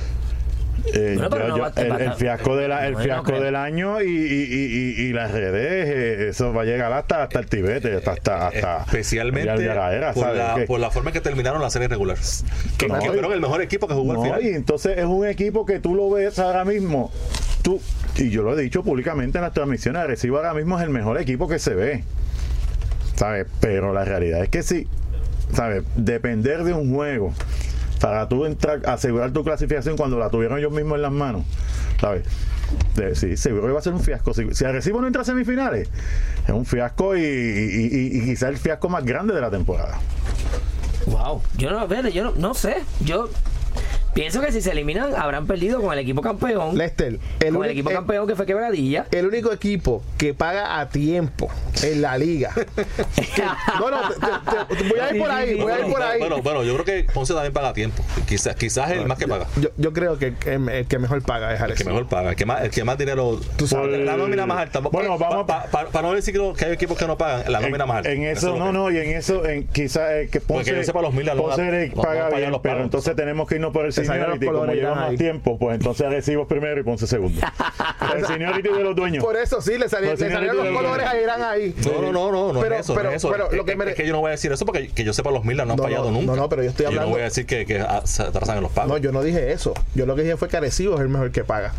Eh, 0.94 1.14
Bueno, 1.16 1.30
pero 1.30 1.44
yo- 1.44 1.48
no 1.50 1.58
yo- 1.58 1.64
va 1.64 1.96
a- 1.96 2.04
el, 2.04 2.14
fiasco, 2.14 2.56
de 2.58 2.68
la- 2.68 2.86
el 2.88 2.94
no, 2.94 3.00
no 3.00 3.04
fiasco 3.06 3.24
creo. 3.24 3.42
del 3.42 3.56
año 3.56 4.02
y, 4.02 4.06
y- 4.08 4.44
y- 4.44 5.04
y- 5.04 5.06
y 5.08 5.14
las 5.14 5.32
redes, 5.32 5.88
eh, 5.90 6.28
eso 6.30 6.54
va 6.54 6.64
a 6.64 6.66
llegar 6.66 6.92
hasta, 6.94 7.24
hasta 7.24 7.40
el 7.40 7.46
Tibete, 7.48 7.96
hasta, 7.96 8.12
hasta, 8.12 8.48
hasta 8.48 8.78
Especialmente 8.84 9.46
la 9.66 9.94
era, 9.94 10.14
por, 10.14 10.36
la, 10.36 10.56
Que- 10.56 10.62
por 10.64 10.80
la 10.80 10.90
forma 10.92 11.10
en 11.10 11.14
que 11.14 11.22
terminaron 11.22 11.62
la 11.62 11.70
serie 11.70 11.88
regular. 11.88 12.18
Que, 12.78 12.88
No, 12.88 13.00
que 13.00 13.06
y- 13.06 13.10
fueron 13.10 13.32
el 13.34 13.42
mejor 13.42 13.62
equipo 13.62 13.88
que 13.88 13.94
jugó 13.94 14.12
al 14.12 14.18
No, 14.18 14.24
final. 14.24 14.44
y 14.44 14.50
entonces 14.50 14.98
es 14.98 15.06
un 15.06 15.26
equipo 15.28 15.66
que 15.66 15.80
tú 15.80 15.96
lo 15.96 16.10
ves 16.10 16.38
ahora 16.40 16.66
mismo. 16.66 17.12
Tú, 17.62 17.80
y 18.18 18.30
yo 18.30 18.44
lo 18.44 18.58
he 18.58 18.62
dicho 18.62 18.84
públicamente 18.84 19.38
en 19.38 19.44
las 19.44 19.54
transmisiones, 19.54 20.02
Arecibo 20.02 20.38
ahora 20.38 20.54
mismo 20.54 20.78
es 20.78 20.84
el 20.84 20.90
mejor 20.90 21.20
equipo 21.20 21.48
que 21.48 21.60
se 21.60 21.74
ve. 21.76 22.04
¿Sabes? 23.16 23.46
Pero 23.62 23.94
la 23.94 24.04
realidad 24.06 24.42
es 24.44 24.50
que 24.50 24.64
sí, 24.64 24.88
¿sabes? 25.54 25.84
Depender 25.96 26.64
de 26.64 26.74
un 26.74 26.94
juego 26.94 27.34
para 28.04 28.28
tú 28.28 28.44
entrar, 28.46 28.82
asegurar 28.86 29.32
tu 29.32 29.46
clasificación 29.46 29.96
cuando 29.96 30.20
la 30.20 30.30
tuvieron 30.30 30.60
ellos 30.60 30.74
mismos 30.74 30.98
en 30.98 31.04
las 31.04 31.12
manos, 31.14 31.44
¿sabes? 32.02 32.26
De- 32.98 33.16
sí, 33.16 33.38
seguro 33.38 33.68
que 33.68 33.72
va 33.72 33.80
a 33.80 33.82
ser 33.82 33.94
un 33.94 34.02
fiasco. 34.02 34.34
Si, 34.34 34.54
si 34.54 34.66
Arecibo 34.66 35.00
no 35.00 35.08
entra 35.08 35.22
a 35.22 35.26
semifinales, 35.26 35.88
es 36.46 36.54
un 36.54 36.66
fiasco 36.66 37.16
y, 37.16 37.22
y, 37.22 38.26
quizá 38.26 38.50
el 38.50 38.58
fiasco 38.58 38.90
más 38.90 39.06
grande 39.06 39.34
de 39.34 39.40
la 39.40 39.50
temporada. 39.50 40.00
Wow, 41.06 41.44
yo 41.56 41.72
no, 41.72 41.88
fíjate, 41.88 42.12
yo 42.12 42.26
no, 42.26 42.34
no 42.36 42.54
sé, 42.54 42.84
yo 43.00 43.30
pienso 44.14 44.42
que 44.42 44.52
si 44.52 44.62
se 44.62 44.72
eliminan 44.72 45.16
habrán 45.16 45.48
perdido 45.48 45.82
con 45.82 45.94
el 45.94 46.00
equipo 46.00 46.22
campeón, 46.22 46.78
Lester, 46.78 47.20
el, 47.40 47.54
con 47.54 47.66
el 47.66 47.72
equipo 47.72 47.90
el- 47.90 47.96
campeón 47.96 48.28
que 48.28 48.36
fue 48.36 48.46
Quebradilla. 48.46 49.06
el 49.12 49.26
único 49.28 49.52
equipo 49.52 50.04
que 50.18 50.34
paga 50.34 50.80
a 50.80 50.90
tiempo 50.90 51.50
en 51.84 52.02
la 52.02 52.18
liga. 52.18 52.52
que- 53.16 53.44
no, 53.80 53.90
no, 53.90 54.10
te- 54.10 54.16
te- 54.16 54.76
te- 54.84 54.90
voy 54.90 55.00
a 55.00 55.14
ir 55.14 55.20
por 55.22 55.32
ahí, 55.32 55.56
voy 55.56 55.72
a 55.72 55.80
ir 55.86 55.92
por 55.92 56.02
ahí. 56.02 56.20
Bueno, 56.20 56.42
bueno, 56.42 56.64
yo 56.64 56.74
creo 56.74 56.86
que 56.86 57.12
Ponce 57.14 57.34
también 57.34 57.54
paga 57.54 57.70
a 57.70 57.74
tiempo. 57.74 58.04
Quizás, 58.28 58.56
quizás 58.56 58.92
es 58.92 58.98
el 59.00 59.08
más 59.08 59.18
que 59.18 59.28
paga. 59.28 59.48
Yo, 59.60 59.70
yo 59.78 59.94
creo 59.94 60.18
que 60.18 60.34
el, 60.46 60.70
el 60.70 60.86
que 60.88 61.00
mejor 61.00 61.22
paga 61.24 61.54
es 61.54 61.62
El 61.62 61.74
que 61.76 61.84
mejor 61.84 62.08
paga, 62.08 62.32
el 62.32 62.36
que 62.36 62.46
más, 62.46 62.62
el 62.64 62.70
que 62.72 62.84
más 62.84 62.98
dinero. 62.98 63.40
sabes. 63.66 64.00
la 64.06 64.18
nómina 64.18 64.46
más 64.46 64.60
alta. 64.60 64.80
Bueno, 64.80 65.18
vamos 65.18 65.46
para 65.48 66.02
no 66.02 66.14
decir 66.14 66.34
que 66.58 66.66
hay 66.66 66.72
equipos 66.72 66.98
que 66.98 67.08
no 67.08 67.18
pagan, 67.18 67.52
la 67.52 67.60
nómina 67.60 67.84
en, 67.84 67.88
más 67.88 67.98
alta. 67.98 68.12
en 68.12 68.24
eso, 68.24 68.58
no, 68.58 68.72
no, 68.72 68.92
y 68.92 68.98
en 68.98 69.10
eso, 69.18 69.46
en 69.46 69.68
quizás 69.68 70.10
eh, 70.12 70.30
que 70.32 70.40
Ponce, 70.40 70.72
Porque 70.72 70.76
yo 70.80 70.84
sepa, 70.84 71.02
los 71.02 71.14
no 71.14 71.36
Ponce 71.36 71.92
paga 71.96 72.30
bien, 72.30 72.52
los 72.52 72.62
pero 72.62 72.84
entonces 72.84 73.16
tenemos 73.16 73.48
que 73.48 73.56
irnos 73.56 73.72
por 73.74 73.86
el 73.86 73.94
salieron 74.06 74.34
seniority, 74.34 74.46
los 74.46 74.52
como 74.54 74.60
colores, 74.62 74.76
lleva 74.82 74.92
irán 74.96 75.10
más 75.10 75.18
tiempo, 75.18 75.58
pues 75.60 75.76
entonces 75.76 76.06
Arecibo 76.08 76.48
primero 76.48 76.80
y 76.80 76.84
Ponce 76.84 77.08
segundo. 77.08 77.42
el 78.16 78.26
seniority 78.26 78.70
de 78.70 78.84
los 78.84 78.96
dueños. 78.96 79.24
Por 79.24 79.36
eso 79.38 79.62
sí, 79.62 79.78
le, 79.78 79.90
sali- 79.90 80.08
le 80.08 80.18
salieron 80.18 80.58
los 80.58 80.68
colores 80.70 81.06
a 81.08 81.20
Irán 81.20 81.42
ahí. 81.42 81.74
No, 81.86 82.02
no, 82.02 82.12
no, 82.12 82.32
no, 82.32 82.54
no 82.54 82.60
Pero- 82.60 82.76
es 82.76 82.82
eso. 82.82 82.94
pero- 82.94 83.10
no 83.10 83.10
es, 83.12 83.16
eso. 83.18 83.32
pero 83.32 83.52
lo 83.52 83.66
que 83.66 83.76
me- 83.76 83.90
es 83.90 83.96
que 83.96 84.06
yo 84.06 84.14
no 84.14 84.20
voy 84.20 84.30
a 84.30 84.32
decir 84.32 84.52
eso 84.52 84.66
porque 84.66 84.88
que 84.90 85.04
yo 85.04 85.14
sepa, 85.14 85.32
los 85.32 85.44
Milas 85.46 85.66
no 85.68 85.74
han 85.74 85.78
No, 85.78 85.84
fallado 85.84 86.06
no, 86.06 86.12
nunca. 86.12 86.26
no, 86.28 86.36
no, 86.36 86.50
pero 86.50 86.64
yo 86.64 86.70
estoy 86.70 86.86
hablando- 86.86 87.08
no 87.10 87.14
voy 87.14 87.22
a 87.22 87.26
decir 87.26 87.46
que, 87.46 87.66
que 87.66 87.80
ah, 87.80 88.02
se 88.06 88.24
atrasan 88.24 88.58
en 88.58 88.64
los 88.64 88.72
pagos. 88.72 88.92
No, 88.92 88.98
yo 88.98 89.12
no 89.12 89.22
dije 89.24 89.52
eso. 89.52 89.74
Yo 89.96 90.06
lo 90.06 90.16
que 90.16 90.24
dije 90.24 90.38
fue 90.38 90.48
que 90.50 90.58
Arecibo 90.58 90.96
es 90.96 91.02
el 91.02 91.10
mejor 91.10 91.32
que 91.32 91.44
paga. 91.44 91.74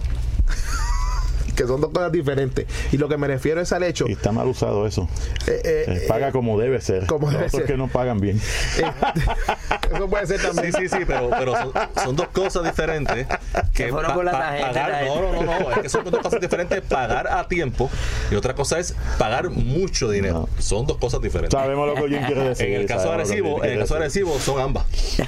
Que 1.56 1.66
son 1.66 1.80
dos 1.80 1.90
cosas 1.90 2.12
diferentes. 2.12 2.66
Y 2.92 2.98
lo 2.98 3.08
que 3.08 3.16
me 3.16 3.26
refiero 3.26 3.60
es 3.60 3.72
al 3.72 3.82
hecho. 3.82 4.06
Y 4.08 4.12
está 4.12 4.32
mal 4.32 4.46
usado 4.48 4.86
eso. 4.86 5.08
eh, 5.46 5.60
eh, 5.64 5.84
Eh, 5.86 6.04
paga 6.08 6.32
como 6.32 6.58
debe 6.58 6.80
ser. 6.80 7.06
como 7.06 7.26
Los 7.30 7.34
debe 7.38 7.50
ser. 7.50 7.64
que 7.64 7.76
no 7.76 7.88
pagan 7.88 8.20
bien. 8.20 8.40
eso 9.94 10.08
puede 10.08 10.26
ser 10.26 10.40
Sí, 10.40 10.46
también. 10.46 10.72
sí, 10.72 10.88
sí, 10.88 10.98
pero, 11.06 11.30
pero 11.30 11.52
son, 11.54 11.72
son 12.02 12.16
dos 12.16 12.28
cosas 12.28 12.64
diferentes. 12.64 13.26
Que 13.72 13.88
fueron 13.88 14.14
por 14.14 14.24
la 14.24 14.32
tangente, 14.32 14.66
pagar, 14.66 14.90
la 14.90 15.04
no, 15.04 15.22
no, 15.32 15.42
no, 15.42 15.60
no, 15.60 15.70
es 15.70 15.78
que 15.78 15.88
son 15.88 16.04
dos 16.04 16.20
cosas 16.20 16.40
diferentes. 16.40 16.80
Pagar 16.82 17.28
a 17.28 17.46
tiempo 17.48 17.90
y 18.30 18.34
otra 18.34 18.54
cosa 18.54 18.78
es 18.78 18.94
pagar 19.18 19.50
mucho 19.50 20.10
dinero. 20.10 20.48
Son 20.58 20.86
dos 20.86 20.96
cosas 20.98 21.20
diferentes. 21.20 21.58
Sabemos 21.58 21.86
lo 21.86 21.94
que 21.94 22.08
Jim 22.08 22.24
quiere 22.26 22.48
decir. 22.48 22.66
En 22.68 22.80
el 22.80 22.86
caso 22.86 23.12
Jim 23.24 23.44
en 23.62 23.70
el 23.70 23.78
caso 23.80 23.94
Arecibo 23.96 24.38
son 24.38 24.60
ambas. 24.60 24.84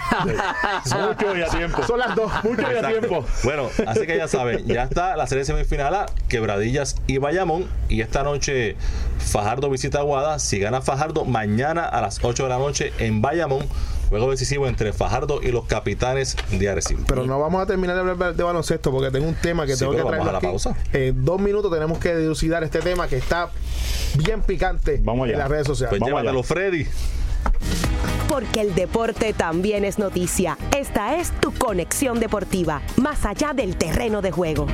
Mucho 0.87 1.37
y 1.37 1.43
a 1.43 1.47
tiempo. 1.49 1.83
Son 1.85 1.99
las 1.99 2.15
dos. 2.15 2.31
Mucho 2.45 2.63
y 2.63 2.77
a 2.77 2.89
tiempo. 2.89 3.25
Bueno, 3.45 3.69
así 3.87 4.07
que 4.07 4.17
ya 4.17 4.29
saben, 4.29 4.67
ya 4.67 4.85
está 4.85 5.17
la 5.17 5.27
serie 5.27 5.45
semifinal 5.45 5.95
a 5.95 6.07
Quebradillas 6.29 6.97
y 7.07 7.19
Bayamón. 7.19 7.67
Y 7.89 8.01
esta 8.01 8.23
noche 8.23 8.77
Fajardo 9.19 9.71
visita 9.71 9.99
Aguada. 10.01 10.39
Si 10.39 10.59
gana 10.59 10.81
Fajardo, 10.83 11.25
mañana 11.25 11.85
a 11.85 12.01
las 12.01 12.19
8 12.23 12.45
de 12.45 12.49
la 12.49 12.59
noche 12.59 12.93
en 12.99 13.23
Bayamón. 13.23 13.67
Juego 14.09 14.31
decisivo 14.31 14.69
entre 14.69 14.93
Fajardo 14.93 15.41
y 15.43 15.51
los 15.51 15.65
capitanes 15.67 16.37
de 16.53 16.69
Arecibo. 16.69 17.03
Pero 17.09 17.27
no 17.27 17.41
vamos 17.41 17.61
a 17.61 17.67
terminar 17.67 17.97
de 17.97 18.09
hablar 18.09 18.35
de 18.37 18.43
baloncesto 18.45 18.93
porque 18.93 19.11
tengo 19.11 19.27
un 19.27 19.35
tema 19.35 19.67
que 19.67 19.73
Sí, 19.75 19.81
tengo 19.81 19.93
que 19.93 19.97
pero 19.99 20.11
vamos 20.11 20.29
a 20.29 20.33
la 20.33 20.39
aquí. 20.39 20.47
pausa. 20.47 20.77
En 20.93 21.25
dos 21.25 21.41
minutos 21.41 21.73
tenemos 21.73 21.99
que 21.99 22.15
dilucidar 22.15 22.63
este 22.63 22.79
tema 22.79 23.09
que 23.09 23.17
está 23.17 23.51
bien 24.17 24.43
picante 24.43 25.01
Vamos 25.03 25.25
allá. 25.25 25.33
en 25.33 25.39
las 25.41 25.49
redes 25.49 25.67
sociales. 25.67 25.91
Pues 25.91 26.01
Vamos 26.01 26.21
llévatelo, 26.23 26.39
allá. 26.39 26.47
Freddy. 26.49 26.87
Porque 28.29 28.61
el 28.61 28.75
deporte 28.75 29.33
también 29.33 29.85
es 29.85 29.99
noticia. 29.99 30.57
Esta 30.77 31.17
es 31.17 31.33
tu 31.41 31.53
conexión 31.53 32.21
deportiva, 32.21 32.83
más 32.97 33.25
allá 33.25 33.53
del 33.55 33.77
terreno 33.77 34.23
de 34.23 34.31
juego. 34.31 34.67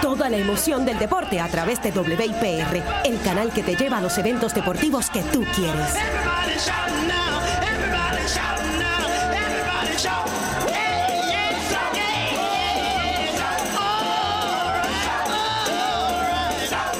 Toda 0.00 0.30
la 0.30 0.38
emoción 0.38 0.86
del 0.86 0.98
deporte 0.98 1.38
a 1.40 1.48
través 1.48 1.82
de 1.82 1.90
WIPR, 1.90 2.82
el 3.04 3.20
canal 3.20 3.52
que 3.52 3.62
te 3.62 3.76
lleva 3.76 3.98
a 3.98 4.00
los 4.00 4.16
eventos 4.16 4.54
deportivos 4.54 5.10
que 5.10 5.20
tú 5.24 5.44
quieres. 5.54 5.92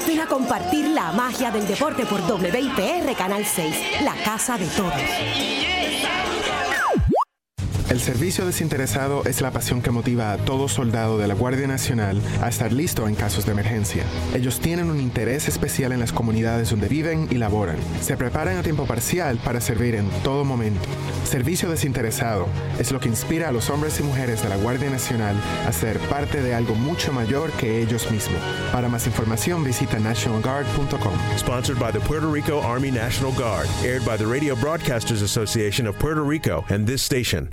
Ven 0.05 0.19
a 0.19 0.27
compartir 0.27 0.89
la 0.89 1.11
magia 1.11 1.49
del 1.49 1.67
deporte 1.67 2.05
por 2.05 2.21
WIPR 2.21 3.15
Canal 3.17 3.45
6, 3.45 4.03
la 4.03 4.13
casa 4.23 4.59
de 4.59 4.67
todos. 4.67 4.93
El 7.89 7.99
servicio 7.99 8.47
desinteresado 8.47 9.23
es 9.25 9.41
la 9.41 9.51
pasión 9.51 9.83
que 9.83 9.91
motiva 9.91 10.31
a 10.31 10.37
todo 10.37 10.67
soldado 10.67 11.19
de 11.19 11.27
la 11.27 11.35
Guardia 11.35 11.67
Nacional 11.67 12.19
a 12.41 12.49
estar 12.49 12.73
listo 12.73 13.07
en 13.07 13.13
casos 13.13 13.45
de 13.45 13.51
emergencia. 13.51 14.03
Ellos 14.33 14.59
tienen 14.59 14.89
un 14.89 14.99
interés 14.99 15.47
especial 15.47 15.91
en 15.91 15.99
las 15.99 16.11
comunidades 16.11 16.71
donde 16.71 16.87
viven 16.87 17.27
y 17.29 17.35
laboran. 17.35 17.77
Se 18.01 18.17
preparan 18.17 18.57
a 18.57 18.63
tiempo 18.63 18.85
parcial 18.85 19.37
para 19.37 19.61
servir 19.61 19.93
en 19.93 20.09
todo 20.23 20.43
momento. 20.43 20.81
Servicio 21.25 21.69
desinteresado 21.69 22.47
es 22.79 22.91
lo 22.91 22.99
que 22.99 23.07
inspira 23.07 23.49
a 23.49 23.51
los 23.51 23.69
hombres 23.69 23.99
y 23.99 24.03
mujeres 24.03 24.41
de 24.41 24.49
la 24.49 24.57
Guardia 24.57 24.89
Nacional 24.89 25.35
a 25.67 25.71
ser 25.71 25.99
parte 26.09 26.41
de 26.41 26.55
algo 26.55 26.73
mucho 26.73 27.13
mayor 27.13 27.51
que 27.51 27.83
ellos 27.83 28.09
mismos. 28.09 28.41
Para 28.71 28.89
más 28.89 29.05
información 29.05 29.63
visita 29.63 29.99
nationalguard.com. 29.99 31.13
Sponsored 31.37 31.79
by 31.79 31.91
the 31.91 31.99
Puerto 31.99 32.31
Rico 32.31 32.61
Army 32.61 32.89
National 32.89 33.31
Guard, 33.33 33.67
aired 33.83 34.03
by 34.03 34.17
the 34.17 34.25
Radio 34.25 34.55
Broadcasters 34.55 35.21
Association 35.21 35.85
of 35.85 35.99
Puerto 35.99 36.23
Rico 36.23 36.65
and 36.69 36.87
this 36.87 37.03
station. 37.03 37.51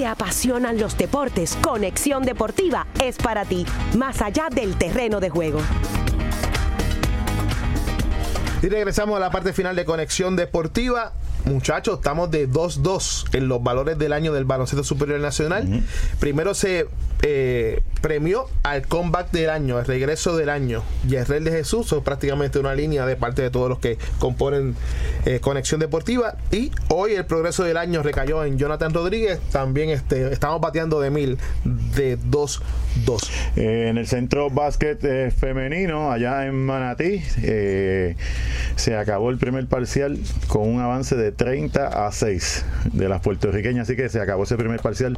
Te 0.00 0.06
apasionan 0.06 0.80
los 0.80 0.96
deportes, 0.96 1.58
Conexión 1.60 2.22
Deportiva 2.22 2.86
es 3.02 3.18
para 3.18 3.44
ti, 3.44 3.66
más 3.98 4.22
allá 4.22 4.48
del 4.50 4.76
terreno 4.76 5.20
de 5.20 5.28
juego. 5.28 5.60
Y 8.62 8.68
regresamos 8.70 9.18
a 9.18 9.20
la 9.20 9.30
parte 9.30 9.52
final 9.52 9.76
de 9.76 9.84
Conexión 9.84 10.36
Deportiva. 10.36 11.12
Muchachos, 11.44 11.98
estamos 11.98 12.30
de 12.30 12.48
2-2 12.48 13.34
en 13.34 13.48
los 13.48 13.62
valores 13.62 13.98
del 13.98 14.12
año 14.12 14.32
del 14.32 14.44
baloncesto 14.44 14.84
superior 14.84 15.20
nacional. 15.20 15.82
Primero 16.18 16.54
se 16.54 16.86
eh, 17.22 17.82
premió 18.00 18.46
al 18.62 18.86
comeback 18.86 19.30
del 19.30 19.50
año, 19.50 19.78
el 19.78 19.84
regreso 19.84 20.36
del 20.36 20.48
año. 20.48 20.82
Yerrel 21.06 21.44
de 21.44 21.50
Jesús, 21.50 21.92
es 21.92 22.02
prácticamente 22.02 22.58
una 22.58 22.74
línea 22.74 23.04
de 23.04 23.14
parte 23.16 23.42
de 23.42 23.50
todos 23.50 23.68
los 23.68 23.78
que 23.78 23.98
componen 24.18 24.74
eh, 25.26 25.38
Conexión 25.40 25.80
Deportiva. 25.80 26.36
Y 26.50 26.70
hoy 26.88 27.12
el 27.12 27.26
progreso 27.26 27.62
del 27.62 27.76
año 27.76 28.02
recayó 28.02 28.42
en 28.44 28.56
Jonathan 28.56 28.94
Rodríguez. 28.94 29.38
También 29.52 29.90
este, 29.90 30.32
estamos 30.32 30.62
bateando 30.62 30.98
de 31.00 31.10
mil 31.10 31.38
de 31.64 32.18
2-2. 32.18 32.60
Eh, 33.56 33.88
en 33.90 33.98
el 33.98 34.06
centro 34.06 34.48
básquet 34.48 35.30
femenino, 35.34 36.10
allá 36.10 36.46
en 36.46 36.64
Manatí, 36.64 37.20
se 38.76 38.96
acabó 38.96 39.28
el 39.28 39.36
primer 39.36 39.66
parcial 39.66 40.18
con 40.48 40.66
un 40.66 40.80
avance 40.80 41.16
de 41.16 41.29
30 41.32 42.06
a 42.06 42.12
6 42.12 42.64
de 42.92 43.08
las 43.08 43.20
puertorriqueñas. 43.20 43.88
Así 43.88 43.96
que 43.96 44.08
se 44.08 44.20
acabó 44.20 44.44
ese 44.44 44.56
primer 44.56 44.80
parcial 44.80 45.16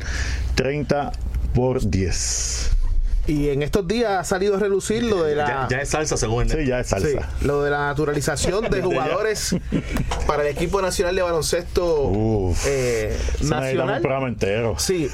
30 0.55 1.13
por 1.55 1.89
10. 1.89 2.82
Y 3.27 3.51
en 3.51 3.63
estos 3.63 3.87
días 3.87 4.11
ha 4.13 4.25
salido 4.25 4.57
a 4.57 4.59
relucir 4.59 5.05
lo 5.05 5.23
de 5.23 5.37
la. 5.37 5.47
Ya, 5.47 5.69
ya 5.71 5.79
es 5.83 5.89
salsa 5.91 6.17
según 6.17 6.49
Sí, 6.49 6.67
ya 6.67 6.81
es 6.81 6.89
salsa. 6.89 7.09
Sí, 7.09 7.47
lo 7.47 7.63
de 7.63 7.71
la 7.71 7.79
naturalización 7.87 8.69
de 8.69 8.83
jugadores 8.83 9.55
para 10.27 10.43
el 10.43 10.49
equipo 10.49 10.83
nacional 10.83 11.15
de 11.15 11.23
baloncesto 11.23 12.03
Uf. 12.03 12.65
eh, 12.67 13.17
necesitamos 13.17 13.43
un 13.43 13.61
nacional. 13.61 14.01
programa 14.01 14.29
entero. 14.29 14.75
Sí, 14.79 15.09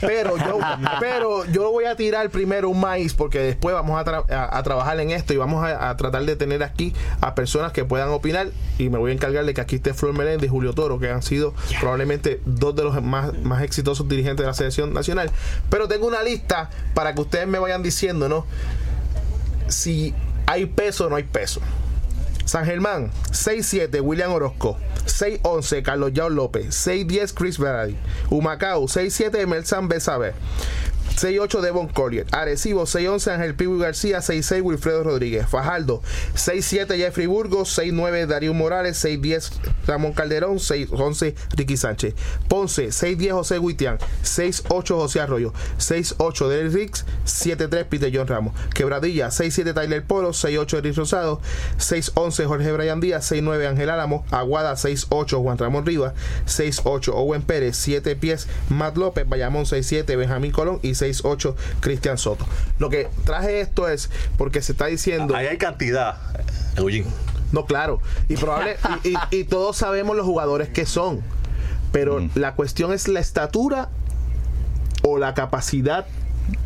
pero 0.00 0.36
yo, 0.38 0.58
pero 1.00 1.44
yo 1.46 1.70
voy 1.70 1.84
a 1.84 1.94
tirar 1.96 2.30
primero 2.30 2.70
un 2.70 2.80
maíz 2.80 3.12
porque 3.14 3.40
después 3.40 3.74
vamos 3.74 4.00
a, 4.00 4.04
tra- 4.04 4.30
a- 4.30 4.56
a 4.56 4.62
trabajar 4.62 4.98
en 5.00 5.10
esto 5.10 5.34
y 5.34 5.36
vamos 5.36 5.62
a, 5.64 5.90
a 5.90 5.96
tratar 5.98 6.24
de 6.24 6.36
tener 6.36 6.62
aquí 6.62 6.94
a 7.20 7.34
personas 7.34 7.72
que 7.72 7.84
puedan 7.84 8.08
opinar 8.08 8.48
y 8.78 8.88
me 8.88 8.98
voy 8.98 9.10
a 9.10 9.14
encargar 9.14 9.44
de 9.44 9.52
que 9.52 9.60
aquí 9.60 9.76
esté 9.76 9.92
Flor 9.94 10.14
Meléndez 10.14 10.46
y 10.46 10.50
Julio 10.50 10.72
Toro, 10.72 10.98
que 10.98 11.10
han 11.10 11.22
sido 11.22 11.52
probablemente 11.80 12.40
dos 12.46 12.74
de 12.74 12.84
los 12.84 13.02
más, 13.02 13.34
más 13.42 13.62
exitosos 13.62 14.08
dirigentes 14.08 14.42
de 14.44 14.46
la 14.46 14.54
selección 14.54 14.94
nacional. 14.94 15.30
Pero 15.68 15.86
tengo 15.86 16.06
una 16.06 16.22
lista 16.22 16.70
para 16.94 17.14
que 17.14 17.20
ustedes 17.20 17.41
me 17.48 17.58
vayan 17.58 17.82
diciendo, 17.82 18.28
¿no? 18.28 18.46
Si 19.68 20.14
hay 20.46 20.66
peso 20.66 21.06
o 21.06 21.10
no 21.10 21.16
hay 21.16 21.24
peso. 21.24 21.60
San 22.44 22.64
Germán, 22.66 23.10
6-7 23.30 24.00
William 24.02 24.32
Orozco, 24.32 24.76
6-11 25.06 25.82
Carlos 25.82 26.12
Yao 26.12 26.28
López, 26.28 26.66
6-10 26.86 27.34
Chris 27.34 27.58
Veradi, 27.58 27.96
Humacao, 28.30 28.82
6-7 28.88 29.46
Melsan 29.46 29.88
Besabe, 29.88 30.34
6-8 31.16 31.60
Devon 31.60 31.88
Collier, 31.88 32.26
Arecibo, 32.32 32.82
6-11 32.86 33.32
Ángel 33.32 33.54
Pibu 33.54 33.78
García, 33.78 34.18
6-6 34.18 34.62
Wilfredo 34.62 35.04
Rodríguez, 35.04 35.46
Fajardo, 35.48 36.02
6-7 36.34 36.96
Jeffrey 36.96 37.26
Burgos, 37.26 37.78
6-9 37.78 38.26
Darío 38.26 38.54
Morales, 38.54 39.02
6-10 39.04 39.52
Ramón 39.86 40.12
Calderón, 40.12 40.58
6-11 40.58 41.34
Ricky 41.56 41.76
Sánchez, 41.76 42.14
Ponce, 42.48 42.88
6-10 42.88 43.32
José 43.32 43.58
Guitián, 43.58 43.98
6-8 44.22 44.94
José 44.94 45.20
Arroyo, 45.20 45.52
6-8 45.78 46.48
Derek 46.48 46.72
Riggs, 46.72 47.04
7-3 47.24 47.84
Peter 47.86 48.10
John 48.12 48.26
Ramos, 48.26 48.54
Quebradilla, 48.74 49.28
6-7 49.28 49.74
Tyler 49.74 50.04
Polo, 50.04 50.30
6-8 50.30 50.78
Eric 50.78 50.96
Rosado, 50.96 51.40
6-11 51.78 52.46
Jorge 52.46 52.72
Brian 52.72 53.00
Díaz, 53.00 53.30
6-9 53.30 53.68
Ángel 53.68 53.90
Álamo, 53.90 54.24
Aguada 54.30 54.72
6-8 54.74 55.42
Juan 55.42 55.58
Ramón 55.58 55.86
Rivas, 55.86 56.14
6-8 56.46 57.12
Owen 57.14 57.42
Pérez, 57.42 57.76
7 57.76 58.16
pies 58.16 58.48
Matt 58.68 58.96
López, 58.96 59.28
Bayamón 59.28 59.64
6-7 59.64 60.16
Benjamín 60.16 60.52
Colón 60.52 60.80
y 60.82 60.94
6-8 61.02 61.54
Cristian 61.80 62.18
Soto. 62.18 62.46
Lo 62.78 62.88
que 62.90 63.08
traje 63.24 63.60
esto 63.60 63.88
es 63.88 64.10
porque 64.38 64.62
se 64.62 64.72
está 64.72 64.86
diciendo... 64.86 65.34
Ahí 65.34 65.46
hay 65.46 65.58
cantidad, 65.58 66.16
Eugene. 66.76 67.06
No, 67.52 67.66
claro. 67.66 68.00
Y, 68.28 68.36
probable, 68.36 68.76
y, 69.04 69.08
y- 69.10 69.40
y 69.40 69.44
todos 69.44 69.76
sabemos 69.76 70.16
los 70.16 70.24
jugadores 70.24 70.68
que 70.70 70.86
son. 70.86 71.20
Pero 71.92 72.26
la 72.34 72.54
cuestión 72.54 72.92
es 72.92 73.08
la 73.08 73.20
estatura 73.20 73.90
o 75.02 75.18
la 75.18 75.34
capacidad 75.34 76.06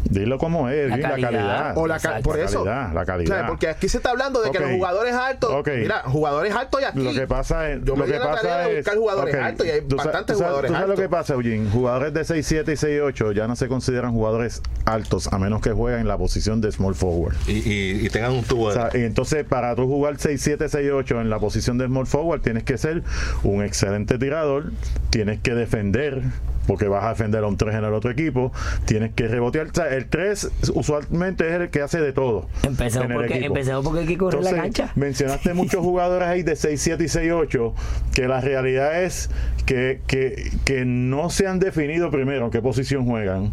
Dilo 0.09 0.39
como 0.39 0.69
es, 0.71 0.89
La 0.89 0.97
bien, 0.97 1.03
la 1.03 1.11
calidad. 1.11 1.31
calidad. 1.33 1.79
o 1.79 1.87
la 1.89 1.99
ca- 1.99 2.21
por 2.23 2.39
La 2.39 2.45
eso. 2.45 2.65
calidad, 2.65 2.93
la 2.95 3.05
calidad. 3.05 3.37
O 3.37 3.39
sea, 3.41 3.47
porque 3.49 3.69
aquí 3.69 3.89
se 3.89 3.97
está 3.97 4.11
hablando 4.11 4.41
de 4.41 4.51
que 4.53 4.59
Ok. 4.59 4.65
los 4.65 4.73
jugadores 4.73 5.15
altos, 5.15 5.51
Ok. 5.53 5.69
mira, 5.79 6.03
jugadores 6.07 6.55
altos 6.55 6.81
y 6.81 6.85
aquí. 6.85 7.03
Lo 7.03 7.13
que 7.13 7.27
pasa 7.27 7.71
es. 7.71 7.81
Yo 7.85 7.95
me 7.97 8.07
lo 8.07 8.13
que 8.13 8.19
la 8.19 8.25
pasa 8.25 8.43
tarea 8.43 8.59
de 8.67 8.71
es- 8.71 8.77
buscar 8.85 8.97
jugadores 8.99 9.35
ok, 9.35 9.41
altos 9.41 9.67
y 9.67 9.71
hay 9.71 9.81
bastantes 9.81 9.97
tú 9.97 10.07
sabes- 10.07 10.37
jugadores 10.39 10.69
¿tú 10.71 10.75
sabes 10.75 10.85
altos. 10.91 10.99
lo 10.99 11.03
que 11.03 11.09
pasa, 11.09 11.35
Eugene? 11.35 11.71
Jugadores 11.71 12.15
de 12.15 12.25
6'7 12.25 12.73
y 12.73 12.77
6'8 12.77 13.33
ya 13.33 13.47
no 13.49 13.57
se 13.57 13.67
consideran 13.69 14.13
jugadores 14.13 14.63
altos, 14.85 15.33
a 15.33 15.39
menos 15.39 15.61
que 15.61 15.73
jueguen 15.73 16.03
en 16.03 16.09
la 16.09 16.17
posición 16.17 16.61
de 16.61 16.71
small 16.71 16.95
forward. 16.95 17.35
Y, 17.49 17.53
y- 17.69 18.07
y 18.07 18.09
tengan 18.09 18.31
un 18.33 18.45
tubo 18.45 18.67
O 18.67 18.69
de. 18.69 18.75
sea, 18.75 18.91
y 18.95 19.05
entonces, 19.05 19.45
para 19.45 19.75
tú 19.75 19.87
jugar 19.87 20.19
6'7, 20.19 20.69
6'8 20.69 21.21
en 21.21 21.31
la 21.31 21.41
posición 21.41 21.79
de 21.79 21.87
small 21.87 22.07
forward, 22.07 22.41
tienes 22.43 22.63
que 22.63 22.79
ser 22.79 23.03
un 23.43 23.63
excelente 23.65 24.19
tirador, 24.19 24.71
tienes 25.11 25.41
que 25.41 25.55
defender, 25.55 26.23
porque 26.67 26.89
vas 26.89 27.05
a 27.05 27.11
defender 27.11 27.45
a 27.45 27.47
un 27.47 27.57
3 27.57 27.75
en 27.77 27.85
el 27.85 27.95
otro 27.95 28.11
equipo, 28.11 28.53
tienes 28.85 29.13
que 29.15 29.29
rebotear. 29.29 29.69
O 29.69 29.75
sea, 29.75 29.89
el 29.89 30.07
3 30.07 30.51
usualmente 30.75 31.49
es 31.49 31.61
el 31.61 31.71
que 31.71 31.83
hace 31.83 32.01
de 32.01 32.13
todo. 32.13 32.49
El 32.63 32.77
porque, 32.77 33.51
porque 33.51 34.01
hay 34.01 34.07
que 34.07 34.19
correr 34.19 34.43
la 34.43 34.51
Entonces, 34.51 34.55
cancha. 34.55 34.93
Mencionaste 34.95 35.55
muchos 35.55 35.81
jugadores 35.81 36.29
ahí 36.29 36.43
de 36.43 36.57
6, 36.57 36.81
7 36.81 37.05
y 37.05 37.09
6, 37.09 37.33
8, 37.33 37.75
que 38.15 38.29
la 38.29 38.41
realidad 38.41 39.03
es 39.03 39.31
que, 39.65 40.01
que, 40.07 40.51
que 40.65 40.85
no 40.85 41.31
se 41.31 41.47
han 41.47 41.59
definido 41.59 42.11
primero 42.11 42.47
en 42.47 42.51
qué 42.51 42.63
posición 42.63 43.05
juegan. 43.05 43.53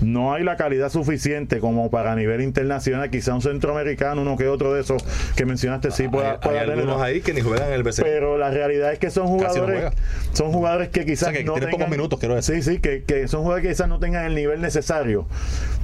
No 0.00 0.34
hay 0.34 0.44
la 0.44 0.56
calidad 0.56 0.90
suficiente 0.90 1.58
como 1.58 1.90
para 1.90 2.12
a 2.12 2.16
nivel 2.16 2.42
internacional, 2.42 3.10
quizá 3.10 3.34
un 3.34 3.42
centroamericano, 3.42 4.22
uno 4.22 4.36
que 4.36 4.46
otro 4.48 4.74
de 4.74 4.82
esos 4.82 5.02
que 5.36 5.46
mencionaste, 5.46 5.90
sí 5.90 6.08
pueda, 6.08 6.32
hay, 6.32 6.38
pueda 6.38 6.60
hay 6.60 6.66
tener 6.66 6.80
algunos 6.80 7.02
ahí 7.02 7.20
que 7.20 7.32
ni 7.32 7.40
juegan 7.40 7.68
en 7.68 7.74
el 7.74 7.82
BCN. 7.82 8.04
pero 8.04 8.38
la 8.38 8.50
realidad 8.50 8.92
es 8.92 8.98
que 8.98 9.10
son 9.10 9.24
no 9.24 9.30
jugadores 9.30 9.64
juega. 9.64 9.92
son 10.32 10.52
jugadores 10.52 10.88
que 10.90 11.04
quizás 11.04 11.28
O 11.28 11.32
sea, 11.32 11.38
que 11.38 11.44
no 11.44 11.54
tienen 11.54 11.70
tengan 11.70 11.86
pocos 11.86 11.96
minutos, 11.96 12.18
quiero 12.18 12.34
decir. 12.34 12.53
Sí 12.62 12.70
sí 12.70 12.78
que, 12.78 13.04
que 13.04 13.28
son 13.28 13.42
jugadores 13.42 13.62
que 13.62 13.68
quizás 13.70 13.88
no 13.88 13.98
tengan 13.98 14.24
el 14.24 14.34
nivel 14.34 14.60
necesario 14.60 15.26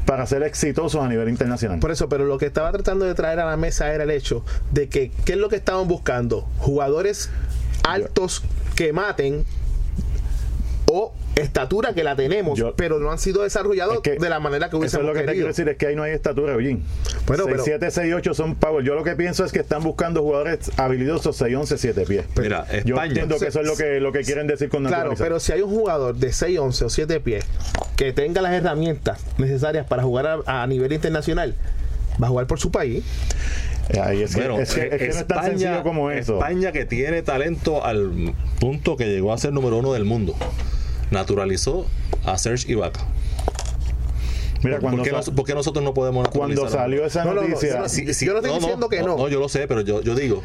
para 0.06 0.26
ser 0.26 0.42
exitosos 0.42 1.02
a 1.02 1.08
nivel 1.08 1.28
internacional 1.28 1.78
Por 1.78 1.90
eso, 1.90 2.08
pero 2.08 2.24
lo 2.24 2.38
que 2.38 2.46
estaba 2.46 2.72
tratando 2.72 3.04
de 3.04 3.14
traer 3.14 3.40
a 3.40 3.46
la 3.46 3.56
mesa 3.56 3.92
era 3.92 4.04
el 4.04 4.10
hecho 4.10 4.44
de 4.72 4.88
que, 4.88 5.10
¿qué 5.24 5.32
es 5.32 5.38
lo 5.38 5.48
que 5.48 5.56
estaban 5.56 5.88
buscando? 5.88 6.48
Jugadores 6.58 7.30
altos 7.84 8.42
que 8.74 8.92
maten 8.92 9.44
o 10.86 11.12
estatura 11.40 11.92
que 11.94 12.04
la 12.04 12.16
tenemos, 12.16 12.58
Yo- 12.58 12.74
pero 12.76 12.98
no 12.98 13.10
han 13.10 13.18
sido 13.18 13.42
desarrollados 13.42 13.96
Es 13.96 14.00
que 14.02 14.16
de 14.16 14.28
la 14.28 14.40
manera 14.40 14.70
que 14.70 14.76
eso 14.76 14.76
es 14.76 14.80
hubiésemos 14.94 15.06
lo 15.06 15.12
que 15.12 15.20
te 15.20 15.26
querido. 15.26 15.34
quiero 15.34 15.48
decir 15.48 15.68
es 15.68 15.76
que 15.76 15.86
ahí 15.86 15.96
no 15.96 16.02
hay 16.02 16.12
estatura 16.12 16.52
Eugene 16.54 16.80
Bueno, 17.26 17.44
6, 17.44 17.52
pero- 17.52 17.64
7, 17.64 17.90
6, 17.90 18.14
8 18.14 18.34
son 18.34 18.54
power 18.56 18.84
yo 18.84 18.94
lo 18.94 19.04
que 19.04 19.16
pienso 19.16 19.44
es 19.44 19.52
que 19.52 19.60
están 19.60 19.82
buscando 19.82 20.22
jugadores 20.22 20.70
habilidosos 20.78 21.36
6, 21.36 21.56
11, 21.56 21.78
7 21.78 22.04
pies 22.06 22.24
Mira, 22.40 22.66
yo 22.84 22.94
España. 22.94 23.06
entiendo 23.08 23.38
que 23.38 23.46
eso 23.48 23.60
es 23.60 23.66
lo 23.66 23.76
que, 23.76 24.00
lo 24.00 24.12
que 24.12 24.20
quieren 24.22 24.46
decir 24.46 24.68
con 24.68 24.84
Claro, 24.84 25.14
pero 25.18 25.40
si 25.40 25.52
hay 25.52 25.62
un 25.62 25.70
jugador 25.70 26.14
de 26.16 26.32
6, 26.32 26.58
11 26.58 26.84
o 26.84 26.88
7 26.90 27.20
pies 27.20 27.44
que 27.96 28.12
tenga 28.12 28.40
las 28.42 28.52
herramientas 28.52 29.20
necesarias 29.38 29.86
para 29.86 30.02
jugar 30.02 30.42
a, 30.46 30.62
a 30.62 30.66
nivel 30.66 30.92
internacional, 30.92 31.54
va 32.22 32.26
a 32.26 32.30
jugar 32.30 32.46
por 32.46 32.58
su 32.58 32.70
país. 32.70 33.04
Eh, 33.90 33.98
ahí 34.00 34.22
es, 34.22 34.34
que- 34.34 34.40
Bueno, 34.42 34.58
es 34.60 34.72
que, 34.72 34.82
es 34.82 34.88
que 34.90 34.98
no 35.08 35.14
es 35.14 35.26
tan 35.26 35.38
España- 35.38 35.42
sencillo 35.50 35.82
como 35.82 36.10
eso 36.10 36.34
España 36.34 36.70
que 36.72 36.84
tiene 36.84 37.22
talento 37.22 37.84
al 37.84 38.34
punto 38.60 38.96
que 38.96 39.06
llegó 39.06 39.32
a 39.32 39.38
ser 39.38 39.52
número 39.52 39.78
uno 39.78 39.92
del 39.92 40.04
mundo. 40.04 40.34
Naturalizó 41.10 41.86
a 42.24 42.38
Serge 42.38 42.70
Ibaka. 42.72 43.00
mira 44.62 44.76
¿Por, 44.76 44.82
cuando 44.82 45.02
qué 45.02 45.10
sa- 45.10 45.16
nos- 45.16 45.30
por 45.30 45.44
qué 45.46 45.54
nosotros 45.54 45.82
no 45.84 45.94
podemos 45.94 46.28
cuando 46.28 46.68
salió 46.68 47.04
esa 47.06 47.24
No, 47.24 47.34
no, 47.34 47.42
no, 47.42 47.48
noticia 47.48 47.78
no, 47.80 47.88
sí, 47.88 48.04
Yo 48.04 48.32
no 48.32 48.38
estoy 48.40 48.54
diciendo 48.58 48.88
que 48.88 49.00
no. 49.02 49.16
No, 49.16 49.28
yo 49.28 49.40
lo 49.40 49.48
sé, 49.48 49.66
pero 49.66 49.80
yo, 49.80 50.02
yo 50.02 50.14
digo 50.14 50.42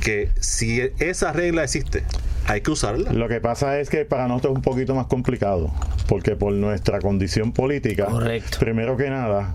que 0.00 0.30
si 0.40 0.80
esa 0.98 1.32
regla 1.32 1.62
existe, 1.64 2.04
hay 2.46 2.62
que 2.62 2.70
usarla. 2.70 3.12
Lo 3.12 3.28
que 3.28 3.40
pasa 3.40 3.78
es 3.80 3.90
que 3.90 4.04
para 4.06 4.26
nosotros 4.28 4.52
es 4.52 4.56
un 4.56 4.62
poquito 4.62 4.94
más 4.94 5.06
complicado, 5.06 5.70
porque 6.08 6.36
por 6.36 6.52
nuestra 6.54 7.00
condición 7.00 7.52
política, 7.52 8.06
Correcto. 8.06 8.58
primero 8.58 8.96
que 8.96 9.10
nada, 9.10 9.54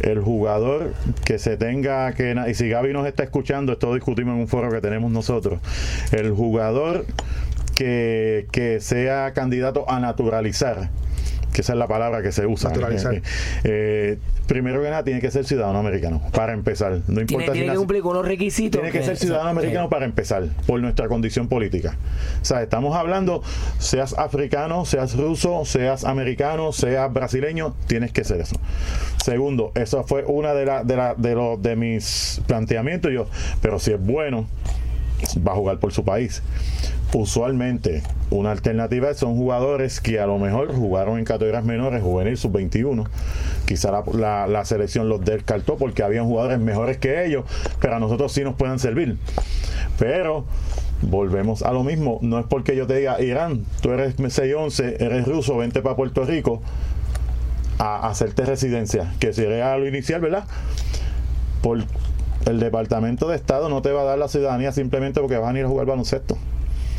el 0.00 0.20
jugador 0.20 0.94
que 1.26 1.38
se 1.38 1.56
tenga 1.58 2.12
que, 2.14 2.34
y 2.48 2.54
si 2.54 2.68
Gaby 2.70 2.92
nos 2.94 3.06
está 3.06 3.22
escuchando, 3.22 3.72
esto 3.72 3.92
discutimos 3.94 4.34
en 4.34 4.40
un 4.40 4.48
foro 4.48 4.70
que 4.70 4.80
tenemos 4.80 5.10
nosotros, 5.10 5.60
el 6.12 6.32
jugador 6.32 7.04
que, 7.76 8.48
que 8.50 8.80
sea 8.80 9.32
candidato 9.34 9.88
a 9.88 10.00
naturalizar, 10.00 10.90
que 11.52 11.60
esa 11.60 11.72
es 11.74 11.78
la 11.78 11.86
palabra 11.86 12.22
que 12.22 12.32
se 12.32 12.44
usa. 12.46 12.70
Naturalizar. 12.70 13.14
Eh, 13.14 13.22
eh, 13.64 14.18
primero 14.46 14.80
que 14.82 14.90
nada, 14.90 15.02
tiene 15.04 15.20
que 15.20 15.30
ser 15.30 15.44
ciudadano 15.44 15.78
americano, 15.78 16.20
para 16.32 16.52
empezar. 16.52 17.00
No 17.08 17.20
importa 17.20 17.26
Tiene, 17.26 17.44
si 17.46 17.52
tiene 17.52 17.72
que 17.72 17.78
cumplir 17.78 18.02
con 18.02 18.12
unos 18.12 18.26
requisitos. 18.26 18.80
tiene 18.80 18.96
que 18.96 19.04
ser 19.04 19.16
ciudadano 19.16 19.50
americano 19.50 19.88
para 19.88 20.04
empezar, 20.04 20.44
por 20.66 20.80
nuestra 20.80 21.08
condición 21.08 21.48
política. 21.48 21.96
O 22.42 22.44
sea, 22.44 22.62
estamos 22.62 22.96
hablando, 22.96 23.42
seas 23.78 24.14
africano, 24.18 24.84
seas 24.84 25.16
ruso, 25.16 25.64
seas 25.64 26.04
americano, 26.04 26.72
seas 26.72 27.12
brasileño, 27.12 27.74
tienes 27.86 28.12
que 28.12 28.24
ser 28.24 28.40
eso. 28.40 28.56
Segundo, 29.24 29.72
eso 29.74 30.04
fue 30.04 30.24
una 30.26 30.54
de, 30.54 30.64
la- 30.66 30.84
de, 30.84 30.96
la- 30.96 31.14
de, 31.14 31.34
los 31.34 31.60
de 31.62 31.74
mis 31.76 32.40
planteamientos. 32.46 33.12
Yo, 33.12 33.26
pero 33.60 33.78
si 33.80 33.92
es 33.92 34.00
bueno, 34.00 34.46
va 35.46 35.52
a 35.52 35.56
jugar 35.56 35.78
por 35.80 35.92
su 35.92 36.04
país. 36.04 36.42
Usualmente, 37.12 38.02
una 38.30 38.50
alternativa 38.50 39.14
son 39.14 39.36
jugadores 39.36 40.00
que 40.00 40.18
a 40.18 40.26
lo 40.26 40.38
mejor 40.38 40.74
jugaron 40.74 41.18
en 41.18 41.24
categorías 41.24 41.64
menores, 41.64 42.02
juvenil, 42.02 42.36
sub-21. 42.36 43.06
Quizá 43.64 44.02
la, 44.12 44.64
selección 44.64 45.08
los 45.08 45.24
descartó 45.24 45.76
porque 45.76 46.02
habían 46.02 46.26
jugadores 46.26 46.58
mejores 46.58 46.98
que 46.98 47.24
ellos, 47.24 47.44
pero 47.80 47.96
a 47.96 48.00
nosotros 48.00 48.32
sí 48.32 48.42
nos 48.42 48.56
pueden 48.56 48.78
servir. 48.80 49.16
Pero 49.98 50.44
volvemos 51.00 51.62
a 51.62 51.72
lo 51.72 51.84
mismo. 51.84 52.18
No 52.22 52.40
es 52.40 52.46
porque 52.46 52.74
yo 52.74 52.86
te 52.86 52.96
diga, 52.96 53.20
Irán, 53.20 53.64
tú 53.80 53.92
eres 53.92 54.16
611, 54.16 54.96
eres 54.98 55.26
ruso, 55.26 55.56
vente 55.56 55.82
para 55.82 55.94
Puerto 55.96 56.24
Rico 56.24 56.60
a 57.78 58.08
hacerte 58.08 58.44
residencia. 58.44 59.14
Que 59.20 59.32
sería 59.32 59.76
lo 59.78 59.86
inicial, 59.86 60.20
¿verdad? 60.20 60.44
Por 61.62 61.84
el 62.46 62.60
Departamento 62.60 63.28
de 63.28 63.36
Estado 63.36 63.68
no 63.68 63.80
te 63.80 63.92
va 63.92 64.02
a 64.02 64.04
dar 64.04 64.18
la 64.18 64.28
ciudadanía 64.28 64.72
simplemente 64.72 65.20
porque 65.20 65.36
vas 65.36 65.54
a 65.54 65.58
ir 65.58 65.64
a 65.64 65.68
jugar 65.68 65.86
baloncesto. 65.86 66.36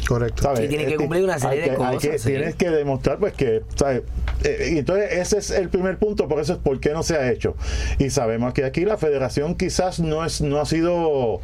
Correcto. 0.07 0.53
tiene 0.53 0.85
que 0.85 0.95
cumplir 0.95 1.23
una 1.25 1.37
serie 1.37 1.69
de 1.69 1.75
cosas, 1.75 1.97
que- 2.01 2.17
sí. 2.19 2.29
Tienes 2.29 2.55
que 2.55 2.69
demostrar, 2.69 3.17
pues, 3.19 3.33
que, 3.33 3.61
¿sabes? 3.75 4.03
Eh, 4.43 4.71
y 4.73 4.77
entonces, 4.77 5.11
ese 5.11 5.37
es 5.37 5.49
el 5.51 5.69
primer 5.69 5.97
punto, 5.97 6.27
por 6.29 6.39
eso 6.39 6.53
es 6.53 6.59
por 6.59 6.79
qué 6.79 6.91
no 6.91 7.03
se 7.03 7.15
ha 7.17 7.29
hecho. 7.31 7.55
Y 7.99 8.09
sabemos 8.09 8.53
que 8.53 8.63
aquí 8.63 8.85
la 8.85 8.97
federación 8.97 9.55
quizás 9.55 9.99
no, 9.99 10.23
es, 10.23 10.39
no 10.41 10.59
ha 10.61 10.65
sido 10.65 11.41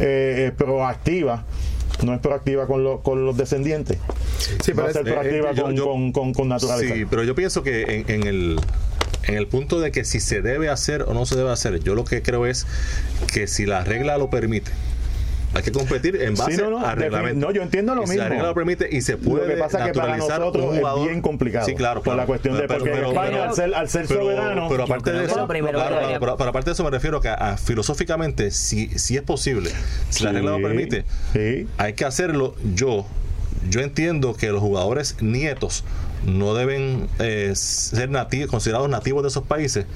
eh, 0.00 0.46
eh, 0.48 0.52
proactiva. 0.56 1.44
No 2.04 2.12
es 2.14 2.20
proactiva 2.20 2.66
con, 2.66 2.84
lo- 2.84 3.00
con 3.02 3.24
los 3.24 3.36
descendientes. 3.36 3.98
Sí, 4.62 4.72
pero 4.74 4.88
es- 4.88 4.96
proactiva 4.98 5.50
eh, 5.50 5.54
yo- 5.54 5.62
con, 5.64 5.76
yo- 5.76 5.84
con, 5.86 6.12
con, 6.12 6.32
con 6.34 6.48
naturalizar. 6.48 6.96
Sí, 6.96 7.04
pero 7.08 7.22
yo 7.24 7.34
pienso 7.34 7.62
que 7.62 7.82
en, 7.82 8.10
en 8.10 8.26
el 8.26 8.60
en 9.28 9.34
el 9.34 9.48
punto 9.48 9.80
de 9.80 9.90
que 9.90 10.04
si 10.04 10.20
se 10.20 10.40
debe 10.40 10.68
hacer 10.68 11.02
o 11.02 11.12
no 11.12 11.26
se 11.26 11.34
debe 11.36 11.50
hacer, 11.50 11.80
yo 11.80 11.96
lo 11.96 12.04
que 12.04 12.22
creo 12.22 12.46
es 12.46 12.64
que 13.32 13.48
si 13.48 13.66
la 13.66 13.82
regla 13.82 14.18
lo 14.18 14.30
permite, 14.30 14.70
hay 15.56 15.62
que 15.62 15.72
competir 15.72 16.20
en 16.22 16.34
base 16.34 16.52
Sí, 16.56 16.62
no, 16.62 16.70
no, 16.70 16.80
defini- 16.80 16.94
reglamento. 16.94 17.46
no, 17.46 17.52
yo 17.52 17.62
entiendo 17.62 17.94
lo 17.94 18.02
Y 18.04 18.06
Si 18.08 18.16
la 18.16 18.24
mismo. 18.24 18.34
regla 18.34 18.48
lo 18.48 18.54
permite 18.54 18.88
y 18.90 19.00
se 19.00 19.12
Lo 19.12 19.18
puede 19.18 19.54
que 19.54 19.60
pasa 19.60 19.78
es 19.80 19.86
que 19.86 19.92
para 19.98 20.08
naturalizar 20.16 20.40
nosotros 20.40 20.64
un 20.66 20.72
es 20.74 20.78
jugador, 20.78 21.08
bien 21.08 21.20
complicado. 21.22 21.66
Sí, 21.66 21.74
claro, 21.74 22.00
Por 22.00 22.04
claro. 22.04 22.18
la 22.20 22.26
cuestión 22.26 22.56
de- 22.56 22.68
porque 22.68 22.92
en 22.92 23.04
España, 23.06 23.44
al 23.48 23.54
ser- 23.54 23.74
al 23.74 23.88
ser 23.88 24.06
soberano, 24.06 24.68
pero 24.68 24.84
aparte 24.84 25.12
de 25.12 25.24
eso, 25.24 25.36
lo 25.36 25.48
primero 25.48 25.78
claro, 25.78 25.98
claro, 25.98 26.20
pero, 26.20 26.36
pero 26.36 26.50
aparte 26.50 26.70
de 26.70 26.74
eso 26.74 26.84
me 26.84 26.90
refiero 26.90 27.20
que 27.20 27.28
a, 27.28 27.56
filosóficamente, 27.56 28.50
si, 28.50 28.88
si 28.98 29.16
es 29.16 29.22
posible, 29.22 29.70
si 30.10 30.24
la 30.24 30.30
Sí, 30.30 30.36
regla 30.36 30.50
lo 30.52 30.62
permite, 30.62 31.04
sí. 31.32 31.66
hay 31.78 31.92
que 31.94 32.04
hacerlo. 32.04 32.54
Yo, 32.74 33.06
yo 33.70 33.80
entiendo 33.80 34.34
que 34.34 34.48
los 34.52 34.60
jugadores 34.60 35.16
nietos 35.20 35.84
no 36.26 36.54
deben 36.54 37.08
eh, 37.18 37.52
ser 37.54 38.10
nativos, 38.10 38.50
considerados 38.50 38.88
nativos 38.88 39.22
de 39.22 39.28
esos 39.28 39.44
países 39.44 39.86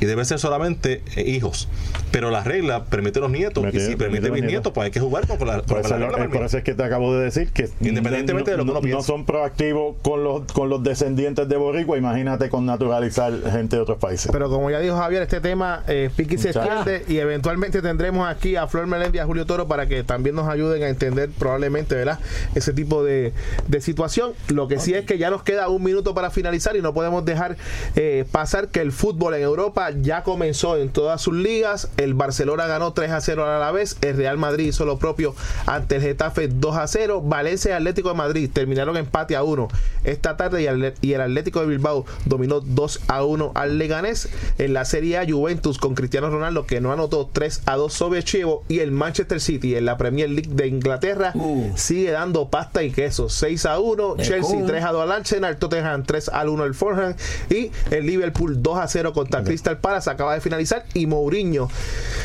y 0.00 0.06
deben 0.06 0.24
ser 0.24 0.38
solamente 0.38 1.02
eh, 1.16 1.22
hijos. 1.28 1.68
Pero 2.10 2.30
la 2.30 2.42
regla 2.42 2.84
permite 2.86 3.18
a 3.18 3.22
los 3.22 3.30
nietos 3.30 3.62
Permite- 3.62 3.76
y 3.84 3.90
si 3.90 3.96
permite 3.96 4.22
mis 4.30 4.40
nietos. 4.40 4.48
nietos, 4.50 4.72
pues 4.72 4.84
hay 4.86 4.90
que 4.90 5.00
jugar 5.00 5.26
con 5.26 5.46
la, 5.46 5.60
con 5.62 5.82
regla 5.82 6.28
por 6.30 6.42
eso 6.44 6.58
es 6.58 6.64
que 6.64 6.74
te 6.74 6.82
acabo 6.82 7.14
de 7.14 7.24
decir 7.24 7.50
que 7.52 7.68
Independientemente 7.80 8.50
de 8.52 8.56
lo 8.56 8.64
que 8.64 8.70
uno 8.70 8.80
no, 8.80 8.84
piense. 8.84 9.06
son 9.06 9.26
proactivos 9.26 9.96
con 10.02 10.24
los, 10.24 10.50
con 10.52 10.70
los 10.70 10.82
descendientes 10.82 11.48
de 11.48 11.56
Boricua, 11.56 11.98
imagínate 11.98 12.48
con 12.48 12.64
naturalizar 12.66 13.32
gente 13.50 13.76
de 13.76 13.82
otros 13.82 13.98
países. 13.98 14.30
Pero 14.32 14.48
como 14.48 14.70
ya 14.70 14.80
dijo 14.80 14.96
Javier, 14.96 15.22
este 15.22 15.40
tema 15.40 15.82
eh, 15.88 16.08
pique 16.16 16.36
y 16.36 16.38
se 16.38 16.50
extiende 16.50 17.04
y 17.08 17.18
eventualmente 17.18 17.82
tendremos 17.82 18.28
aquí 18.28 18.56
a 18.56 18.66
Flor 18.68 18.86
Melendi 18.86 19.18
y 19.18 19.20
a 19.20 19.26
Julio 19.26 19.44
Toro 19.46 19.68
para 19.68 19.86
que 19.86 20.02
también 20.04 20.34
nos 20.36 20.48
ayuden 20.48 20.82
a 20.82 20.88
entender 20.88 21.30
probablemente, 21.38 21.94
¿verdad? 21.94 22.18
Ese 22.54 22.72
tipo 22.72 23.04
de, 23.04 23.32
de 23.68 23.80
situación. 23.80 24.32
Lo 24.48 24.66
que 24.68 24.78
sí 24.78 24.94
es 24.94 25.04
que 25.04 25.18
ya 25.18 25.30
nos 25.30 25.42
queda 25.42 25.68
un 25.68 25.79
minuto 25.80 26.14
para 26.14 26.30
finalizar 26.30 26.76
y 26.76 26.82
no 26.82 26.94
podemos 26.94 27.24
dejar 27.24 27.56
eh, 27.96 28.24
pasar 28.30 28.68
que 28.68 28.80
el 28.80 28.92
fútbol 28.92 29.34
en 29.34 29.42
Europa 29.42 29.90
ya 29.90 30.22
comenzó 30.22 30.76
en 30.76 30.90
todas 30.90 31.20
sus 31.20 31.34
ligas. 31.34 31.90
El 31.96 32.14
Barcelona 32.14 32.66
ganó 32.66 32.92
3 32.92 33.10
a 33.10 33.20
0 33.20 33.46
a 33.46 33.58
la 33.58 33.72
vez. 33.72 33.96
El 34.00 34.16
Real 34.16 34.38
Madrid 34.38 34.68
hizo 34.68 34.84
lo 34.84 34.98
propio 34.98 35.34
ante 35.66 35.96
el 35.96 36.02
Getafe 36.02 36.48
2 36.48 36.76
a 36.76 36.86
0. 36.86 37.22
Valencia 37.22 37.72
y 37.72 37.74
Atlético 37.74 38.10
de 38.10 38.14
Madrid 38.14 38.50
terminaron 38.52 38.96
empate 38.96 39.36
a 39.36 39.42
1 39.42 39.68
esta 40.04 40.36
tarde 40.36 40.62
y 40.62 40.66
el, 41.12 41.20
Atlético 41.20 41.60
de 41.60 41.66
Bilbao 41.66 42.06
dominó 42.24 42.60
2 42.60 43.00
a 43.08 43.24
1 43.24 43.52
al 43.54 43.78
Leganés. 43.78 44.28
En 44.58 44.72
la 44.72 44.84
Serie 44.84 45.18
A, 45.18 45.26
Juventus 45.28 45.78
con 45.78 45.94
Cristiano 45.94 46.30
Ronaldo 46.30 46.66
que 46.66 46.80
no 46.80 46.92
anotó 46.92 47.28
3 47.32 47.62
a 47.66 47.76
2 47.76 47.92
sobre 47.92 48.22
Chievo 48.22 48.64
y 48.68 48.80
el 48.80 48.92
Manchester 48.92 49.40
City 49.40 49.76
en 49.76 49.84
la 49.84 49.96
Premier 49.96 50.30
League 50.30 50.50
de 50.52 50.66
Inglaterra 50.66 51.00
Uh. 51.34 51.72
sigue 51.76 52.10
dando 52.10 52.48
pasta 52.48 52.82
y 52.82 52.90
queso 52.90 53.28
6 53.28 53.66
a 53.66 53.78
1. 53.78 54.14
De 54.16 54.24
Chelsea 54.24 54.56
con. 54.56 54.66
3 54.66 54.84
a 54.84 54.92
2 54.92 55.02
al 55.02 55.12
Arsenal, 55.12 55.58
Tottenham 55.60 56.02
3 56.02 56.28
al 56.30 56.48
1 56.48 56.62
al 56.64 56.74
Fulham 56.74 57.14
y 57.48 57.70
el 57.92 58.06
Liverpool 58.06 58.60
2 58.60 58.78
a 58.78 58.88
0 58.88 59.12
contra 59.12 59.44
Crystal 59.44 59.78
Palace 59.78 60.10
acaba 60.10 60.34
de 60.34 60.40
finalizar 60.40 60.84
y 60.94 61.06
Mourinho, 61.06 61.68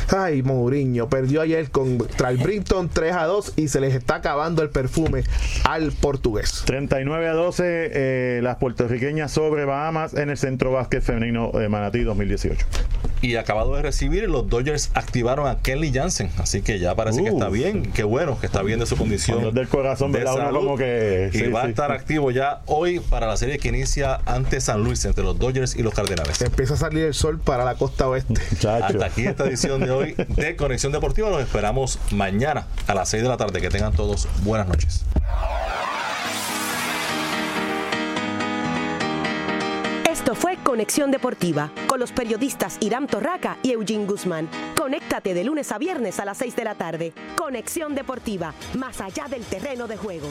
ay 0.10 0.42
Mourinho, 0.42 1.08
perdió 1.10 1.42
ayer 1.42 1.70
contra 1.70 2.30
el 2.32 2.38
Brinton 2.38 2.90
3 2.92 3.14
a 3.14 3.26
2 3.26 3.54
y 3.58 3.68
se 3.68 3.80
les 3.82 3.94
está 3.94 4.16
acabando 4.16 4.62
el 4.64 4.70
perfume 4.70 5.24
al 5.64 5.92
portugués. 5.92 6.64
39 6.66 7.28
a 7.28 7.34
12 7.34 7.64
eh, 7.94 8.40
las 8.42 8.58
puertorriqueñas 8.58 9.32
sobre 9.32 9.66
Bahamas 9.66 10.14
en 10.16 10.30
el 10.30 10.38
Centro 10.38 10.72
Básquet 10.72 11.04
Femenino 11.04 11.52
de 11.54 11.70
Manatí 11.70 12.02
2018. 12.02 12.66
Y 13.22 13.36
acabado 13.38 13.76
de 13.76 13.82
recibir, 13.82 14.30
los 14.30 14.50
Dodgers 14.50 14.92
activaron 14.94 15.48
a 15.48 15.58
Kenley 15.62 15.92
Jansen. 15.92 16.30
Así 16.38 16.62
que 16.62 16.80
ya 16.80 16.94
parece 16.96 17.24
que 17.24 17.32
Uh. 17.32 17.34
está 17.38 17.50
bien. 17.50 17.92
Qué 17.92 18.04
bueno 18.04 18.38
que 18.40 18.46
está 18.46 18.62
bien 18.62 18.80
de 18.80 18.86
su 18.86 18.96
condición. 18.98 19.54
Del 19.54 19.68
corazón, 19.68 20.12
de 20.12 20.24
salud. 20.24 20.58
como 20.60 20.78
que- 20.78 21.32
Y 21.34 21.38
sí, 21.38 21.48
va 21.48 21.62
a 21.62 21.64
sí. 21.64 21.70
estar 21.70 21.92
activo 21.92 22.30
ya 22.32 22.62
hoy 22.68 23.00
para 23.26 23.34
la 23.34 23.38
serie 23.38 23.58
que 23.58 23.70
inicia 23.70 24.22
ante 24.28 24.62
San 24.62 24.84
Luis, 24.84 25.04
entre 25.04 25.24
los 25.24 25.40
Dodgers 25.40 25.76
y 25.76 25.82
los 25.82 25.96
Cardenales. 25.96 26.40
Empieza 26.44 26.76
a 26.76 26.78
salir 26.78 27.06
el 27.06 27.16
sol 27.16 27.40
para 27.40 27.66
la 27.66 27.74
costa 27.74 28.08
oeste. 28.08 28.36
Muchacho. 28.52 28.86
Hasta 28.86 29.04
aquí 29.04 29.26
esta 29.26 29.46
edición 29.46 29.82
de 29.82 29.90
hoy 29.90 30.14
de 30.14 30.56
Conexión 30.56 30.92
Deportiva. 30.92 31.32
Los 31.32 31.42
esperamos 31.42 31.98
mañana 32.12 32.68
a 32.86 32.94
las 32.94 33.10
6 33.10 33.24
de 33.24 33.30
la 33.30 33.38
tarde. 33.38 33.62
Que 33.62 33.70
tengan 33.72 33.94
todos 33.94 34.28
buenas 34.44 34.68
noches. 34.68 35.06
Esto 40.08 40.36
fue 40.36 40.58
Conexión 40.58 41.10
Deportiva 41.10 41.72
con 41.88 42.00
los 42.00 42.12
periodistas 42.12 42.78
Irán 42.80 43.08
Torraca 43.08 43.58
y 43.64 43.72
Eugene 43.72 44.06
Guzmán. 44.06 44.48
Conéctate 44.78 45.34
de 45.34 45.44
lunes 45.44 45.72
a 45.72 45.80
viernes 45.80 46.20
a 46.20 46.26
las 46.26 46.38
6 46.38 46.56
de 46.56 46.64
la 46.64 46.76
tarde. 46.76 47.14
Conexión 47.36 47.96
Deportiva, 47.96 48.54
más 48.76 49.02
allá 49.02 49.26
del 49.28 49.44
terreno 49.46 49.88
de 49.88 49.98
juego. 49.98 50.28